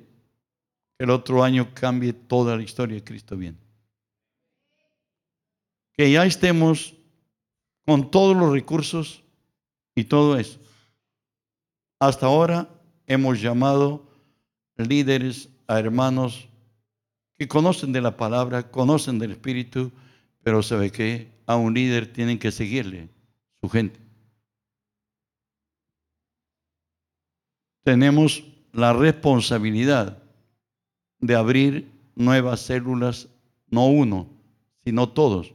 que 0.97 1.03
el 1.03 1.09
otro 1.09 1.43
año 1.43 1.73
cambie 1.73 2.13
toda 2.13 2.55
la 2.55 2.63
historia 2.63 2.95
de 2.95 3.03
Cristo 3.03 3.35
bien. 3.35 3.57
Que 5.97 6.09
ya 6.09 6.25
estemos 6.25 6.95
con 7.85 8.09
todos 8.09 8.37
los 8.37 8.51
recursos 8.51 9.23
y 9.93 10.05
todo 10.05 10.37
eso. 10.37 10.64
Hasta 11.99 12.25
ahora 12.25 12.69
hemos 13.07 13.41
llamado 13.41 14.05
líderes 14.75 15.49
a 15.67 15.79
hermanos 15.79 16.49
que 17.37 17.47
conocen 17.47 17.91
de 17.93 18.01
la 18.01 18.17
palabra, 18.17 18.69
conocen 18.69 19.19
del 19.19 19.31
Espíritu, 19.31 19.91
pero 20.43 20.61
sabe 20.61 20.91
que 20.91 21.31
a 21.45 21.55
un 21.55 21.73
líder 21.73 22.11
tienen 22.11 22.39
que 22.39 22.51
seguirle 22.51 23.09
su 23.61 23.69
gente. 23.69 23.99
Tenemos 27.83 28.43
la 28.73 28.93
responsabilidad 28.93 30.21
de 31.19 31.35
abrir 31.35 31.91
nuevas 32.15 32.61
células, 32.61 33.29
no 33.67 33.87
uno, 33.87 34.27
sino 34.83 35.09
todos. 35.09 35.53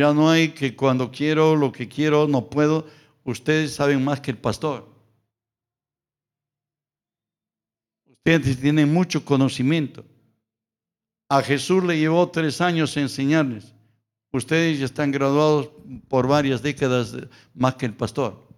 Ya 0.00 0.14
no 0.14 0.30
hay 0.30 0.54
que 0.54 0.74
cuando 0.74 1.10
quiero 1.10 1.54
lo 1.54 1.72
que 1.72 1.86
quiero, 1.86 2.26
no 2.26 2.48
puedo. 2.48 2.86
Ustedes 3.22 3.74
saben 3.74 4.02
más 4.02 4.18
que 4.22 4.30
el 4.30 4.38
pastor. 4.38 4.88
Ustedes 8.06 8.58
tienen 8.58 8.90
mucho 8.94 9.22
conocimiento. 9.22 10.06
A 11.28 11.42
Jesús 11.42 11.84
le 11.84 11.98
llevó 11.98 12.30
tres 12.30 12.62
años 12.62 12.96
enseñarles. 12.96 13.74
Ustedes 14.32 14.78
ya 14.78 14.86
están 14.86 15.10
graduados 15.10 15.68
por 16.08 16.26
varias 16.26 16.62
décadas 16.62 17.14
más 17.52 17.74
que 17.74 17.84
el 17.84 17.94
pastor. 17.94 18.48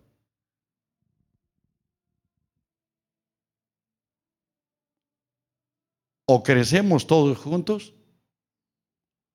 O 6.25 6.41
crecemos 6.45 7.05
todos 7.05 7.37
juntos 7.37 7.95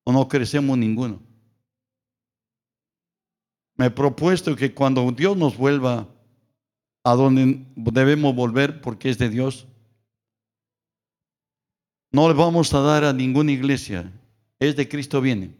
o 0.04 0.12
no 0.12 0.26
crecemos 0.26 0.78
ninguno. 0.78 1.27
Me 3.78 3.86
he 3.86 3.90
propuesto 3.90 4.56
que 4.56 4.74
cuando 4.74 5.10
Dios 5.12 5.36
nos 5.36 5.56
vuelva 5.56 6.08
a 7.04 7.14
donde 7.14 7.64
debemos 7.76 8.34
volver 8.34 8.80
porque 8.80 9.08
es 9.08 9.18
de 9.18 9.28
Dios, 9.30 9.68
no 12.10 12.26
le 12.28 12.34
vamos 12.34 12.74
a 12.74 12.80
dar 12.80 13.04
a 13.04 13.12
ninguna 13.12 13.52
iglesia, 13.52 14.12
es 14.58 14.74
de 14.74 14.88
Cristo 14.88 15.20
viene. 15.20 15.54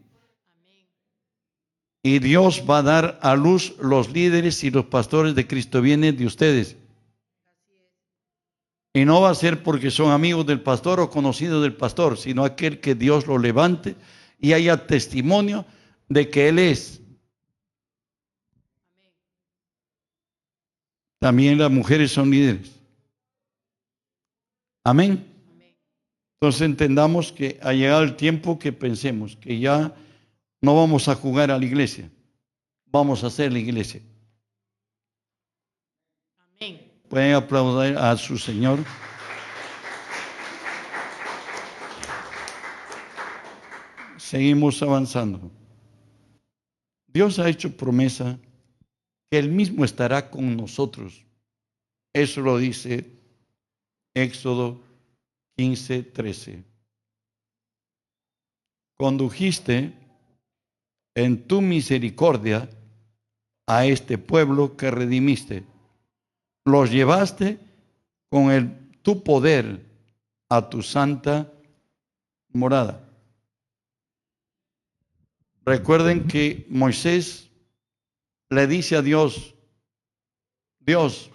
Y 2.03 2.19
Dios 2.19 2.65
va 2.69 2.79
a 2.79 2.83
dar 2.83 3.19
a 3.21 3.35
luz 3.35 3.75
los 3.79 4.11
líderes 4.11 4.63
y 4.65 4.71
los 4.71 4.85
pastores 4.85 5.33
de 5.33 5.47
Cristo 5.47 5.81
vienen 5.81 6.17
de 6.17 6.25
ustedes. 6.25 6.75
Y 8.93 9.05
no 9.05 9.21
va 9.21 9.29
a 9.29 9.35
ser 9.35 9.63
porque 9.63 9.91
son 9.91 10.11
amigos 10.11 10.45
del 10.45 10.61
pastor 10.61 10.99
o 10.99 11.09
conocidos 11.09 11.61
del 11.61 11.75
pastor, 11.75 12.17
sino 12.17 12.43
aquel 12.43 12.81
que 12.81 12.95
Dios 12.95 13.27
lo 13.27 13.37
levante 13.37 13.95
y 14.39 14.51
haya 14.51 14.87
testimonio 14.87 15.65
de 16.09 16.29
que 16.29 16.49
Él 16.49 16.59
es 16.59 16.99
También 21.19 21.57
las 21.57 21.69
mujeres 21.69 22.11
son 22.11 22.31
líderes. 22.31 22.71
Amén. 24.83 25.25
Entonces 26.41 26.61
entendamos 26.61 27.33
que 27.33 27.59
ha 27.61 27.73
llegado 27.73 28.03
el 28.03 28.15
tiempo 28.15 28.57
que 28.57 28.71
pensemos 28.71 29.35
que 29.35 29.59
ya 29.59 29.93
no 30.61 30.75
vamos 30.75 31.09
a 31.09 31.15
jugar 31.15 31.51
a 31.51 31.57
la 31.57 31.65
iglesia, 31.65 32.09
vamos 32.85 33.23
a 33.23 33.27
hacer 33.27 33.51
la 33.51 33.59
iglesia. 33.59 34.01
Amén. 36.37 36.81
Pueden 37.09 37.35
aplaudir 37.35 37.97
a 37.97 38.15
su 38.15 38.37
Señor. 38.37 38.79
Seguimos 44.17 44.81
avanzando. 44.81 45.51
Dios 47.07 47.37
ha 47.39 47.49
hecho 47.49 47.75
promesa 47.75 48.39
que 49.29 49.37
Él 49.37 49.49
mismo 49.49 49.85
estará 49.85 50.29
con 50.29 50.57
nosotros. 50.57 51.25
Eso 52.13 52.41
lo 52.41 52.57
dice 52.57 53.05
Éxodo 54.15 54.81
15, 55.57 56.03
13. 56.03 56.63
Condujiste 58.97 59.93
en 61.15 61.47
tu 61.47 61.61
misericordia 61.61 62.69
a 63.67 63.85
este 63.85 64.17
pueblo 64.17 64.75
que 64.75 64.89
redimiste. 64.89 65.63
Los 66.65 66.91
llevaste 66.91 67.59
con 68.29 68.51
el, 68.51 68.91
tu 69.01 69.23
poder 69.23 69.85
a 70.49 70.69
tu 70.69 70.81
santa 70.81 71.51
morada. 72.49 73.07
Recuerden 75.65 76.27
que 76.27 76.65
Moisés 76.69 77.48
le 78.49 78.67
dice 78.67 78.95
a 78.95 79.01
Dios, 79.01 79.53
Dios, 80.79 81.29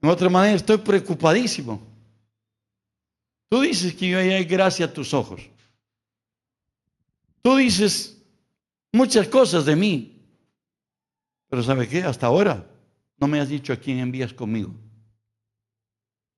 en 0.00 0.08
otra 0.08 0.28
manera 0.28 0.56
estoy 0.56 0.78
preocupadísimo. 0.78 1.80
Tú 3.48 3.60
dices 3.60 3.94
que 3.94 4.08
yo 4.08 4.18
hay 4.18 4.44
gracia 4.44 4.86
a 4.86 4.92
tus 4.92 5.14
ojos. 5.14 5.42
Tú 7.42 7.56
dices 7.56 8.20
muchas 8.92 9.28
cosas 9.28 9.64
de 9.64 9.76
mí, 9.76 10.20
pero 11.48 11.62
¿sabe 11.62 11.88
qué? 11.88 12.02
Hasta 12.02 12.26
ahora 12.26 12.66
no 13.18 13.28
me 13.28 13.38
has 13.38 13.48
dicho 13.48 13.72
a 13.72 13.76
quién 13.76 13.98
envías 13.98 14.32
conmigo. 14.32 14.74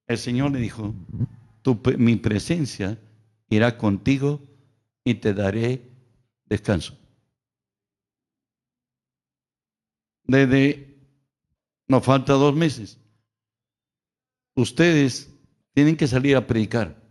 El 0.06 0.18
Señor 0.18 0.52
le 0.52 0.58
dijo, 0.58 0.94
mi 1.96 2.16
presencia 2.16 2.98
irá 3.48 3.78
contigo 3.78 4.42
y 5.02 5.14
te 5.14 5.32
daré 5.32 5.93
descanso. 6.54 6.96
Desde, 10.24 10.96
nos 11.86 12.04
falta 12.04 12.32
dos 12.32 12.54
meses. 12.54 12.98
Ustedes 14.54 15.30
tienen 15.74 15.96
que 15.96 16.06
salir 16.06 16.36
a 16.36 16.46
predicar. 16.46 17.02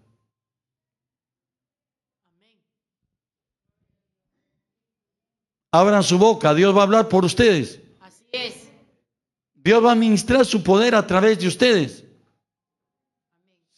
Abran 5.72 6.04
su 6.04 6.20
boca, 6.20 6.54
Dios 6.54 6.76
va 6.76 6.82
a 6.82 6.84
hablar 6.84 7.10
por 7.10 7.26
ustedes. 7.26 7.80
Así 8.00 8.26
es. 8.32 8.70
Dios 9.56 9.84
va 9.84 9.94
a 9.94 9.96
ministrar 9.96 10.46
su 10.46 10.62
poder 10.62 10.94
a 10.94 11.06
través 11.08 11.40
de 11.40 11.48
ustedes. 11.48 12.04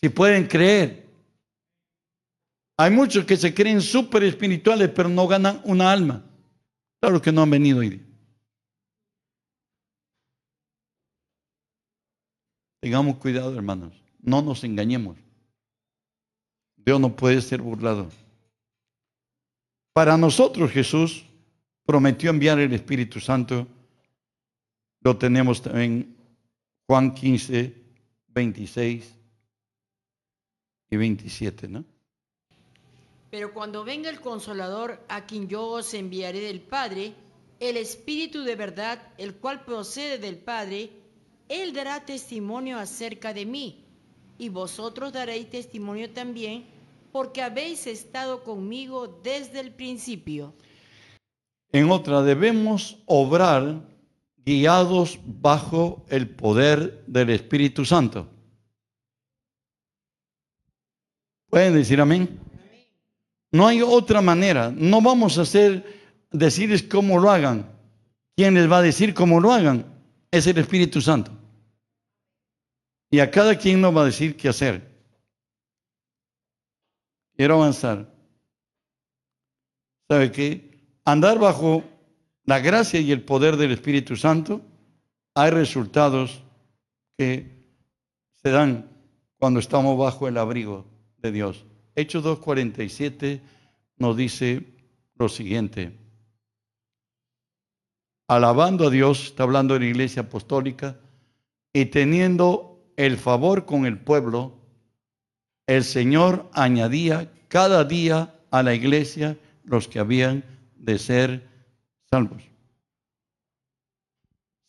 Si 0.01 0.09
pueden 0.09 0.47
creer. 0.47 1.04
Hay 2.78 2.91
muchos 2.91 3.26
que 3.26 3.38
se 3.38 3.53
creen 3.53 3.82
súper 3.82 4.23
espirituales, 4.23 4.89
pero 4.89 5.07
no 5.07 5.28
ganan 5.28 5.61
una 5.63 5.91
alma. 5.91 6.23
Claro 6.99 7.21
que 7.21 7.32
no 7.32 7.43
han 7.43 7.49
venido 7.49 7.80
hoy 7.80 8.01
Tengamos 12.82 13.17
cuidado, 13.17 13.55
hermanos. 13.55 13.93
No 14.19 14.41
nos 14.41 14.63
engañemos. 14.63 15.17
Dios 16.76 16.99
no 16.99 17.15
puede 17.15 17.41
ser 17.41 17.61
burlado. 17.61 18.09
Para 19.93 20.17
nosotros 20.17 20.69
Jesús 20.69 21.26
prometió 21.86 22.30
enviar 22.30 22.59
el 22.59 22.73
Espíritu 22.73 23.19
Santo. 23.19 23.67
Lo 25.01 25.17
tenemos 25.17 25.61
también 25.61 26.15
Juan 26.86 27.15
15, 27.15 27.73
26 28.28 29.15
y 30.91 30.97
27, 30.97 31.67
¿no? 31.69 31.86
Pero 33.36 33.53
cuando 33.53 33.83
venga 33.83 34.09
el 34.09 34.21
consolador 34.21 35.03
a 35.09 35.25
quien 35.25 35.49
yo 35.49 35.67
os 35.67 35.93
enviaré 35.93 36.39
del 36.39 36.61
Padre, 36.61 37.13
el 37.59 37.75
Espíritu 37.75 38.43
de 38.43 38.55
verdad, 38.55 39.11
el 39.17 39.36
cual 39.36 39.65
procede 39.65 40.17
del 40.19 40.38
Padre, 40.38 40.89
Él 41.49 41.73
dará 41.73 42.05
testimonio 42.05 42.79
acerca 42.79 43.33
de 43.33 43.45
mí, 43.45 43.83
y 44.38 44.47
vosotros 44.47 45.11
daréis 45.11 45.49
testimonio 45.49 46.11
también, 46.11 46.63
porque 47.11 47.41
habéis 47.41 47.88
estado 47.88 48.41
conmigo 48.41 49.19
desde 49.21 49.59
el 49.59 49.73
principio. 49.73 50.53
En 51.73 51.91
otra, 51.91 52.21
debemos 52.21 52.99
obrar 53.05 53.81
guiados 54.45 55.19
bajo 55.25 56.05
el 56.07 56.29
poder 56.29 57.03
del 57.05 57.31
Espíritu 57.31 57.83
Santo. 57.83 58.29
¿Pueden 61.49 61.73
decir 61.73 61.99
amén? 61.99 62.44
No 63.55 63.67
hay 63.67 63.81
otra 63.81 64.21
manera. 64.21 64.69
No 64.75 65.01
vamos 65.01 65.37
a 65.37 65.43
hacer, 65.43 66.01
decirles 66.29 66.83
cómo 66.83 67.17
lo 67.17 67.31
hagan. 67.31 67.71
¿Quién 68.35 68.53
les 68.53 68.69
va 68.69 68.79
a 68.79 68.81
decir 68.81 69.13
cómo 69.13 69.39
lo 69.39 69.53
hagan? 69.53 69.85
Es 70.29 70.45
el 70.45 70.57
Espíritu 70.57 70.99
Santo. 70.99 71.31
Y 73.09 73.19
a 73.19 73.31
cada 73.31 73.57
quien 73.57 73.79
nos 73.79 73.95
va 73.95 74.01
a 74.01 74.11
decir 74.11 74.35
qué 74.35 74.49
hacer. 74.49 74.85
Quiero 77.37 77.55
avanzar. 77.55 78.13
¿Sabe 80.09 80.33
qué? 80.33 80.99
Andar 81.05 81.39
bajo 81.39 81.81
la 82.43 82.59
gracia 82.59 82.99
y 82.99 83.13
el 83.13 83.23
poder 83.23 83.55
del 83.55 83.71
Espíritu 83.71 84.17
Santo, 84.17 84.63
hay 85.33 85.51
resultados 85.51 86.43
que 87.17 87.55
se 88.43 88.49
dan 88.49 88.89
cuando 89.39 89.61
estamos 89.61 89.97
bajo 89.97 90.27
el 90.27 90.37
abrigo 90.37 90.85
de 91.19 91.31
Dios. 91.31 91.65
Hechos 91.95 92.25
2.47 92.25 93.41
nos 93.97 94.17
dice 94.17 94.63
lo 95.15 95.29
siguiente. 95.29 95.97
Alabando 98.27 98.87
a 98.87 98.89
Dios, 98.89 99.27
está 99.27 99.43
hablando 99.43 99.75
de 99.75 99.81
la 99.81 99.85
iglesia 99.85 100.23
apostólica, 100.23 100.99
y 101.71 101.85
teniendo 101.85 102.83
el 102.97 103.17
favor 103.17 103.65
con 103.65 103.85
el 103.85 103.99
pueblo, 103.99 104.57
el 105.67 105.83
Señor 105.83 106.49
añadía 106.53 107.31
cada 107.47 107.83
día 107.85 108.35
a 108.51 108.63
la 108.63 108.73
iglesia 108.73 109.37
los 109.63 109.87
que 109.87 109.99
habían 109.99 110.43
de 110.75 110.99
ser 110.99 111.47
salvos. 112.09 112.43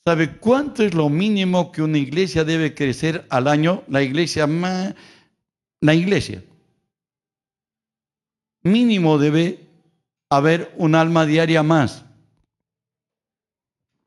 ¿Sabe 0.05 0.37
cuánto 0.37 0.85
es 0.85 0.95
lo 0.95 1.09
mínimo 1.09 1.72
que 1.72 1.83
una 1.83 1.99
iglesia 1.99 2.45
debe 2.45 2.74
crecer 2.74 3.27
al 3.31 3.49
año? 3.49 3.83
La 3.89 4.03
iglesia 4.03 4.47
más, 4.47 4.95
la 5.81 5.95
iglesia 5.95 6.43
mínimo 8.67 9.19
debe 9.19 9.67
haber 10.31 10.75
un 10.77 10.95
alma 10.95 11.25
diaria 11.25 11.62
más. 11.62 12.05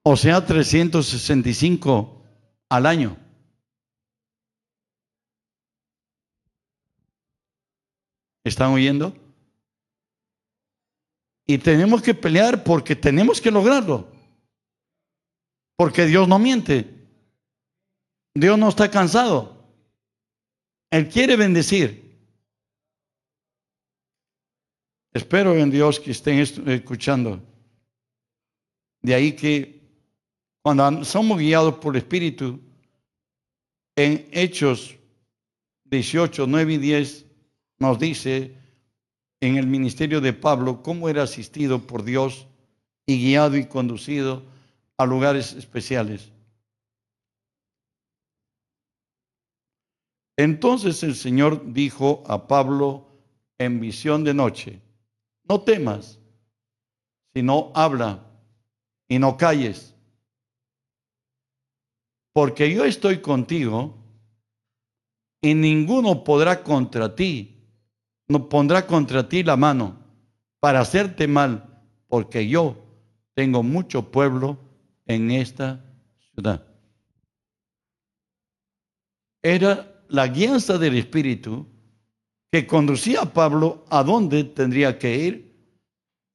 O 0.04 0.16
sea, 0.16 0.46
365 0.46 2.24
al 2.70 2.86
año. 2.86 3.18
¿Están 8.44 8.72
oyendo? 8.72 9.16
Y 11.46 11.58
tenemos 11.58 12.02
que 12.02 12.14
pelear 12.14 12.64
porque 12.64 12.96
tenemos 12.96 13.42
que 13.42 13.52
lograrlo. 13.52 14.08
Porque 15.76 16.06
Dios 16.06 16.28
no 16.28 16.40
miente. 16.40 17.08
Dios 18.36 18.58
no 18.58 18.70
está 18.70 18.90
cansado. 18.90 19.64
Él 20.92 21.10
quiere 21.10 21.36
bendecir. 21.36 22.09
Espero 25.14 25.56
en 25.56 25.72
Dios 25.72 26.00
que 26.00 26.12
estén 26.12 26.40
escuchando. 26.40 27.42
De 29.02 29.16
ahí 29.16 29.34
que 29.34 29.82
cuando 30.62 31.04
somos 31.04 31.40
guiados 31.40 31.76
por 31.76 31.96
el 31.96 32.02
Espíritu, 32.02 32.60
en 33.96 34.28
Hechos 34.32 34.96
18, 35.86 36.46
9 36.48 36.74
y 36.74 36.78
10 36.78 37.26
nos 37.80 37.98
dice 37.98 38.56
en 39.42 39.58
el 39.58 39.68
ministerio 39.68 40.22
de 40.22 40.34
Pablo 40.34 40.84
cómo 40.84 41.10
era 41.10 41.24
asistido 41.24 41.86
por 41.88 42.04
Dios 42.04 42.48
y 43.06 43.18
guiado 43.18 43.58
y 43.58 43.66
conducido 43.66 44.44
a 44.98 45.06
lugares 45.06 45.54
especiales. 45.54 46.32
Entonces 50.38 51.04
el 51.04 51.16
Señor 51.16 51.74
dijo 51.74 52.24
a 52.28 52.48
Pablo 52.48 53.08
en 53.58 53.80
visión 53.80 54.24
de 54.24 54.34
noche, 54.34 54.82
no 55.50 55.62
temas, 55.62 56.20
sino 57.34 57.72
habla 57.76 58.24
y 59.08 59.20
no 59.20 59.36
calles. 59.36 59.90
porque 62.40 62.74
yo 62.74 62.86
estoy 62.86 63.20
contigo 63.20 63.98
y 65.42 65.54
ninguno 65.56 66.24
podrá 66.24 66.64
contra 66.64 67.14
ti, 67.14 67.66
no 68.30 68.48
pondrá 68.48 68.88
contra 68.88 69.28
ti 69.28 69.44
la 69.44 69.58
mano 69.58 69.98
para 70.62 70.80
hacerte 70.80 71.28
mal, 71.28 71.84
porque 72.08 72.48
yo 72.48 72.78
tengo 73.34 73.62
mucho 73.62 74.12
pueblo 74.12 74.58
en 75.06 75.32
esta 75.32 75.84
ciudad. 76.32 76.66
Era 79.42 80.02
la 80.08 80.28
guianza 80.28 80.78
del 80.78 80.98
Espíritu 80.98 81.68
que 82.52 82.66
conducía 82.66 83.22
a 83.22 83.34
Pablo 83.34 83.86
a 83.90 84.04
dónde 84.04 84.44
tendría 84.44 84.98
que 84.98 85.16
ir. 85.18 85.54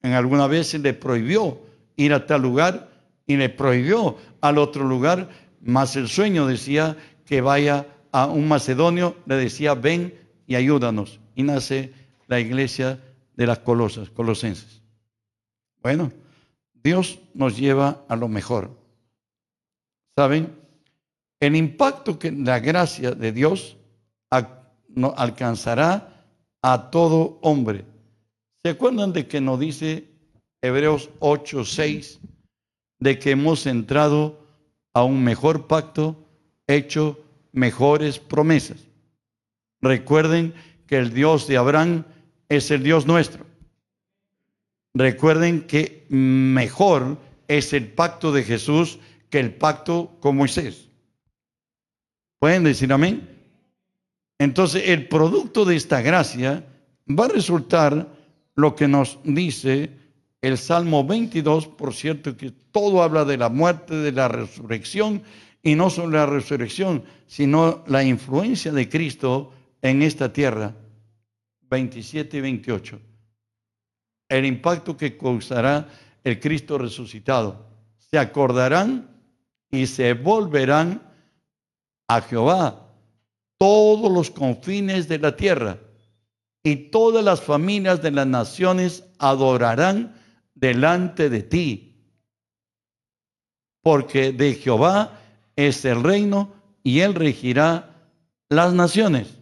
En 0.03 0.13
alguna 0.13 0.47
vez 0.47 0.75
le 0.75 0.95
prohibió 0.95 1.61
ir 1.97 2.13
a 2.13 2.27
tal 2.27 2.43
lugar 2.43 2.91
y 3.27 3.37
le 3.37 3.49
prohibió 3.49 4.17
al 4.41 4.59
otro 4.59 4.85
lugar, 4.85 5.29
mas 5.61 5.97
el 5.97 6.09
sueño 6.09 6.47
decía 6.47 6.97
que 7.25 7.41
vaya 7.41 7.87
a 8.13 8.27
un 8.27 8.47
macedonio, 8.47 9.17
le 9.27 9.37
decía, 9.37 9.75
ven 9.75 10.15
y 10.47 10.55
ayúdanos. 10.55 11.21
Y 11.35 11.43
nace 11.43 11.93
la 12.29 12.39
iglesia 12.39 13.01
de 13.37 13.47
las 13.47 13.61
Colosas, 13.61 14.11
Colosenses. 14.11 14.83
Bueno, 15.83 16.13
Dios 16.75 17.19
nos 17.35 17.57
lleva 17.57 18.05
a 18.09 18.17
lo 18.17 18.29
mejor. 18.29 18.71
¿Saben? 20.17 20.55
El 21.41 21.57
impacto 21.57 22.19
que 22.19 22.31
la 22.31 22.61
gracia 22.61 23.11
de 23.11 23.33
Dios 23.33 23.77
alcanzará 25.17 26.27
a 26.63 26.91
todo 26.91 27.39
hombre. 27.43 27.85
¿Se 28.63 28.71
acuerdan 28.71 29.13
de 29.13 29.27
que 29.27 29.41
nos 29.41 29.61
dice 29.61 30.09
Hebreos 30.63 31.11
8, 31.19 31.65
6? 31.65 32.21
De 33.01 33.19
que 33.19 33.33
hemos 33.33 33.67
entrado 33.67 34.41
a 34.95 35.05
un 35.05 35.23
mejor 35.23 35.67
pacto 35.67 36.17
hecho 36.67 37.21
mejores 37.53 38.19
promesas. 38.19 38.79
Recuerden 39.83 40.55
que 40.87 40.97
el 40.97 41.13
Dios 41.13 41.47
de 41.47 41.59
Abraham 41.59 42.05
es 42.49 42.71
el 42.71 42.83
Dios 42.83 43.07
nuestro. 43.07 43.45
Recuerden 44.95 45.67
que 45.67 46.07
mejor 46.09 47.19
es 47.49 47.73
el 47.73 47.93
pacto 47.93 48.33
de 48.33 48.45
Jesús 48.45 48.99
que 49.29 49.41
el 49.41 49.55
pacto 49.55 50.17
con 50.21 50.37
Moisés. 50.37 50.89
¿Pueden 52.39 52.65
decir 52.65 52.93
amén? 52.93 53.34
Entonces 54.45 54.83
el 54.89 55.09
producto 55.09 55.65
de 55.65 55.75
esta 55.75 56.03
gracia 56.03 56.67
va 57.09 57.25
a 57.25 57.29
resultar 57.29 58.15
lo 58.55 58.77
que 58.77 58.87
nos 58.87 59.19
dice 59.25 59.91
el 60.43 60.59
Salmo 60.59 61.03
22, 61.03 61.69
por 61.69 61.95
cierto, 61.95 62.37
que 62.37 62.51
todo 62.51 63.03
habla 63.03 63.25
de 63.25 63.39
la 63.39 63.49
muerte, 63.49 63.95
de 63.95 64.13
la 64.13 64.29
resurrección, 64.29 65.23
y 65.63 65.75
no 65.75 65.89
solo 65.89 66.19
la 66.19 66.27
resurrección, 66.27 67.05
sino 67.27 67.85
la 67.87 68.05
influencia 68.05 68.71
de 68.71 68.87
Cristo 68.87 69.51
en 69.81 70.03
esta 70.03 70.31
tierra. 70.31 70.75
27 71.71 72.37
y 72.37 72.41
28. 72.43 73.01
El 74.29 74.45
impacto 74.45 74.95
que 74.95 75.17
causará 75.17 75.89
el 76.23 76.39
Cristo 76.39 76.77
resucitado. 76.77 77.67
Se 77.97 78.19
acordarán 78.19 79.09
y 79.71 79.87
se 79.87 80.13
volverán 80.13 81.03
a 82.09 82.21
Jehová 82.21 82.84
todos 83.65 84.13
los 84.13 84.31
confines 84.31 85.09
de 85.09 85.19
la 85.19 85.37
tierra 85.37 85.79
y 86.63 86.77
todas 86.91 87.25
las 87.25 87.41
familias 87.41 88.03
de 88.03 88.11
las 88.11 88.27
naciones 88.27 89.05
adorarán 89.19 90.15
delante 90.55 91.31
de 91.31 91.43
ti. 91.43 91.97
Porque 93.81 94.33
de 94.33 94.53
Jehová 94.53 95.19
es 95.57 95.83
el 95.87 96.03
reino 96.03 96.53
y 96.83 97.01
él 97.01 97.15
regirá 97.15 98.07
las 98.51 98.75
naciones. 98.75 99.39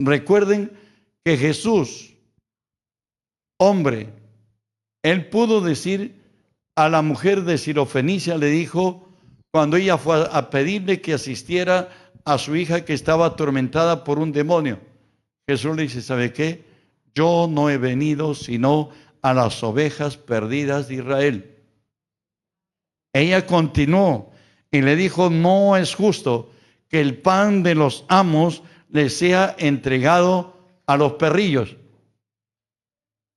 Recuerden 0.00 0.76
que 1.24 1.36
Jesús, 1.36 2.14
hombre, 3.60 4.12
él 5.04 5.28
pudo 5.28 5.60
decir 5.60 6.20
a 6.74 6.88
la 6.88 7.00
mujer 7.00 7.44
de 7.44 7.58
Sirofenicia, 7.58 8.36
le 8.36 8.48
dijo, 8.48 9.08
cuando 9.52 9.76
ella 9.76 9.96
fue 9.98 10.28
a 10.32 10.50
pedirle 10.50 11.00
que 11.00 11.14
asistiera 11.14 12.05
a 12.26 12.38
su 12.38 12.56
hija 12.56 12.84
que 12.84 12.92
estaba 12.92 13.24
atormentada 13.24 14.02
por 14.04 14.18
un 14.18 14.32
demonio, 14.32 14.80
Jesús 15.48 15.76
le 15.76 15.84
dice, 15.84 16.02
¿sabe 16.02 16.32
qué? 16.32 16.64
Yo 17.14 17.48
no 17.48 17.70
he 17.70 17.78
venido 17.78 18.34
sino 18.34 18.90
a 19.22 19.32
las 19.32 19.62
ovejas 19.62 20.16
perdidas 20.16 20.88
de 20.88 20.96
Israel. 20.96 21.56
Ella 23.12 23.46
continuó 23.46 24.32
y 24.72 24.82
le 24.82 24.96
dijo, 24.96 25.30
no 25.30 25.76
es 25.76 25.94
justo 25.94 26.50
que 26.88 27.00
el 27.00 27.16
pan 27.18 27.62
de 27.62 27.76
los 27.76 28.04
amos 28.08 28.62
le 28.90 29.08
sea 29.08 29.54
entregado 29.58 30.56
a 30.86 30.96
los 30.96 31.12
perrillos. 31.12 31.76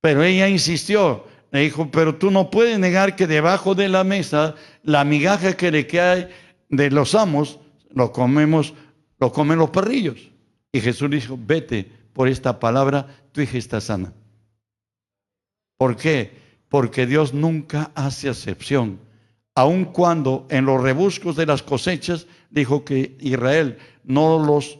Pero 0.01 0.23
ella 0.23 0.49
insistió, 0.49 1.25
le 1.51 1.59
dijo, 1.61 1.89
pero 1.91 2.15
tú 2.15 2.31
no 2.31 2.49
puedes 2.49 2.79
negar 2.79 3.15
que 3.15 3.27
debajo 3.27 3.75
de 3.75 3.87
la 3.87 4.03
mesa 4.03 4.55
la 4.81 5.03
migaja 5.03 5.55
que 5.55 5.71
le 5.71 5.85
queda 5.85 6.27
de 6.69 6.89
los 6.89 7.13
amos 7.13 7.59
lo 7.89 8.11
comemos, 8.11 8.73
lo 9.19 9.31
comen 9.31 9.59
los 9.59 9.69
perrillos. 9.69 10.29
Y 10.71 10.81
Jesús 10.81 11.09
dijo, 11.09 11.37
vete 11.39 11.91
por 12.13 12.27
esta 12.27 12.59
palabra, 12.59 13.07
tu 13.31 13.41
hija 13.41 13.57
está 13.57 13.81
sana. 13.81 14.13
¿Por 15.77 15.95
qué? 15.95 16.31
Porque 16.67 17.05
Dios 17.05 17.33
nunca 17.33 17.91
hace 17.95 18.29
acepción. 18.29 18.99
Aun 19.55 19.85
cuando 19.85 20.45
en 20.49 20.65
los 20.65 20.81
rebuscos 20.81 21.35
de 21.35 21.45
las 21.45 21.63
cosechas 21.63 22.27
dijo 22.49 22.85
que 22.85 23.17
Israel 23.19 23.77
no 24.03 24.43
los 24.43 24.79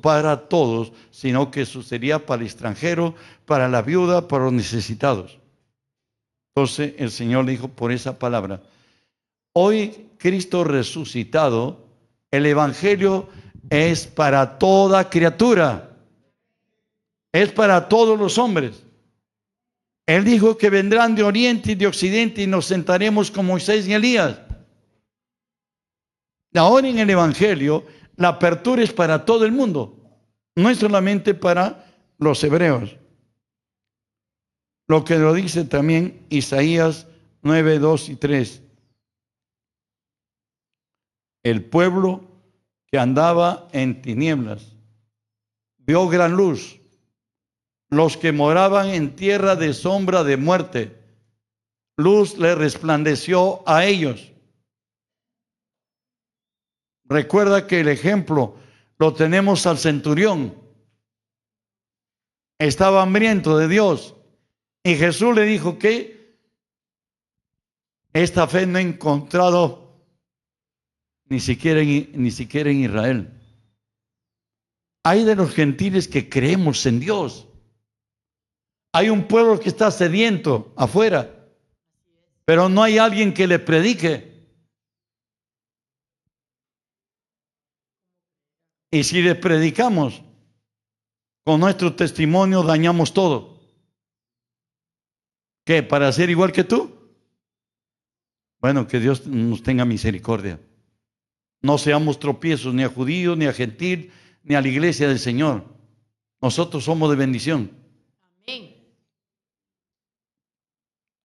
para 0.00 0.48
todos, 0.48 0.92
sino 1.10 1.50
que 1.50 1.62
eso 1.62 1.82
sería 1.82 2.26
para 2.26 2.40
el 2.40 2.48
extranjero, 2.48 3.14
para 3.46 3.68
la 3.68 3.82
viuda, 3.82 4.26
para 4.26 4.44
los 4.44 4.52
necesitados. 4.52 5.38
Entonces 6.54 6.94
el 6.98 7.10
Señor 7.10 7.46
dijo 7.46 7.68
por 7.68 7.92
esa 7.92 8.18
palabra, 8.18 8.62
hoy 9.52 10.08
Cristo 10.18 10.64
resucitado, 10.64 11.87
el 12.30 12.46
Evangelio 12.46 13.28
es 13.70 14.06
para 14.06 14.58
toda 14.58 15.08
criatura, 15.08 15.96
es 17.32 17.52
para 17.52 17.88
todos 17.88 18.18
los 18.18 18.38
hombres. 18.38 18.84
Él 20.06 20.24
dijo 20.24 20.56
que 20.56 20.70
vendrán 20.70 21.14
de 21.14 21.22
oriente 21.22 21.72
y 21.72 21.74
de 21.74 21.86
occidente 21.86 22.42
y 22.42 22.46
nos 22.46 22.66
sentaremos 22.66 23.30
con 23.30 23.46
Moisés 23.46 23.86
y 23.86 23.92
Elías. 23.92 24.40
Ahora 26.54 26.88
en 26.88 26.98
el 26.98 27.10
Evangelio 27.10 27.84
la 28.16 28.28
apertura 28.28 28.82
es 28.82 28.92
para 28.92 29.24
todo 29.24 29.44
el 29.44 29.52
mundo, 29.52 29.96
no 30.56 30.70
es 30.70 30.78
solamente 30.78 31.34
para 31.34 31.84
los 32.18 32.42
hebreos. 32.42 32.96
Lo 34.88 35.04
que 35.04 35.18
lo 35.18 35.34
dice 35.34 35.64
también 35.64 36.26
Isaías 36.30 37.06
9, 37.42 37.78
2 37.78 38.08
y 38.08 38.16
3. 38.16 38.62
El 41.42 41.64
pueblo 41.64 42.28
que 42.86 42.98
andaba 42.98 43.68
en 43.72 44.02
tinieblas 44.02 44.74
vio 45.78 46.08
gran 46.08 46.32
luz. 46.32 46.80
Los 47.90 48.16
que 48.16 48.32
moraban 48.32 48.88
en 48.88 49.16
tierra 49.16 49.56
de 49.56 49.72
sombra 49.72 50.22
de 50.22 50.36
muerte, 50.36 50.98
luz 51.96 52.36
le 52.36 52.54
resplandeció 52.54 53.62
a 53.66 53.86
ellos. 53.86 54.32
Recuerda 57.04 57.66
que 57.66 57.80
el 57.80 57.88
ejemplo 57.88 58.56
lo 58.98 59.14
tenemos 59.14 59.66
al 59.66 59.78
centurión. 59.78 60.54
Estaba 62.58 63.02
hambriento 63.02 63.56
de 63.56 63.68
Dios. 63.68 64.14
Y 64.82 64.96
Jesús 64.96 65.34
le 65.34 65.44
dijo 65.44 65.78
que 65.78 66.38
esta 68.12 68.46
fe 68.46 68.66
no 68.66 68.78
ha 68.78 68.82
encontrado 68.82 69.87
ni 71.28 71.40
siquiera, 71.40 71.80
en, 71.80 72.10
ni 72.14 72.30
siquiera 72.30 72.70
en 72.70 72.84
Israel. 72.84 73.30
Hay 75.04 75.24
de 75.24 75.36
los 75.36 75.52
gentiles 75.52 76.08
que 76.08 76.28
creemos 76.28 76.84
en 76.86 77.00
Dios. 77.00 77.48
Hay 78.92 79.10
un 79.10 79.28
pueblo 79.28 79.60
que 79.60 79.68
está 79.68 79.90
sediento 79.90 80.72
afuera, 80.76 81.48
pero 82.44 82.68
no 82.68 82.82
hay 82.82 82.98
alguien 82.98 83.32
que 83.32 83.46
le 83.46 83.58
predique. 83.58 84.28
Y 88.90 89.04
si 89.04 89.20
le 89.20 89.34
predicamos, 89.34 90.22
con 91.44 91.60
nuestro 91.60 91.94
testimonio 91.94 92.62
dañamos 92.62 93.12
todo. 93.12 93.58
¿Qué? 95.64 95.82
¿Para 95.82 96.10
ser 96.12 96.30
igual 96.30 96.52
que 96.52 96.64
tú? 96.64 96.94
Bueno, 98.60 98.86
que 98.86 98.98
Dios 98.98 99.26
nos 99.26 99.62
tenga 99.62 99.84
misericordia. 99.84 100.58
No 101.60 101.78
seamos 101.78 102.18
tropiezos 102.18 102.72
ni 102.74 102.82
a 102.84 102.88
judíos, 102.88 103.36
ni 103.36 103.46
a 103.46 103.52
gentil, 103.52 104.12
ni 104.42 104.54
a 104.54 104.62
la 104.62 104.68
iglesia 104.68 105.08
del 105.08 105.18
Señor. 105.18 105.64
Nosotros 106.40 106.84
somos 106.84 107.10
de 107.10 107.16
bendición. 107.16 107.70
Amén. 108.22 108.76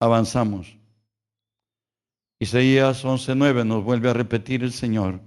Avanzamos. 0.00 0.76
Isaías 2.40 3.04
11:9 3.04 3.64
nos 3.64 3.84
vuelve 3.84 4.10
a 4.10 4.12
repetir 4.12 4.64
el 4.64 4.72
Señor. 4.72 5.20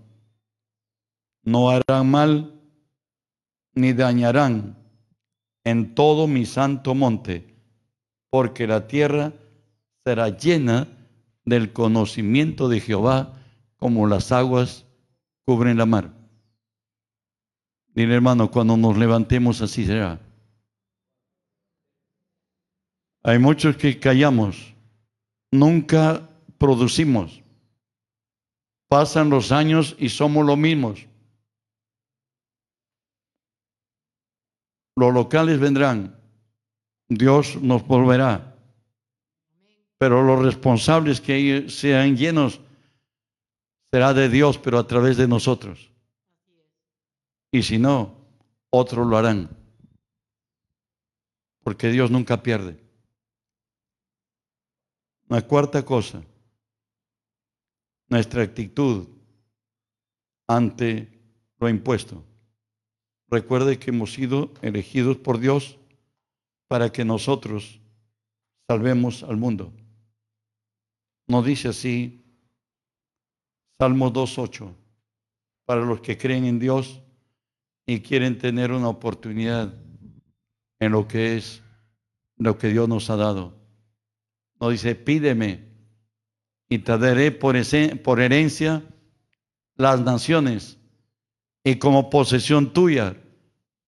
No 1.44 1.70
harán 1.70 2.12
mal 2.12 2.62
ni 3.74 3.94
dañarán 3.94 4.78
en 5.64 5.96
todo 5.96 6.28
mi 6.28 6.46
santo 6.46 6.94
monte, 6.96 7.56
porque 8.30 8.68
la 8.68 8.88
tierra 8.88 9.34
será 10.04 10.30
llena 10.30 10.88
del 11.46 11.72
conocimiento 11.72 12.68
de 12.68 12.82
Jehová 12.82 13.34
como 13.78 14.08
las 14.08 14.32
aguas 14.32 14.87
cubren 15.48 15.78
la 15.78 15.86
mar. 15.86 16.12
Dile 17.96 18.16
hermano, 18.16 18.52
cuando 18.52 18.76
nos 18.76 18.98
levantemos 18.98 19.62
así 19.62 19.86
será. 19.86 20.20
Hay 23.24 23.40
muchos 23.40 23.78
que 23.78 23.98
callamos, 23.98 24.76
nunca 25.50 26.30
producimos. 26.58 27.42
Pasan 28.90 29.30
los 29.30 29.54
años 29.54 29.96
y 29.98 30.10
somos 30.10 30.46
los 30.46 30.58
mismos. 30.58 31.08
Los 34.98 35.14
locales 35.14 35.60
vendrán, 35.60 36.20
Dios 37.08 37.56
nos 37.62 37.88
volverá, 37.88 38.54
pero 39.98 40.24
los 40.24 40.44
responsables 40.44 41.22
que 41.22 41.70
sean 41.70 42.18
llenos 42.18 42.60
será 43.92 44.14
de 44.14 44.30
Dios, 44.30 44.58
pero 44.58 44.80
a 44.80 44.88
través 44.88 45.18
de 45.18 45.28
nosotros. 45.28 45.92
Y 47.52 47.64
si 47.64 47.78
no, 47.78 48.28
otros 48.70 49.08
lo 49.08 49.18
harán, 49.18 49.50
porque 51.64 51.90
Dios 51.90 52.12
nunca 52.12 52.44
pierde. 52.44 52.84
La 55.30 55.42
cuarta 55.42 55.84
cosa, 55.84 56.24
nuestra 58.10 58.44
actitud 58.44 59.08
ante 60.48 61.10
lo 61.60 61.70
impuesto. 61.70 62.24
Recuerde 63.30 63.78
que 63.78 63.90
hemos 63.92 64.14
sido 64.14 64.54
elegidos 64.62 65.18
por 65.18 65.40
Dios 65.40 65.78
para 66.68 66.92
que 66.92 67.04
nosotros 67.04 67.82
salvemos 68.68 69.24
al 69.24 69.38
mundo. 69.38 69.74
Nos 71.28 71.46
dice 71.46 71.70
así 71.70 72.27
Salmo 73.80 74.12
2.8, 74.12 74.74
para 75.66 75.82
los 75.82 76.02
que 76.02 76.18
creen 76.18 76.46
en 76.46 76.58
Dios 76.58 77.02
y 77.86 78.00
quieren 78.00 78.38
tener 78.40 78.72
una 78.72 78.90
oportunidad 78.90 79.74
en 80.80 80.92
lo 80.92 81.08
que 81.08 81.38
es 81.38 81.62
lo 82.38 82.58
que 82.58 82.70
Dios 82.70 82.90
nos 82.90 83.10
ha 83.10 83.16
dado. 83.16 83.56
Nos 84.60 84.72
dice, 84.72 84.96
pídeme 84.96 85.68
y 86.68 86.80
te 86.80 86.98
daré 86.98 87.32
por, 87.32 87.56
por 88.04 88.20
herencia 88.20 88.84
las 89.76 90.02
naciones 90.02 90.80
y 91.64 91.76
como 91.76 92.10
posesión 92.10 92.74
tuya 92.74 93.16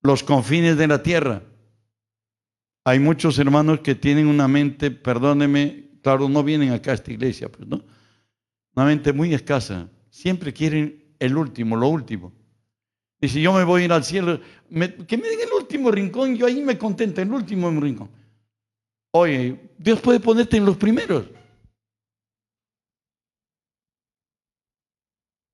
los 0.02 0.24
confines 0.24 0.78
de 0.78 0.88
la 0.88 1.02
tierra. 1.02 1.44
Hay 2.86 3.00
muchos 3.00 3.40
hermanos 3.40 3.80
que 3.80 3.96
tienen 3.96 4.28
una 4.28 4.48
mente, 4.48 4.92
perdóneme, 4.92 5.90
claro, 6.04 6.30
no 6.30 6.44
vienen 6.44 6.72
acá 6.72 6.92
a 6.92 6.96
esta 6.96 7.12
iglesia, 7.12 7.52
pues 7.52 7.68
no, 7.68 7.84
una 8.80 8.88
mente 8.88 9.12
muy 9.12 9.34
escasa. 9.34 9.90
Siempre 10.10 10.54
quieren 10.54 11.14
el 11.20 11.36
último, 11.36 11.76
lo 11.76 11.90
último. 11.90 12.32
Dice, 13.20 13.42
yo 13.42 13.52
me 13.52 13.66
voy 13.66 13.82
a 13.82 13.86
ir 13.86 13.92
al 13.92 14.06
cielo, 14.06 14.40
que 14.40 15.18
me 15.18 15.28
den 15.28 15.42
el 15.42 15.52
último 15.52 15.92
rincón, 15.92 16.38
yo 16.38 16.46
ahí 16.46 16.62
me 16.62 16.78
contento, 16.78 17.22
el 17.22 17.30
último 17.34 17.70
rincón. 17.72 18.10
Oye, 19.12 19.60
Dios 19.78 20.00
puede 20.00 20.22
ponerte 20.22 20.56
en 20.56 20.64
los 20.64 20.78
primeros. 20.78 21.26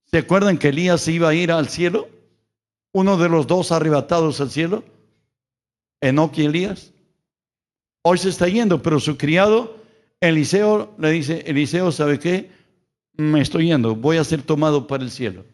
¿Se 0.06 0.20
acuerdan 0.20 0.60
que 0.60 0.68
Elías 0.68 1.02
se 1.02 1.14
iba 1.14 1.30
a 1.30 1.34
ir 1.34 1.52
al 1.52 1.68
cielo? 1.68 2.08
Uno 2.94 3.18
de 3.18 3.28
los 3.28 3.48
dos 3.48 3.72
arrebatados 3.72 4.40
al 4.40 4.52
cielo, 4.52 4.84
Enoch 6.00 6.38
y 6.38 6.46
Elías. 6.46 6.94
Hoy 8.04 8.20
se 8.20 8.30
está 8.30 8.48
yendo, 8.48 8.84
pero 8.84 9.00
su 9.00 9.18
criado, 9.18 9.78
Eliseo, 10.20 10.94
le 11.00 11.10
dice, 11.10 11.44
Eliseo, 11.48 11.92
¿sabe 11.92 12.20
qué? 12.20 12.55
Me 13.18 13.42
estoy 13.42 13.68
yendo, 13.68 13.96
voy 13.96 14.18
a 14.18 14.24
ser 14.24 14.42
tomado 14.44 14.88
para 14.88 15.04
el 15.04 15.12
cielo. 15.12 15.46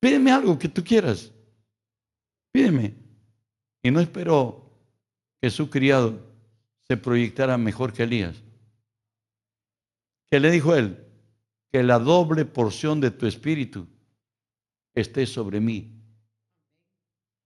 Pídeme 0.00 0.32
algo 0.32 0.58
que 0.58 0.68
tú 0.68 0.82
quieras. 0.82 1.32
Pídeme. 2.52 2.94
Y 3.82 3.90
no 3.90 4.00
esperó 4.00 4.70
que 5.40 5.50
su 5.50 5.70
criado 5.70 6.20
se 6.88 6.96
proyectara 6.96 7.56
mejor 7.56 7.92
que 7.92 8.02
Elías. 8.02 8.42
¿Qué 10.30 10.40
le 10.40 10.50
dijo 10.50 10.74
él? 10.74 11.04
Que 11.70 11.82
la 11.82 11.98
doble 11.98 12.44
porción 12.44 13.00
de 13.00 13.10
tu 13.10 13.26
espíritu 13.26 13.86
esté 14.94 15.26
sobre 15.26 15.60
mí. 15.60 16.02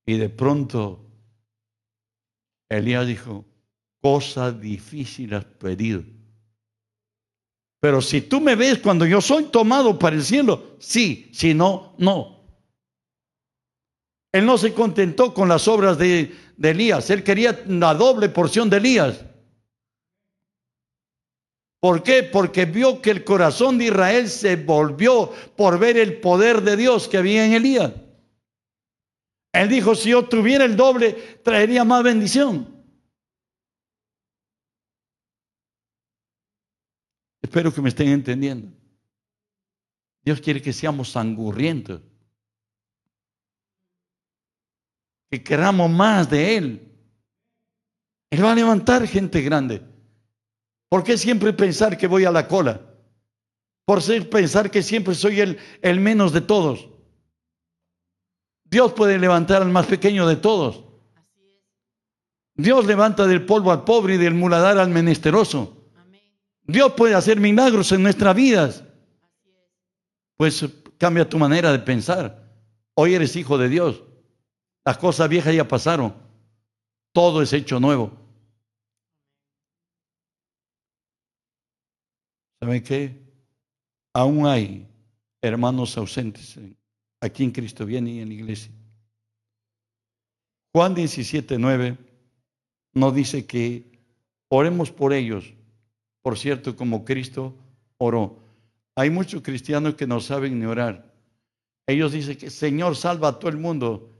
Y 0.07 0.19
de 0.19 0.29
pronto 0.29 1.05
Elías 2.69 3.07
dijo, 3.07 3.45
cosa 4.01 4.53
difícil 4.53 5.35
has 5.35 5.45
pedido. 5.45 6.03
Pero 7.81 8.01
si 8.01 8.23
tú 8.23 8.41
me 8.41 8.57
ves 8.57 8.79
cuando 8.79 9.07
yo 9.07 9.21
soy 9.21 9.45
tomado 9.45 9.99
para 9.99 10.17
el 10.17 10.23
cielo, 10.23 10.77
sí, 10.79 11.31
si 11.33 11.55
no, 11.55 11.95
no. 11.99 12.37
Él 14.33 14.45
no 14.45 14.59
se 14.59 14.73
contentó 14.73 15.33
con 15.33 15.49
las 15.49 15.69
obras 15.69 15.99
de, 15.99 16.35
de 16.57 16.71
Elías, 16.71 17.11
él 17.11 17.23
quería 17.23 17.63
la 17.67 17.95
doble 17.95 18.29
porción 18.29 18.69
de 18.71 18.79
Elías. 18.79 19.25
¿Por 21.81 22.03
qué? 22.03 22.23
Porque 22.23 22.65
vio 22.65 23.01
que 23.01 23.11
el 23.11 23.23
corazón 23.23 23.79
de 23.79 23.87
Israel 23.87 24.29
se 24.29 24.57
volvió 24.57 25.31
por 25.57 25.79
ver 25.79 25.97
el 25.97 26.21
poder 26.21 26.63
de 26.63 26.77
Dios 26.77 27.07
que 27.07 27.19
había 27.19 27.45
en 27.45 27.53
Elías. 27.53 27.93
Él 29.53 29.69
dijo, 29.69 29.95
si 29.95 30.11
yo 30.11 30.25
tuviera 30.25 30.65
el 30.65 30.77
doble, 30.77 31.13
traería 31.43 31.85
más 31.85 32.03
bendición. 32.03 32.76
Espero 37.43 37.73
que 37.73 37.81
me 37.81 37.89
estén 37.89 38.09
entendiendo. 38.09 38.73
Dios 40.25 40.41
quiere 40.41 40.61
que 40.61 40.73
seamos 40.73 41.11
sangurrientos. 41.11 42.03
Que 45.31 45.43
queramos 45.43 45.91
más 45.91 46.29
de 46.29 46.57
Él. 46.57 46.93
Él 48.31 48.45
va 48.45 48.53
a 48.53 48.57
levantar 48.57 49.07
gente 49.07 49.41
grande. 49.43 49.83
¿Por 50.89 51.05
qué 51.05 51.17
siempre 51.17 51.53
pensar 51.53 51.97
que 51.97 52.07
voy 52.07 52.25
a 52.25 52.33
la 52.33 52.49
cola? 52.49 52.81
Por 53.85 54.03
ser 54.03 54.29
pensar 54.29 54.71
que 54.71 54.83
siempre 54.83 55.15
soy 55.15 55.41
el, 55.41 55.59
el 55.83 56.01
menos 56.01 56.33
de 56.33 56.41
todos. 56.41 56.89
Dios 58.65 58.93
puede 58.95 59.19
levantar 59.19 59.63
al 59.63 59.71
más 59.71 59.87
pequeño 59.87 60.27
de 60.27 60.37
todos. 60.37 60.85
Dios 62.55 62.87
levanta 62.87 63.27
del 63.27 63.45
polvo 63.47 63.71
al 63.71 63.85
pobre 63.85 64.15
y 64.15 64.19
del 64.19 64.35
muladar 64.35 64.79
al 64.79 64.91
menesteroso. 64.91 65.76
Dios 66.67 66.93
puede 66.93 67.15
hacer 67.15 67.39
milagros 67.41 67.93
en 67.93 68.03
nuestras 68.03 68.35
vidas. 68.35 68.85
Pues 70.37 70.65
cambia 70.99 71.29
tu 71.29 71.39
manera 71.39 71.73
de 71.73 71.79
pensar. 71.79 72.45
Hoy 72.95 73.15
eres 73.15 73.37
hijo 73.37 73.57
de 73.59 73.69
Dios. 73.69 74.03
Las 74.85 74.99
cosas 74.99 75.29
viejas 75.29 75.55
ya 75.55 75.67
pasaron. 75.67 76.15
Todo 77.13 77.43
es 77.43 77.53
hecho 77.53 77.81
nuevo. 77.81 78.13
¿Saben 82.61 82.83
qué? 82.83 83.27
Aún 84.13 84.47
hay 84.47 84.87
hermanos 85.43 85.97
ausentes 85.97 86.59
aquí 87.21 87.45
en 87.45 87.51
Cristo 87.51 87.85
viene 87.87 88.11
y 88.11 88.21
en 88.21 88.29
la 88.29 88.35
iglesia. 88.35 88.73
Juan 90.73 90.95
17, 90.95 91.59
9 91.59 91.97
nos 92.95 93.15
dice 93.15 93.47
que 93.47 94.01
oremos 94.49 94.91
por 94.91 95.13
ellos, 95.13 95.53
por 96.27 96.37
cierto, 96.37 96.75
como 96.75 97.05
Cristo 97.05 97.55
oró. 97.99 98.41
Hay 98.97 99.11
muchos 99.11 99.43
cristianos 99.43 99.95
que 99.95 100.09
no 100.09 100.19
saben 100.19 100.59
ni 100.59 100.67
orar. 100.67 101.15
Ellos 101.87 102.11
dicen 102.11 102.37
que 102.37 102.51
Señor 102.51 102.97
salva 102.97 103.29
a 103.29 103.39
todo 103.39 103.49
el 103.49 103.59
mundo. 103.59 104.11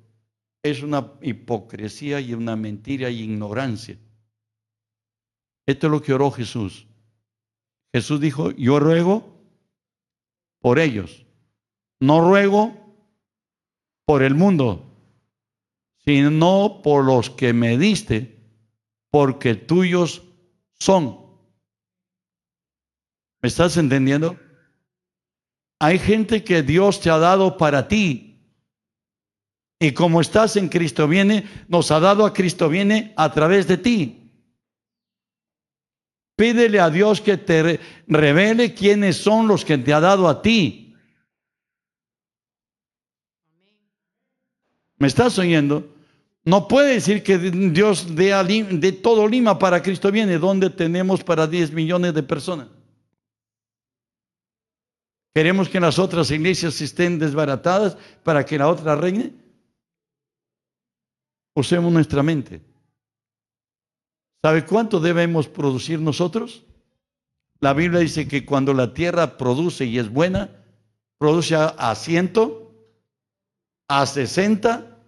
Es 0.63 0.85
una 0.85 1.15
hipocresía 1.21 2.21
y 2.21 2.33
una 2.33 2.55
mentira 2.55 3.11
y 3.11 3.23
ignorancia. 3.23 3.99
Esto 5.67 5.89
es 5.89 5.91
lo 5.91 6.01
que 6.01 6.15
oró 6.15 6.31
Jesús. 6.31 6.87
Jesús 7.93 8.21
dijo, 8.21 8.53
yo 8.53 8.79
ruego 8.79 9.43
por 10.61 10.79
ellos. 10.79 11.27
No 11.99 12.21
ruego 12.21 12.73
por 14.05 14.23
el 14.23 14.37
mundo, 14.37 14.85
sino 16.05 16.83
por 16.85 17.05
los 17.05 17.31
que 17.31 17.53
me 17.53 17.77
diste, 17.77 18.39
porque 19.11 19.57
tuyos 19.57 20.23
son. 20.79 21.26
¿Me 23.47 23.49
estás 23.49 23.77
entendiendo? 23.77 24.37
Hay 25.79 26.01
gente 26.01 26.43
que 26.43 26.65
Dios 26.65 27.01
te 27.01 27.11
ha 27.11 27.19
dado 27.19 27.57
para 27.57 27.87
ti. 27.87 28.45
Y 29.79 29.93
como 29.93 30.21
estás 30.21 30.57
en 30.57 30.69
Cristo 30.69 31.07
viene, 31.07 31.49
nos 31.69 31.93
ha 31.93 32.01
dado 32.01 32.27
a 32.27 32.33
Cristo 32.33 32.69
viene 32.69 33.15
a 33.17 33.33
través 33.33 33.69
de 33.69 33.77
ti. 33.77 34.33
Pídele 36.35 36.81
a 36.81 36.91
Dios 36.91 37.21
que 37.21 37.37
te 37.37 37.79
revele 38.09 38.75
quiénes 38.75 39.19
son 39.19 39.47
los 39.47 39.65
que 39.65 39.79
te 39.79 39.93
ha 39.93 40.01
dado 40.01 40.29
a 40.29 40.43
ti. 40.43 40.97
¿Me 44.99 45.07
estás 45.07 45.39
oyendo? 45.39 45.95
No 46.45 46.67
puede 46.67 46.95
decir 46.95 47.23
que 47.23 47.39
Dios 47.39 48.17
dé, 48.17 48.33
de 48.35 48.91
todo 48.91 49.29
Lima 49.29 49.57
para 49.57 49.85
Cristo 49.85 50.11
viene, 50.11 50.37
donde 50.37 50.69
tenemos 50.69 51.23
para 51.23 51.47
10 51.47 51.71
millones 51.71 52.13
de 52.13 52.25
personas. 52.25 52.76
¿Queremos 55.37 55.69
que 55.69 55.81
las 55.81 55.99
otras 55.99 56.31
iglesias 56.31 56.81
estén 56.81 57.19
desbaratadas 57.19 57.99
para 58.25 58.47
que 58.47 58.57
la 58.57 58.69
otra 58.69 58.97
reine? 58.97 59.35
Usemos 61.55 61.93
nuestra 61.93 62.23
mente. 62.23 62.63
¿Sabe 64.43 64.65
cuánto 64.65 64.99
debemos 64.99 65.47
producir 65.47 66.01
nosotros? 66.01 66.65
La 67.61 67.75
Biblia 67.75 68.01
dice 68.01 68.27
que 68.27 68.47
cuando 68.47 68.73
la 68.73 68.95
tierra 68.95 69.37
produce 69.37 69.85
y 69.85 69.99
es 69.99 70.11
buena, 70.11 70.49
produce 71.19 71.55
a 71.55 71.95
ciento, 71.95 72.75
a 73.89 74.07
sesenta 74.07 75.03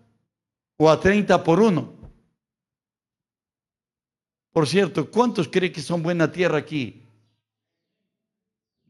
o 0.77 0.91
a 0.91 1.01
treinta 1.01 1.43
por 1.43 1.59
uno. 1.59 1.95
Por 4.53 4.69
cierto, 4.69 5.11
¿cuántos 5.11 5.49
creen 5.49 5.73
que 5.73 5.81
son 5.81 6.03
buena 6.03 6.31
tierra 6.31 6.59
aquí? 6.59 7.08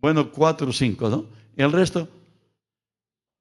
Bueno, 0.01 0.31
cuatro 0.31 0.69
o 0.69 0.73
cinco, 0.73 1.09
¿no? 1.09 1.27
el 1.57 1.73
resto? 1.73 2.09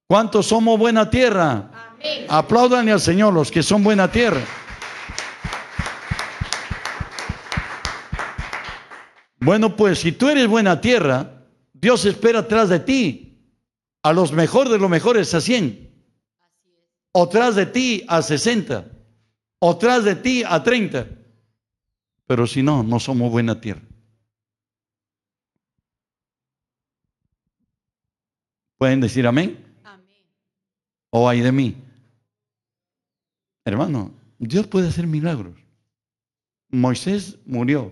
¿Cuántos 0.07 0.47
somos 0.47 0.79
buena 0.79 1.09
tierra? 1.09 1.69
Amén. 1.93 2.25
Aplaudan 2.29 2.89
al 2.89 2.99
Señor 2.99 3.33
los 3.33 3.51
que 3.51 3.61
son 3.61 3.83
buena 3.83 4.11
tierra. 4.11 4.41
Bueno, 9.39 9.75
pues 9.75 9.99
si 9.99 10.11
tú 10.11 10.29
eres 10.29 10.47
buena 10.47 10.81
tierra, 10.81 11.45
Dios 11.73 12.05
espera 12.05 12.39
atrás 12.39 12.69
de 12.69 12.79
ti 12.79 13.27
a 14.01 14.13
los 14.13 14.31
mejores 14.31 14.71
de 14.71 14.79
los 14.79 14.89
mejores 14.89 15.33
a 15.33 15.41
100. 15.41 15.87
O 17.11 17.29
tras 17.29 17.55
de 17.55 17.65
ti 17.65 18.03
a 18.07 18.21
60. 18.21 18.85
O 19.59 19.77
tras 19.77 20.03
de 20.03 20.15
ti 20.15 20.43
a 20.47 20.63
30. 20.63 21.07
Pero 22.25 22.47
si 22.47 22.63
no, 22.63 22.83
no 22.83 22.99
somos 22.99 23.31
buena 23.31 23.59
tierra. 23.59 23.81
¿Pueden 28.78 29.01
decir 29.01 29.25
amén? 29.25 29.63
Amén. 29.84 30.23
O 31.09 31.28
hay 31.28 31.41
de 31.41 31.51
mí. 31.51 31.75
Hermano, 33.65 34.13
Dios 34.39 34.67
puede 34.67 34.88
hacer 34.88 35.07
milagros. 35.07 35.55
Moisés 36.69 37.38
murió. 37.45 37.91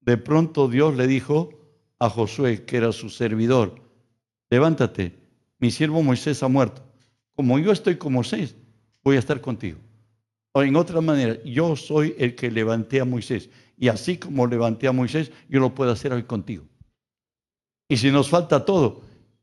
De 0.00 0.16
pronto 0.16 0.68
Dios 0.68 0.96
le 0.96 1.06
dijo 1.06 1.50
a 1.98 2.10
Josué, 2.10 2.64
que 2.64 2.78
era 2.78 2.92
su 2.92 3.10
servidor, 3.10 3.80
levántate, 4.48 5.14
mi 5.58 5.70
siervo 5.70 6.02
Moisés 6.02 6.42
ha 6.42 6.48
muerto. 6.48 6.82
Como 7.36 7.58
yo 7.58 7.70
estoy 7.70 7.96
con 7.96 8.14
Moisés, 8.14 8.56
voy 9.04 9.16
a 9.16 9.20
estar 9.20 9.40
contigo. 9.40 9.78
O 10.52 10.62
en 10.62 10.74
otra 10.74 11.00
manera, 11.00 11.42
yo 11.44 11.76
soy 11.76 12.14
el 12.18 12.34
que 12.34 12.50
levanté 12.50 13.00
a 13.00 13.04
Moisés. 13.04 13.50
Y 13.76 13.88
así 13.88 14.16
como 14.16 14.46
levanté 14.46 14.88
a 14.88 14.92
Moisés, 14.92 15.30
yo 15.48 15.60
lo 15.60 15.74
puedo 15.74 15.92
hacer 15.92 16.12
hoy 16.12 16.24
contigo. 16.24 16.64
Y 17.88 17.96
si 17.98 18.10
nos 18.10 18.28
falta 18.28 18.64
todo, 18.64 19.02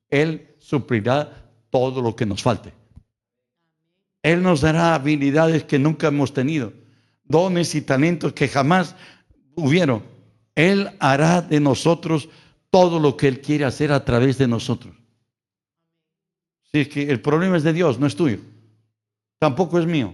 Él 0.10 0.56
suplirá 0.60 1.52
todo 1.70 2.02
lo 2.02 2.16
que 2.16 2.26
nos 2.26 2.42
falte. 2.42 2.74
Él 4.24 4.42
nos 4.42 4.62
dará 4.62 4.96
habilidades 4.96 5.64
que 5.64 5.80
nunca 5.80 6.08
hemos 6.08 6.34
tenido, 6.34 6.74
dones 7.24 7.76
y 7.76 7.82
talentos 7.82 8.34
que 8.34 8.48
jamás 8.48 8.96
hubieron. 9.56 10.04
Él 10.56 10.90
hará 11.00 11.42
de 11.42 11.60
nosotros 11.60 12.30
todo 12.70 13.00
lo 13.00 13.16
que 13.16 13.28
Él 13.28 13.42
quiere 13.42 13.66
hacer 13.66 13.92
a 13.92 14.04
través 14.04 14.38
de 14.38 14.48
nosotros. 14.48 14.96
Si 16.72 16.80
es 16.80 16.90
que 16.90 17.10
el 17.10 17.22
problema 17.22 17.58
es 17.58 17.64
de 17.64 17.74
Dios, 17.74 18.00
no 18.00 18.08
es 18.08 18.16
tuyo. 18.16 18.40
Tampoco 19.40 19.80
es 19.80 19.86
mío. 19.86 20.14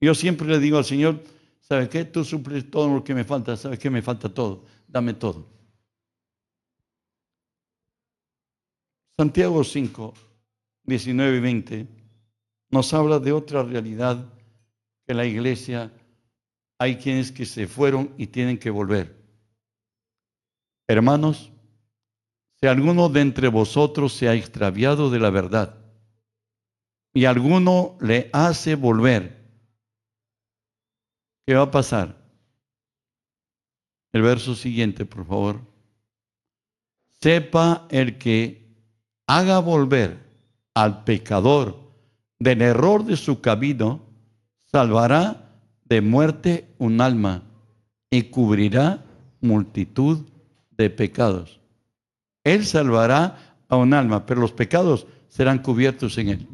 Yo 0.00 0.14
siempre 0.14 0.48
le 0.48 0.58
digo 0.58 0.78
al 0.78 0.84
Señor, 0.84 1.22
¿sabe 1.60 1.88
qué? 1.88 2.04
Tú 2.04 2.24
suples 2.24 2.70
todo 2.70 2.94
lo 2.94 3.04
que 3.04 3.14
me 3.14 3.24
falta, 3.24 3.56
¿sabe 3.56 3.78
qué? 3.78 3.90
Me 3.90 4.00
falta 4.00 4.28
todo. 4.28 4.64
Dame 4.86 5.14
todo. 5.14 5.57
Santiago 9.20 9.64
5, 9.64 10.14
19 10.84 11.38
y 11.38 11.40
20 11.40 11.88
nos 12.70 12.94
habla 12.94 13.18
de 13.18 13.32
otra 13.32 13.64
realidad 13.64 14.32
que 15.04 15.12
la 15.12 15.26
iglesia 15.26 15.92
hay 16.78 16.98
quienes 16.98 17.32
que 17.32 17.44
se 17.44 17.66
fueron 17.66 18.14
y 18.16 18.28
tienen 18.28 18.58
que 18.58 18.70
volver. 18.70 19.16
Hermanos, 20.86 21.50
si 22.60 22.68
alguno 22.68 23.08
de 23.08 23.22
entre 23.22 23.48
vosotros 23.48 24.12
se 24.12 24.28
ha 24.28 24.34
extraviado 24.34 25.10
de 25.10 25.18
la 25.18 25.30
verdad 25.30 25.74
y 27.12 27.24
alguno 27.24 27.98
le 28.00 28.30
hace 28.32 28.76
volver, 28.76 29.36
¿qué 31.44 31.54
va 31.54 31.62
a 31.62 31.70
pasar? 31.72 32.16
El 34.12 34.22
verso 34.22 34.54
siguiente, 34.54 35.04
por 35.04 35.26
favor. 35.26 35.60
Sepa 37.20 37.88
el 37.90 38.16
que 38.16 38.57
haga 39.28 39.60
volver 39.60 40.18
al 40.74 41.04
pecador 41.04 41.78
del 42.38 42.62
error 42.62 43.04
de 43.04 43.16
su 43.16 43.40
camino, 43.40 44.00
salvará 44.72 45.52
de 45.84 46.00
muerte 46.00 46.74
un 46.78 47.00
alma 47.00 47.42
y 48.10 48.24
cubrirá 48.24 49.04
multitud 49.40 50.26
de 50.70 50.90
pecados. 50.90 51.60
Él 52.42 52.64
salvará 52.64 53.56
a 53.68 53.76
un 53.76 53.92
alma, 53.92 54.24
pero 54.24 54.40
los 54.40 54.52
pecados 54.52 55.06
serán 55.28 55.58
cubiertos 55.58 56.16
en 56.16 56.28
él. 56.30 56.48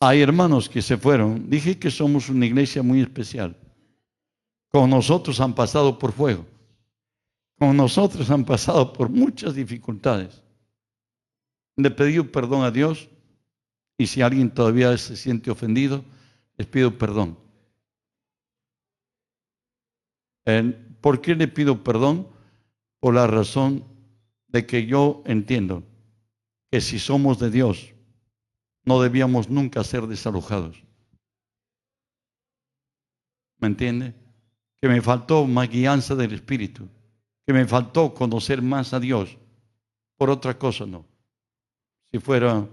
Hay 0.00 0.22
hermanos 0.22 0.68
que 0.68 0.82
se 0.82 0.96
fueron. 0.96 1.48
Dije 1.48 1.78
que 1.78 1.90
somos 1.90 2.30
una 2.30 2.46
iglesia 2.46 2.82
muy 2.82 3.00
especial. 3.00 3.54
Con 4.70 4.90
nosotros 4.90 5.40
han 5.40 5.54
pasado 5.54 5.98
por 5.98 6.12
fuego 6.12 6.46
como 7.60 7.74
nosotros 7.74 8.30
han 8.30 8.46
pasado 8.46 8.90
por 8.90 9.10
muchas 9.10 9.54
dificultades. 9.54 10.42
Le 11.76 11.90
pedí 11.90 12.18
perdón 12.22 12.64
a 12.64 12.70
Dios 12.70 13.10
y 13.98 14.06
si 14.06 14.22
alguien 14.22 14.50
todavía 14.50 14.96
se 14.96 15.14
siente 15.14 15.50
ofendido, 15.50 16.02
les 16.56 16.66
pido 16.66 16.96
perdón. 16.96 17.38
¿Por 21.02 21.20
qué 21.20 21.34
le 21.34 21.48
pido 21.48 21.84
perdón? 21.84 22.28
Por 22.98 23.14
la 23.14 23.26
razón 23.26 23.84
de 24.48 24.64
que 24.64 24.86
yo 24.86 25.22
entiendo 25.26 25.82
que 26.70 26.80
si 26.80 26.98
somos 26.98 27.38
de 27.38 27.50
Dios, 27.50 27.92
no 28.84 29.02
debíamos 29.02 29.50
nunca 29.50 29.84
ser 29.84 30.06
desalojados. 30.06 30.82
¿Me 33.58 33.68
entiende? 33.68 34.14
Que 34.80 34.88
me 34.88 35.02
faltó 35.02 35.46
más 35.46 35.68
guianza 35.68 36.14
del 36.14 36.32
Espíritu 36.32 36.88
que 37.50 37.54
me 37.54 37.66
faltó 37.66 38.14
conocer 38.14 38.62
más 38.62 38.94
a 38.94 39.00
Dios. 39.00 39.36
Por 40.16 40.30
otra 40.30 40.56
cosa 40.56 40.86
no. 40.86 41.04
Si 42.12 42.20
fuera 42.20 42.64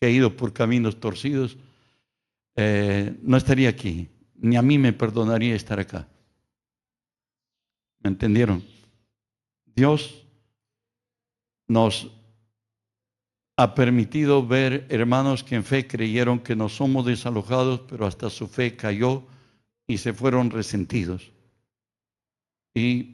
que 0.00 0.10
ido 0.10 0.36
por 0.36 0.52
caminos 0.52 0.98
torcidos, 0.98 1.56
eh, 2.56 3.16
no 3.22 3.36
estaría 3.36 3.68
aquí. 3.68 4.08
Ni 4.34 4.56
a 4.56 4.62
mí 4.62 4.78
me 4.78 4.92
perdonaría 4.92 5.54
estar 5.54 5.78
acá. 5.78 6.08
¿Me 8.00 8.10
entendieron? 8.10 8.64
Dios 9.64 10.26
nos 11.68 12.10
ha 13.56 13.76
permitido 13.76 14.44
ver 14.44 14.88
hermanos 14.90 15.44
que 15.44 15.54
en 15.54 15.62
fe 15.62 15.86
creyeron 15.86 16.40
que 16.40 16.56
no 16.56 16.68
somos 16.68 17.06
desalojados, 17.06 17.82
pero 17.88 18.06
hasta 18.06 18.28
su 18.28 18.48
fe 18.48 18.74
cayó 18.74 19.22
y 19.86 19.98
se 19.98 20.12
fueron 20.12 20.50
resentidos. 20.50 21.30
Y 22.74 23.13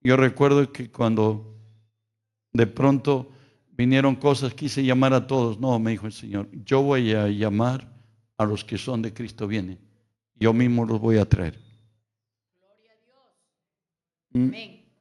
yo 0.00 0.16
recuerdo 0.16 0.72
que 0.72 0.90
cuando 0.90 1.56
de 2.52 2.66
pronto 2.66 3.30
vinieron 3.70 4.16
cosas, 4.16 4.54
quise 4.54 4.84
llamar 4.84 5.12
a 5.12 5.26
todos. 5.26 5.58
No, 5.58 5.78
me 5.78 5.92
dijo 5.92 6.06
el 6.06 6.12
Señor, 6.12 6.48
yo 6.64 6.82
voy 6.82 7.12
a 7.12 7.28
llamar 7.28 7.92
a 8.36 8.44
los 8.44 8.64
que 8.64 8.78
son 8.78 9.02
de 9.02 9.12
Cristo 9.12 9.46
viene. 9.46 9.78
Yo 10.34 10.52
mismo 10.52 10.84
los 10.84 11.00
voy 11.00 11.18
a 11.18 11.24
traer. 11.24 11.58
Gloria 12.56 12.92
a 12.92 13.04
Dios. 13.04 14.52
Mm, 14.52 14.52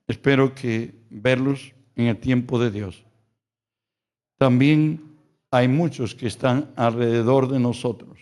espero 0.08 0.54
que 0.56 0.96
verlos 1.10 1.74
en 1.96 2.08
el 2.08 2.18
tiempo 2.18 2.60
de 2.60 2.72
Dios. 2.72 3.04
También 4.38 5.18
hay 5.52 5.68
muchos 5.68 6.14
que 6.14 6.28
están 6.28 6.72
alrededor 6.76 7.48
de 7.48 7.60
nosotros. 7.60 8.20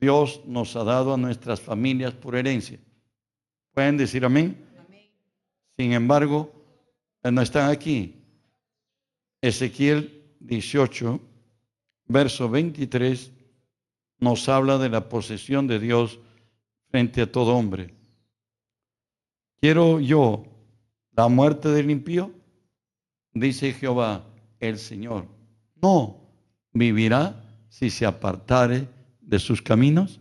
Dios 0.00 0.42
nos 0.46 0.76
ha 0.76 0.84
dado 0.84 1.14
a 1.14 1.16
nuestras 1.16 1.60
familias 1.60 2.14
por 2.14 2.36
herencia. 2.36 2.78
¿Pueden 3.72 3.96
decir 3.96 4.24
amén? 4.24 4.65
Sin 5.76 5.92
embargo, 5.92 6.52
no 7.22 7.42
están 7.42 7.70
aquí. 7.70 8.22
Ezequiel 9.42 10.34
18, 10.40 11.20
verso 12.08 12.48
23, 12.48 13.32
nos 14.18 14.48
habla 14.48 14.78
de 14.78 14.88
la 14.88 15.08
posesión 15.08 15.66
de 15.66 15.78
Dios 15.78 16.18
frente 16.88 17.22
a 17.22 17.30
todo 17.30 17.56
hombre. 17.56 17.94
¿Quiero 19.60 20.00
yo 20.00 20.44
la 21.12 21.28
muerte 21.28 21.68
del 21.68 21.90
impío? 21.90 22.32
Dice 23.32 23.72
Jehová, 23.72 24.26
el 24.60 24.78
Señor. 24.78 25.26
No, 25.82 26.30
vivirá 26.72 27.44
si 27.68 27.90
se 27.90 28.06
apartare 28.06 28.88
de 29.20 29.38
sus 29.38 29.60
caminos. 29.60 30.20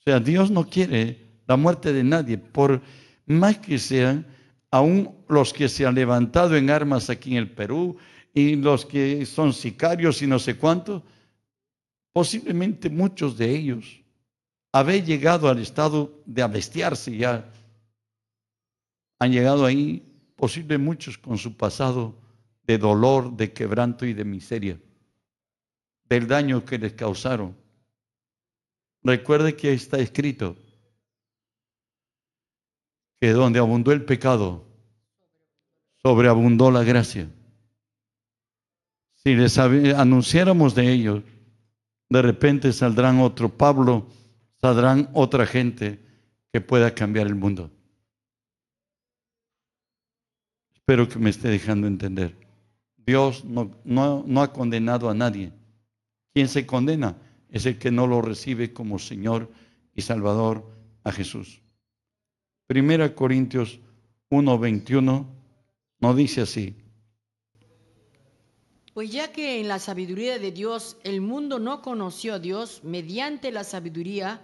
O 0.00 0.02
sea, 0.04 0.20
Dios 0.20 0.50
no 0.50 0.68
quiere 0.68 1.40
la 1.46 1.56
muerte 1.56 1.92
de 1.92 2.04
nadie, 2.04 2.38
por 2.38 2.80
más 3.26 3.58
que 3.58 3.78
sean 3.78 4.26
aún 4.76 5.24
los 5.28 5.52
que 5.52 5.68
se 5.68 5.86
han 5.86 5.94
levantado 5.94 6.56
en 6.56 6.70
armas 6.70 7.08
aquí 7.08 7.32
en 7.32 7.38
el 7.38 7.50
Perú 7.50 7.96
y 8.34 8.56
los 8.56 8.84
que 8.84 9.24
son 9.24 9.52
sicarios 9.52 10.20
y 10.20 10.26
no 10.26 10.38
sé 10.38 10.56
cuántos, 10.56 11.02
posiblemente 12.12 12.90
muchos 12.90 13.38
de 13.38 13.50
ellos 13.50 14.02
habéis 14.72 15.06
llegado 15.06 15.48
al 15.48 15.58
estado 15.58 16.22
de 16.26 16.42
abestiarse 16.42 17.16
ya. 17.16 17.50
Han 19.18 19.32
llegado 19.32 19.64
ahí, 19.64 20.02
posible 20.36 20.76
muchos 20.76 21.16
con 21.16 21.38
su 21.38 21.56
pasado 21.56 22.14
de 22.66 22.76
dolor, 22.76 23.34
de 23.34 23.52
quebranto 23.52 24.04
y 24.04 24.12
de 24.12 24.24
miseria, 24.24 24.78
del 26.04 26.26
daño 26.26 26.64
que 26.66 26.78
les 26.78 26.92
causaron. 26.92 27.56
Recuerde 29.02 29.56
que 29.56 29.72
está 29.72 29.98
escrito 29.98 30.56
que 33.20 33.30
donde 33.30 33.58
abundó 33.58 33.92
el 33.92 34.04
pecado, 34.04 34.64
sobreabundó 36.02 36.70
la 36.70 36.84
gracia. 36.84 37.30
Si 39.14 39.34
les 39.34 39.58
anunciáramos 39.58 40.74
de 40.74 40.92
ellos, 40.92 41.22
de 42.08 42.22
repente 42.22 42.72
saldrán 42.72 43.20
otro 43.20 43.48
Pablo 43.48 44.06
saldrán 44.60 45.10
otra 45.12 45.46
gente 45.46 46.00
que 46.52 46.60
pueda 46.60 46.94
cambiar 46.94 47.26
el 47.26 47.34
mundo. 47.34 47.70
Espero 50.74 51.08
que 51.08 51.18
me 51.18 51.30
esté 51.30 51.48
dejando 51.48 51.86
entender. 51.86 52.36
Dios 52.96 53.44
no, 53.44 53.70
no, 53.84 54.42
ha 54.42 54.52
condenado 54.52 55.08
a 55.08 55.14
nadie. 55.14 55.52
Quien 56.32 56.48
se 56.48 56.66
condena 56.66 57.16
es 57.48 57.66
el 57.66 57.78
que 57.78 57.90
no 57.90 58.06
lo 58.06 58.20
recibe 58.22 58.72
como 58.72 58.98
Señor 58.98 59.50
y 59.94 60.02
Salvador 60.02 60.68
a 61.04 61.12
Jesús. 61.12 61.62
Primera 62.66 63.14
Corintios 63.14 63.78
1:21 64.30 65.26
no 66.00 66.14
dice 66.14 66.42
así. 66.42 66.74
Pues 68.92 69.10
ya 69.10 69.30
que 69.30 69.60
en 69.60 69.68
la 69.68 69.78
sabiduría 69.78 70.38
de 70.38 70.50
Dios 70.52 70.96
el 71.04 71.20
mundo 71.20 71.58
no 71.58 71.82
conoció 71.82 72.34
a 72.34 72.38
Dios, 72.38 72.80
mediante 72.82 73.52
la 73.52 73.62
sabiduría, 73.62 74.40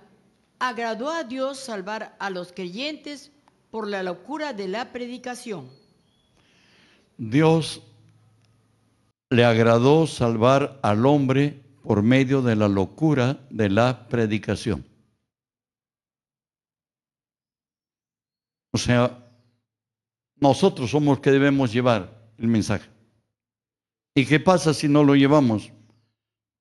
agradó 0.59 1.11
a 1.11 1.25
Dios 1.25 1.59
salvar 1.59 2.15
a 2.21 2.31
los 2.31 2.53
creyentes 2.53 3.33
por 3.71 3.89
la 3.89 4.03
locura 4.03 4.53
de 4.53 4.69
la 4.69 4.93
predicación. 4.93 5.71
Dios 7.17 7.83
le 9.31 9.45
agradó 9.45 10.07
salvar 10.07 10.79
al 10.83 11.07
hombre 11.07 11.63
por 11.83 12.03
medio 12.03 12.43
de 12.43 12.55
la 12.55 12.69
locura 12.69 13.41
de 13.51 13.71
la 13.71 14.07
predicación. 14.09 14.85
O 18.73 18.79
sea, 18.79 19.19
nosotros 20.37 20.91
somos 20.91 21.21
que 21.21 21.31
debemos 21.31 21.73
llevar 21.73 22.33
el 22.39 22.49
mensaje. 22.49 22.89
¿Y 24.15 24.27
qué 24.27 24.41
pasa 24.41 24.75
si 24.75 24.89
no 24.89 25.05
lo 25.05 25.15
llevamos? 25.15 25.71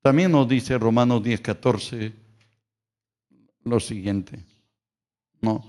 También 0.02 0.32
nos 0.32 0.48
dice 0.48 0.78
Romanos 0.78 1.24
10, 1.24 1.42
14 1.42 2.14
lo 3.64 3.80
siguiente. 3.80 4.44
No. 5.42 5.64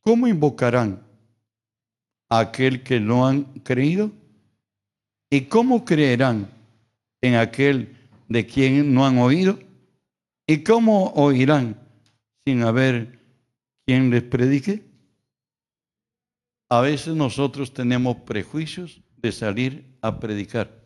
¿Cómo 0.00 0.28
invocarán 0.28 1.02
a 2.28 2.40
aquel 2.40 2.82
que 2.82 3.00
no 3.00 3.26
han 3.26 3.44
creído? 3.60 4.10
¿Y 5.30 5.42
cómo 5.42 5.84
creerán 5.84 6.48
en 7.20 7.34
aquel 7.34 7.96
de 8.28 8.46
quien 8.46 8.94
no 8.94 9.06
han 9.06 9.18
oído? 9.18 9.58
¿Y 10.46 10.62
cómo 10.62 11.12
oirán 11.14 11.80
sin 12.44 12.62
haber 12.62 13.18
quien 13.84 14.10
les 14.10 14.22
predique? 14.22 14.84
A 16.68 16.80
veces 16.80 17.14
nosotros 17.14 17.72
tenemos 17.72 18.16
prejuicios 18.18 19.00
de 19.18 19.30
salir 19.30 19.96
a 20.00 20.18
predicar. 20.18 20.84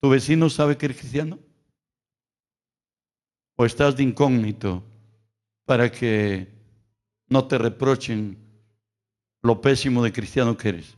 ¿Tu 0.00 0.08
vecino 0.08 0.48
sabe 0.48 0.78
que 0.78 0.86
eres 0.86 0.98
cristiano? 0.98 1.38
¿O 3.56 3.66
estás 3.66 3.96
de 3.96 4.02
incógnito 4.02 4.82
para 5.66 5.92
que 5.92 6.48
no 7.28 7.46
te 7.46 7.58
reprochen 7.58 8.38
lo 9.42 9.60
pésimo 9.60 10.02
de 10.02 10.12
cristiano 10.12 10.56
que 10.56 10.68
eres? 10.70 10.96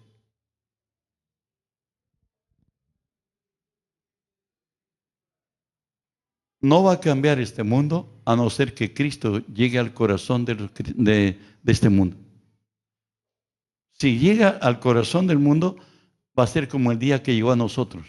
No 6.61 6.85
va 6.85 6.93
a 6.93 7.01
cambiar 7.01 7.41
este 7.41 7.65
mundo 7.65 8.23
a 8.25 8.37
no 8.37 8.49
ser 8.49 8.73
que 8.73 8.95
Cristo 8.95 9.45
llegue 9.49 9.81
al 9.81 9.93
corazón 9.93 10.45
de, 10.45 10.55
de, 10.95 11.41
de 11.61 11.73
este 11.73 11.89
mundo. 11.89 12.17
Si 14.03 14.19
llega 14.19 14.49
al 14.49 14.81
corazón 14.81 15.29
del 15.29 15.39
mundo, 15.39 15.77
va 16.37 16.43
a 16.43 16.49
ser 16.49 16.67
como 16.67 16.91
el 16.91 16.99
día 16.99 17.23
que 17.23 17.37
llegó 17.37 17.53
a 17.53 17.57
nosotros. 17.57 18.05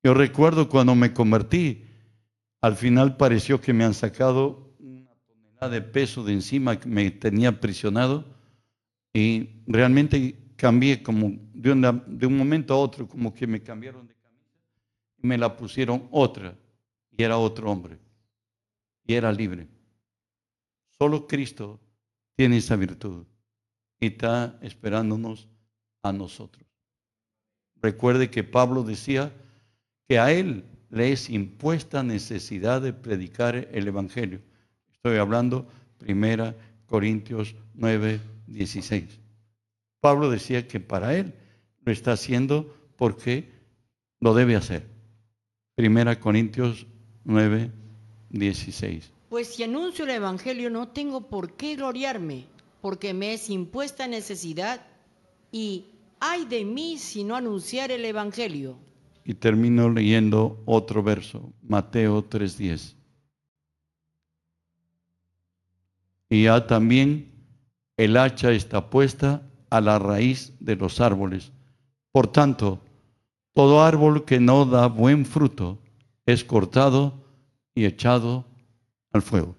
Yo 0.00 0.14
recuerdo 0.14 0.68
cuando 0.68 0.94
me 0.94 1.12
convertí, 1.12 1.84
al 2.60 2.76
final 2.76 3.16
pareció 3.16 3.60
que 3.60 3.72
me 3.72 3.82
han 3.82 3.94
sacado 3.94 4.76
una 4.78 5.12
tonelada 5.26 5.70
de 5.70 5.82
peso 5.82 6.22
de 6.22 6.34
encima 6.34 6.78
que 6.78 6.88
me 6.88 7.10
tenía 7.10 7.48
aprisionado 7.48 8.32
y 9.12 9.64
realmente 9.66 10.52
cambié 10.54 11.02
como 11.02 11.32
de, 11.52 12.00
de 12.06 12.26
un 12.28 12.36
momento 12.36 12.74
a 12.74 12.78
otro, 12.78 13.08
como 13.08 13.34
que 13.34 13.48
me 13.48 13.60
cambiaron 13.60 14.06
de 14.06 14.14
camisa 14.14 14.54
y 15.20 15.26
me 15.26 15.36
la 15.36 15.56
pusieron 15.56 16.06
otra 16.12 16.56
y 17.10 17.24
era 17.24 17.36
otro 17.36 17.72
hombre 17.72 17.98
y 19.04 19.14
era 19.14 19.32
libre. 19.32 19.66
Solo 20.96 21.26
Cristo 21.26 21.80
tiene 22.36 22.58
esa 22.58 22.76
virtud 22.76 23.26
y 24.00 24.06
está 24.06 24.58
esperándonos 24.62 25.48
a 26.02 26.12
nosotros. 26.12 26.64
Recuerde 27.80 28.30
que 28.30 28.44
Pablo 28.44 28.82
decía, 28.82 29.32
que 30.08 30.18
a 30.18 30.32
él 30.32 30.64
le 30.90 31.12
es 31.12 31.28
impuesta 31.28 32.02
necesidad 32.02 32.80
de 32.80 32.94
predicar 32.94 33.68
el 33.72 33.86
Evangelio. 33.86 34.40
Estoy 34.90 35.18
hablando 35.18 35.68
primera 35.98 36.56
Corintios 36.86 37.54
9, 37.74 38.20
16. 38.46 39.20
Pablo 40.00 40.30
decía 40.30 40.66
que 40.66 40.80
para 40.80 41.14
él 41.14 41.34
lo 41.84 41.92
está 41.92 42.12
haciendo 42.12 42.74
porque 42.96 43.50
lo 44.20 44.32
debe 44.32 44.56
hacer. 44.56 44.86
Primera 45.74 46.18
Corintios 46.18 46.86
9, 47.24 47.70
16. 48.30 49.10
Pues 49.28 49.48
si 49.54 49.62
anuncio 49.62 50.04
el 50.06 50.12
Evangelio 50.12 50.70
no 50.70 50.88
tengo 50.88 51.28
por 51.28 51.54
qué 51.54 51.76
gloriarme, 51.76 52.46
porque 52.80 53.14
me 53.14 53.34
es 53.34 53.50
impuesta 53.50 54.06
necesidad 54.06 54.80
y 55.50 55.86
ay 56.20 56.44
de 56.46 56.64
mí 56.64 56.98
si 56.98 57.24
no 57.24 57.36
anunciar 57.36 57.90
el 57.90 58.04
Evangelio. 58.04 58.78
Y 59.24 59.34
termino 59.34 59.90
leyendo 59.90 60.62
otro 60.64 61.02
verso, 61.02 61.52
Mateo 61.62 62.24
3:10. 62.24 62.96
Y 66.30 66.44
ya 66.44 66.66
también 66.66 67.30
el 67.96 68.16
hacha 68.16 68.52
está 68.52 68.90
puesta 68.90 69.42
a 69.70 69.80
la 69.80 69.98
raíz 69.98 70.54
de 70.60 70.76
los 70.76 71.00
árboles. 71.00 71.52
Por 72.12 72.28
tanto, 72.28 72.80
todo 73.54 73.82
árbol 73.82 74.24
que 74.24 74.40
no 74.40 74.64
da 74.64 74.86
buen 74.86 75.26
fruto 75.26 75.78
es 76.26 76.44
cortado 76.44 77.24
y 77.74 77.84
echado 77.84 78.44
al 79.12 79.22
fuego. 79.22 79.57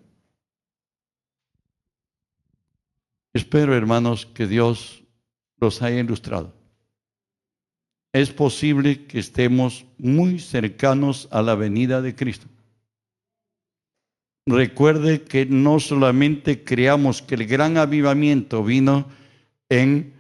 Espero, 3.40 3.74
hermanos, 3.74 4.26
que 4.26 4.48
Dios 4.48 5.04
los 5.62 5.82
haya 5.82 6.00
ilustrado 6.00 6.60
es 8.12 8.32
posible 8.32 9.06
que 9.06 9.20
estemos 9.20 9.86
muy 9.98 10.40
cercanos 10.40 11.28
a 11.32 11.42
la 11.42 11.56
venida 11.56 12.02
de 12.02 12.16
Cristo. 12.16 12.48
Recuerde 14.46 15.22
que 15.22 15.46
no 15.46 15.80
solamente 15.80 16.64
creamos 16.64 17.22
que 17.22 17.36
el 17.36 17.46
gran 17.46 17.78
avivamiento 17.78 18.64
vino 18.64 19.08
en 19.70 20.14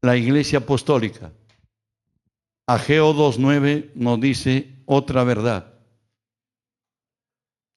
la 0.00 0.16
iglesia 0.16 0.60
apostólica. 0.60 1.32
Ageo 2.66 3.14
2.9 3.14 3.90
nos 3.94 4.20
dice 4.20 4.70
otra 4.86 5.24
verdad, 5.24 5.74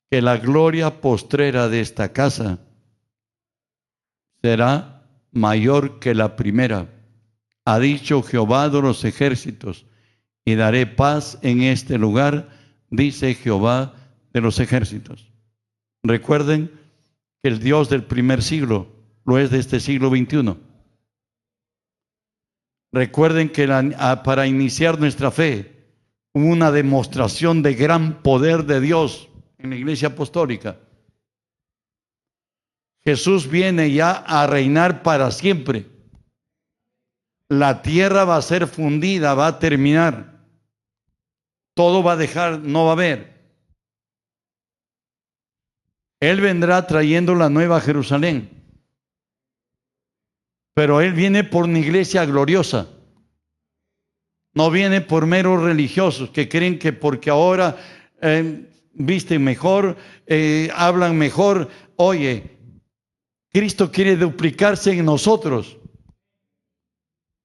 que 0.09 0.21
la 0.21 0.37
gloria 0.37 1.01
postrera 1.01 1.67
de 1.67 1.81
esta 1.81 2.13
casa 2.13 2.59
será 4.41 5.03
mayor 5.31 5.99
que 5.99 6.13
la 6.15 6.35
primera 6.35 6.93
ha 7.65 7.79
dicho 7.79 8.23
Jehová 8.23 8.69
de 8.69 8.81
los 8.81 9.03
ejércitos, 9.03 9.85
y 10.45 10.55
daré 10.55 10.85
paz 10.85 11.37
en 11.41 11.61
este 11.63 11.97
lugar, 11.97 12.49
dice 12.89 13.33
Jehová 13.35 13.93
de 14.33 14.39
los 14.41 14.59
ejércitos. 14.59 15.31
Recuerden 16.03 16.71
que 17.43 17.49
el 17.49 17.59
Dios 17.59 17.89
del 17.89 18.03
primer 18.03 18.41
siglo 18.41 18.87
lo 19.25 19.37
es 19.37 19.51
de 19.51 19.59
este 19.59 19.81
siglo 19.81 20.09
XXI. 20.09 20.55
Recuerden 22.93 23.49
que 23.49 23.67
la- 23.67 24.23
para 24.23 24.47
iniciar 24.47 24.99
nuestra 24.99 25.31
fe 25.31 25.91
hubo 26.33 26.45
una 26.45 26.71
demostración 26.71 27.61
de 27.61 27.73
gran 27.73 28.21
poder 28.23 28.63
de 28.63 28.79
Dios 28.79 29.27
en 29.57 29.71
la 29.71 29.75
iglesia 29.75 30.09
apostólica. 30.09 30.77
Jesús 33.07 33.49
viene 33.49 33.89
ya 33.93 34.11
a 34.11 34.47
reinar 34.47 35.01
para 35.01 35.31
siempre. 35.31 35.85
La 37.47 37.81
tierra 37.81 38.25
va 38.25 38.35
a 38.35 38.41
ser 38.41 38.67
fundida, 38.67 39.33
va 39.33 39.47
a 39.47 39.59
terminar. 39.59 40.43
Todo 41.73 42.03
va 42.03 42.11
a 42.11 42.17
dejar, 42.17 42.59
no 42.59 42.83
va 42.83 42.89
a 42.89 42.93
haber. 42.95 43.53
Él 46.19 46.41
vendrá 46.41 46.85
trayendo 46.85 47.33
la 47.33 47.47
nueva 47.47 47.79
Jerusalén. 47.79 48.49
Pero 50.73 50.99
Él 50.99 51.13
viene 51.13 51.45
por 51.45 51.63
una 51.63 51.79
iglesia 51.79 52.25
gloriosa. 52.25 52.89
No 54.53 54.69
viene 54.69 54.99
por 54.99 55.27
meros 55.27 55.63
religiosos 55.63 56.31
que 56.31 56.49
creen 56.49 56.77
que 56.77 56.91
porque 56.91 57.29
ahora 57.29 57.77
eh, 58.21 58.69
visten 58.91 59.45
mejor, 59.45 59.95
eh, 60.25 60.69
hablan 60.75 61.17
mejor. 61.17 61.69
Oye, 61.95 62.56
Cristo 63.51 63.91
quiere 63.91 64.15
duplicarse 64.15 64.91
en 64.91 65.05
nosotros. 65.05 65.77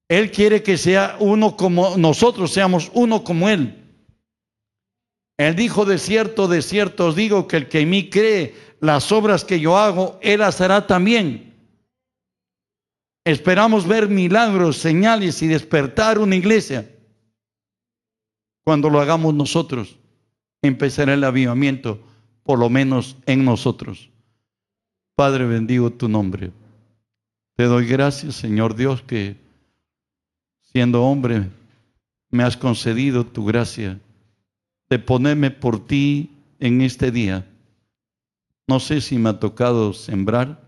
Él 0.08 0.30
quiere 0.30 0.62
que 0.62 0.76
sea 0.76 1.16
uno 1.20 1.56
como 1.56 1.96
nosotros, 1.96 2.52
seamos 2.52 2.90
uno 2.92 3.24
como 3.24 3.48
Él. 3.48 3.82
Él 5.38 5.56
dijo, 5.56 5.84
de 5.84 5.98
cierto, 5.98 6.48
de 6.48 6.60
cierto 6.62 7.06
os 7.06 7.16
digo 7.16 7.48
que 7.48 7.56
el 7.56 7.68
que 7.68 7.80
en 7.80 7.90
mí 7.90 8.10
cree 8.10 8.54
las 8.80 9.10
obras 9.10 9.44
que 9.44 9.58
yo 9.58 9.78
hago, 9.78 10.18
Él 10.20 10.40
las 10.40 10.60
hará 10.60 10.86
también. 10.86 11.54
Esperamos 13.24 13.88
ver 13.88 14.08
milagros, 14.08 14.76
señales 14.76 15.40
y 15.42 15.46
despertar 15.46 16.18
una 16.18 16.36
iglesia. 16.36 16.90
Cuando 18.64 18.90
lo 18.90 19.00
hagamos 19.00 19.34
nosotros, 19.34 19.96
empezará 20.62 21.14
el 21.14 21.24
avivamiento, 21.24 22.00
por 22.42 22.58
lo 22.58 22.68
menos 22.68 23.16
en 23.26 23.44
nosotros. 23.44 24.11
Padre, 25.14 25.44
bendigo 25.46 25.90
tu 25.92 26.08
nombre. 26.08 26.52
Te 27.54 27.64
doy 27.64 27.86
gracias, 27.86 28.34
Señor 28.34 28.74
Dios, 28.74 29.02
que 29.02 29.36
siendo 30.62 31.04
hombre 31.04 31.50
me 32.30 32.44
has 32.44 32.56
concedido 32.56 33.26
tu 33.26 33.44
gracia 33.44 34.00
de 34.88 34.98
ponerme 34.98 35.50
por 35.50 35.86
ti 35.86 36.30
en 36.58 36.80
este 36.80 37.10
día. 37.10 37.46
No 38.66 38.80
sé 38.80 39.02
si 39.02 39.18
me 39.18 39.28
ha 39.28 39.38
tocado 39.38 39.92
sembrar 39.92 40.62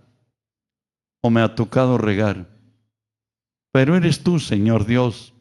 o 1.22 1.30
me 1.30 1.40
ha 1.40 1.54
tocado 1.54 1.96
regar, 1.96 2.46
pero 3.72 3.96
eres 3.96 4.22
tú, 4.22 4.38
Señor 4.38 4.84
Dios, 4.84 5.32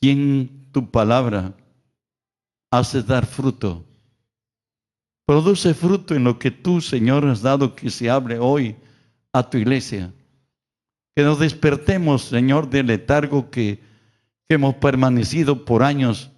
quien 0.00 0.70
tu 0.72 0.90
palabra 0.92 1.56
hace 2.70 3.02
dar 3.02 3.26
fruto. 3.26 3.89
Produce 5.30 5.74
fruto 5.74 6.16
en 6.16 6.24
lo 6.24 6.40
que 6.40 6.50
tú, 6.50 6.80
Señor, 6.80 7.24
has 7.24 7.40
dado 7.40 7.76
que 7.76 7.88
se 7.88 8.10
hable 8.10 8.40
hoy 8.40 8.74
a 9.32 9.48
tu 9.48 9.58
iglesia. 9.58 10.12
Que 11.14 11.22
nos 11.22 11.38
despertemos, 11.38 12.22
Señor, 12.22 12.68
del 12.68 12.88
letargo 12.88 13.48
que, 13.48 13.78
que 14.48 14.56
hemos 14.56 14.74
permanecido 14.74 15.64
por 15.64 15.84
años 15.84 16.32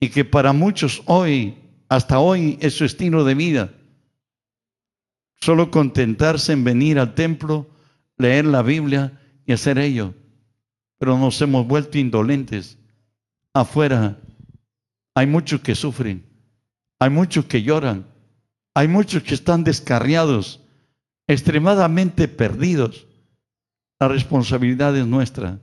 y 0.00 0.08
que 0.08 0.24
para 0.24 0.52
muchos 0.52 1.00
hoy, 1.06 1.58
hasta 1.88 2.18
hoy, 2.18 2.58
es 2.60 2.74
su 2.74 2.84
estilo 2.84 3.22
de 3.22 3.36
vida. 3.36 3.72
Solo 5.40 5.70
contentarse 5.70 6.52
en 6.52 6.64
venir 6.64 6.98
al 6.98 7.14
templo, 7.14 7.70
leer 8.16 8.46
la 8.46 8.62
Biblia 8.62 9.12
y 9.46 9.52
hacer 9.52 9.78
ello. 9.78 10.12
Pero 10.98 11.16
nos 11.16 11.40
hemos 11.40 11.68
vuelto 11.68 11.98
indolentes. 11.98 12.78
Afuera 13.54 14.18
hay 15.14 15.28
muchos 15.28 15.60
que 15.60 15.76
sufren, 15.76 16.27
hay 16.98 17.10
muchos 17.10 17.44
que 17.46 17.62
lloran, 17.62 18.06
hay 18.74 18.88
muchos 18.88 19.22
que 19.22 19.34
están 19.34 19.64
descarriados, 19.64 20.60
extremadamente 21.26 22.28
perdidos. 22.28 23.06
La 24.00 24.08
responsabilidad 24.08 24.96
es 24.96 25.06
nuestra. 25.06 25.60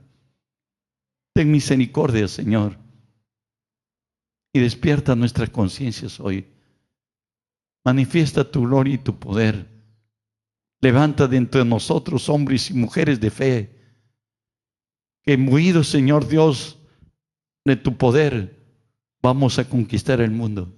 Ten 1.34 1.50
misericordia, 1.50 2.28
Señor, 2.28 2.78
y 4.52 4.60
despierta 4.60 5.14
nuestras 5.14 5.50
conciencias 5.50 6.20
hoy. 6.20 6.46
Manifiesta 7.84 8.50
tu 8.50 8.62
gloria 8.62 8.94
y 8.94 8.98
tu 8.98 9.18
poder. 9.18 9.66
Levanta 10.80 11.26
de 11.26 11.64
nosotros 11.64 12.28
hombres 12.28 12.70
y 12.70 12.74
mujeres 12.74 13.20
de 13.20 13.30
fe, 13.30 13.76
que 15.22 15.34
imbuidos, 15.34 15.88
Señor 15.88 16.28
Dios, 16.28 16.78
de 17.64 17.76
tu 17.76 17.96
poder, 17.96 18.56
vamos 19.20 19.58
a 19.58 19.68
conquistar 19.68 20.20
el 20.20 20.30
mundo. 20.30 20.72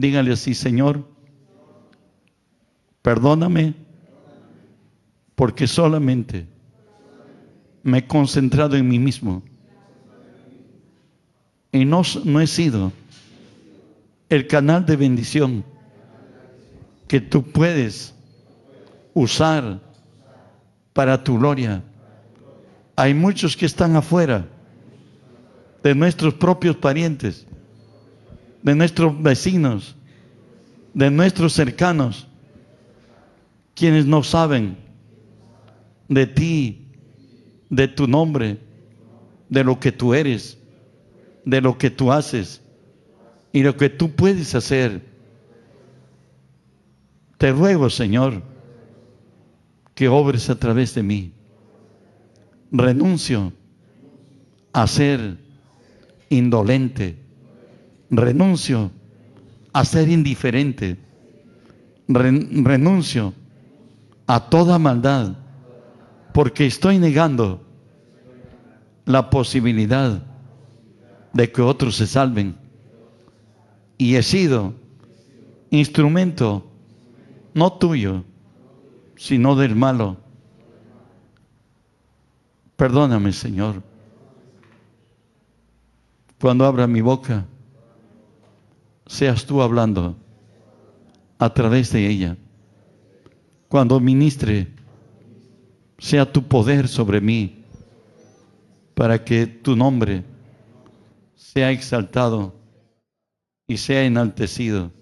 Dígale 0.00 0.32
así, 0.32 0.54
Señor, 0.54 1.06
perdóname 3.02 3.74
porque 5.34 5.66
solamente 5.66 6.46
me 7.82 7.98
he 7.98 8.06
concentrado 8.06 8.76
en 8.76 8.88
mí 8.88 8.98
mismo 8.98 9.42
y 11.70 11.84
no, 11.84 12.00
no 12.24 12.40
he 12.40 12.46
sido 12.46 12.92
el 14.30 14.46
canal 14.46 14.86
de 14.86 14.96
bendición 14.96 15.62
que 17.06 17.20
tú 17.20 17.42
puedes 17.42 18.14
usar 19.12 19.82
para 20.94 21.22
tu 21.22 21.38
gloria. 21.38 21.84
Hay 22.96 23.12
muchos 23.12 23.54
que 23.54 23.66
están 23.66 23.96
afuera 23.96 24.46
de 25.82 25.94
nuestros 25.94 26.32
propios 26.32 26.74
parientes, 26.76 27.46
de 28.62 28.74
nuestros 28.74 29.20
vecinos, 29.22 29.96
de 30.94 31.10
nuestros 31.10 31.52
cercanos, 31.52 32.26
quienes 33.74 34.06
no 34.06 34.22
saben 34.22 34.76
de 36.08 36.26
ti, 36.26 36.88
de 37.70 37.88
tu 37.88 38.06
nombre, 38.06 38.58
de 39.48 39.64
lo 39.64 39.78
que 39.78 39.92
tú 39.92 40.12
eres, 40.12 40.58
de 41.44 41.60
lo 41.60 41.78
que 41.78 41.90
tú 41.90 42.12
haces 42.12 42.60
y 43.52 43.62
lo 43.62 43.76
que 43.76 43.88
tú 43.88 44.10
puedes 44.10 44.54
hacer. 44.54 45.08
Te 47.38 47.52
ruego, 47.52 47.88
Señor, 47.88 48.42
que 49.94 50.08
obres 50.08 50.50
a 50.50 50.58
través 50.58 50.94
de 50.94 51.02
mí. 51.02 51.32
Renuncio 52.70 53.52
a 54.72 54.86
ser 54.86 55.38
indolente. 56.28 57.19
Renuncio 58.10 58.90
a 59.72 59.84
ser 59.84 60.08
indiferente. 60.08 60.96
Ren- 62.08 62.64
renuncio 62.64 63.32
a 64.26 64.40
toda 64.50 64.78
maldad 64.78 65.36
porque 66.32 66.66
estoy 66.66 66.98
negando 66.98 67.62
la 69.04 69.30
posibilidad 69.30 70.22
de 71.32 71.52
que 71.52 71.62
otros 71.62 71.96
se 71.96 72.06
salven. 72.06 72.56
Y 73.98 74.16
he 74.16 74.22
sido 74.22 74.74
instrumento 75.70 76.66
no 77.54 77.72
tuyo, 77.74 78.24
sino 79.16 79.54
del 79.54 79.76
malo. 79.76 80.16
Perdóname, 82.76 83.32
Señor. 83.32 83.82
Cuando 86.40 86.64
abra 86.64 86.86
mi 86.86 87.02
boca, 87.02 87.44
seas 89.10 89.44
tú 89.44 89.60
hablando 89.60 90.16
a 91.36 91.52
través 91.52 91.90
de 91.92 92.06
ella. 92.06 92.36
Cuando 93.66 93.98
ministre, 93.98 94.68
sea 95.98 96.32
tu 96.32 96.44
poder 96.44 96.86
sobre 96.86 97.20
mí, 97.20 97.64
para 98.94 99.24
que 99.24 99.48
tu 99.48 99.74
nombre 99.74 100.22
sea 101.34 101.72
exaltado 101.72 102.54
y 103.66 103.78
sea 103.78 104.04
enaltecido 104.04 104.92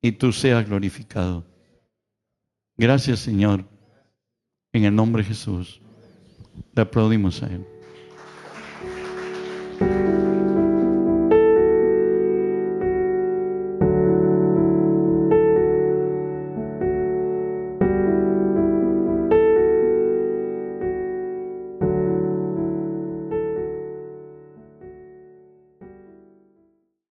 y 0.00 0.12
tú 0.12 0.32
seas 0.32 0.66
glorificado. 0.66 1.44
Gracias, 2.78 3.20
Señor. 3.20 3.66
En 4.72 4.84
el 4.84 4.94
nombre 4.94 5.22
de 5.22 5.28
Jesús, 5.28 5.82
le 6.74 6.80
aplaudimos 6.80 7.42
a 7.42 7.48
Él. 7.48 7.66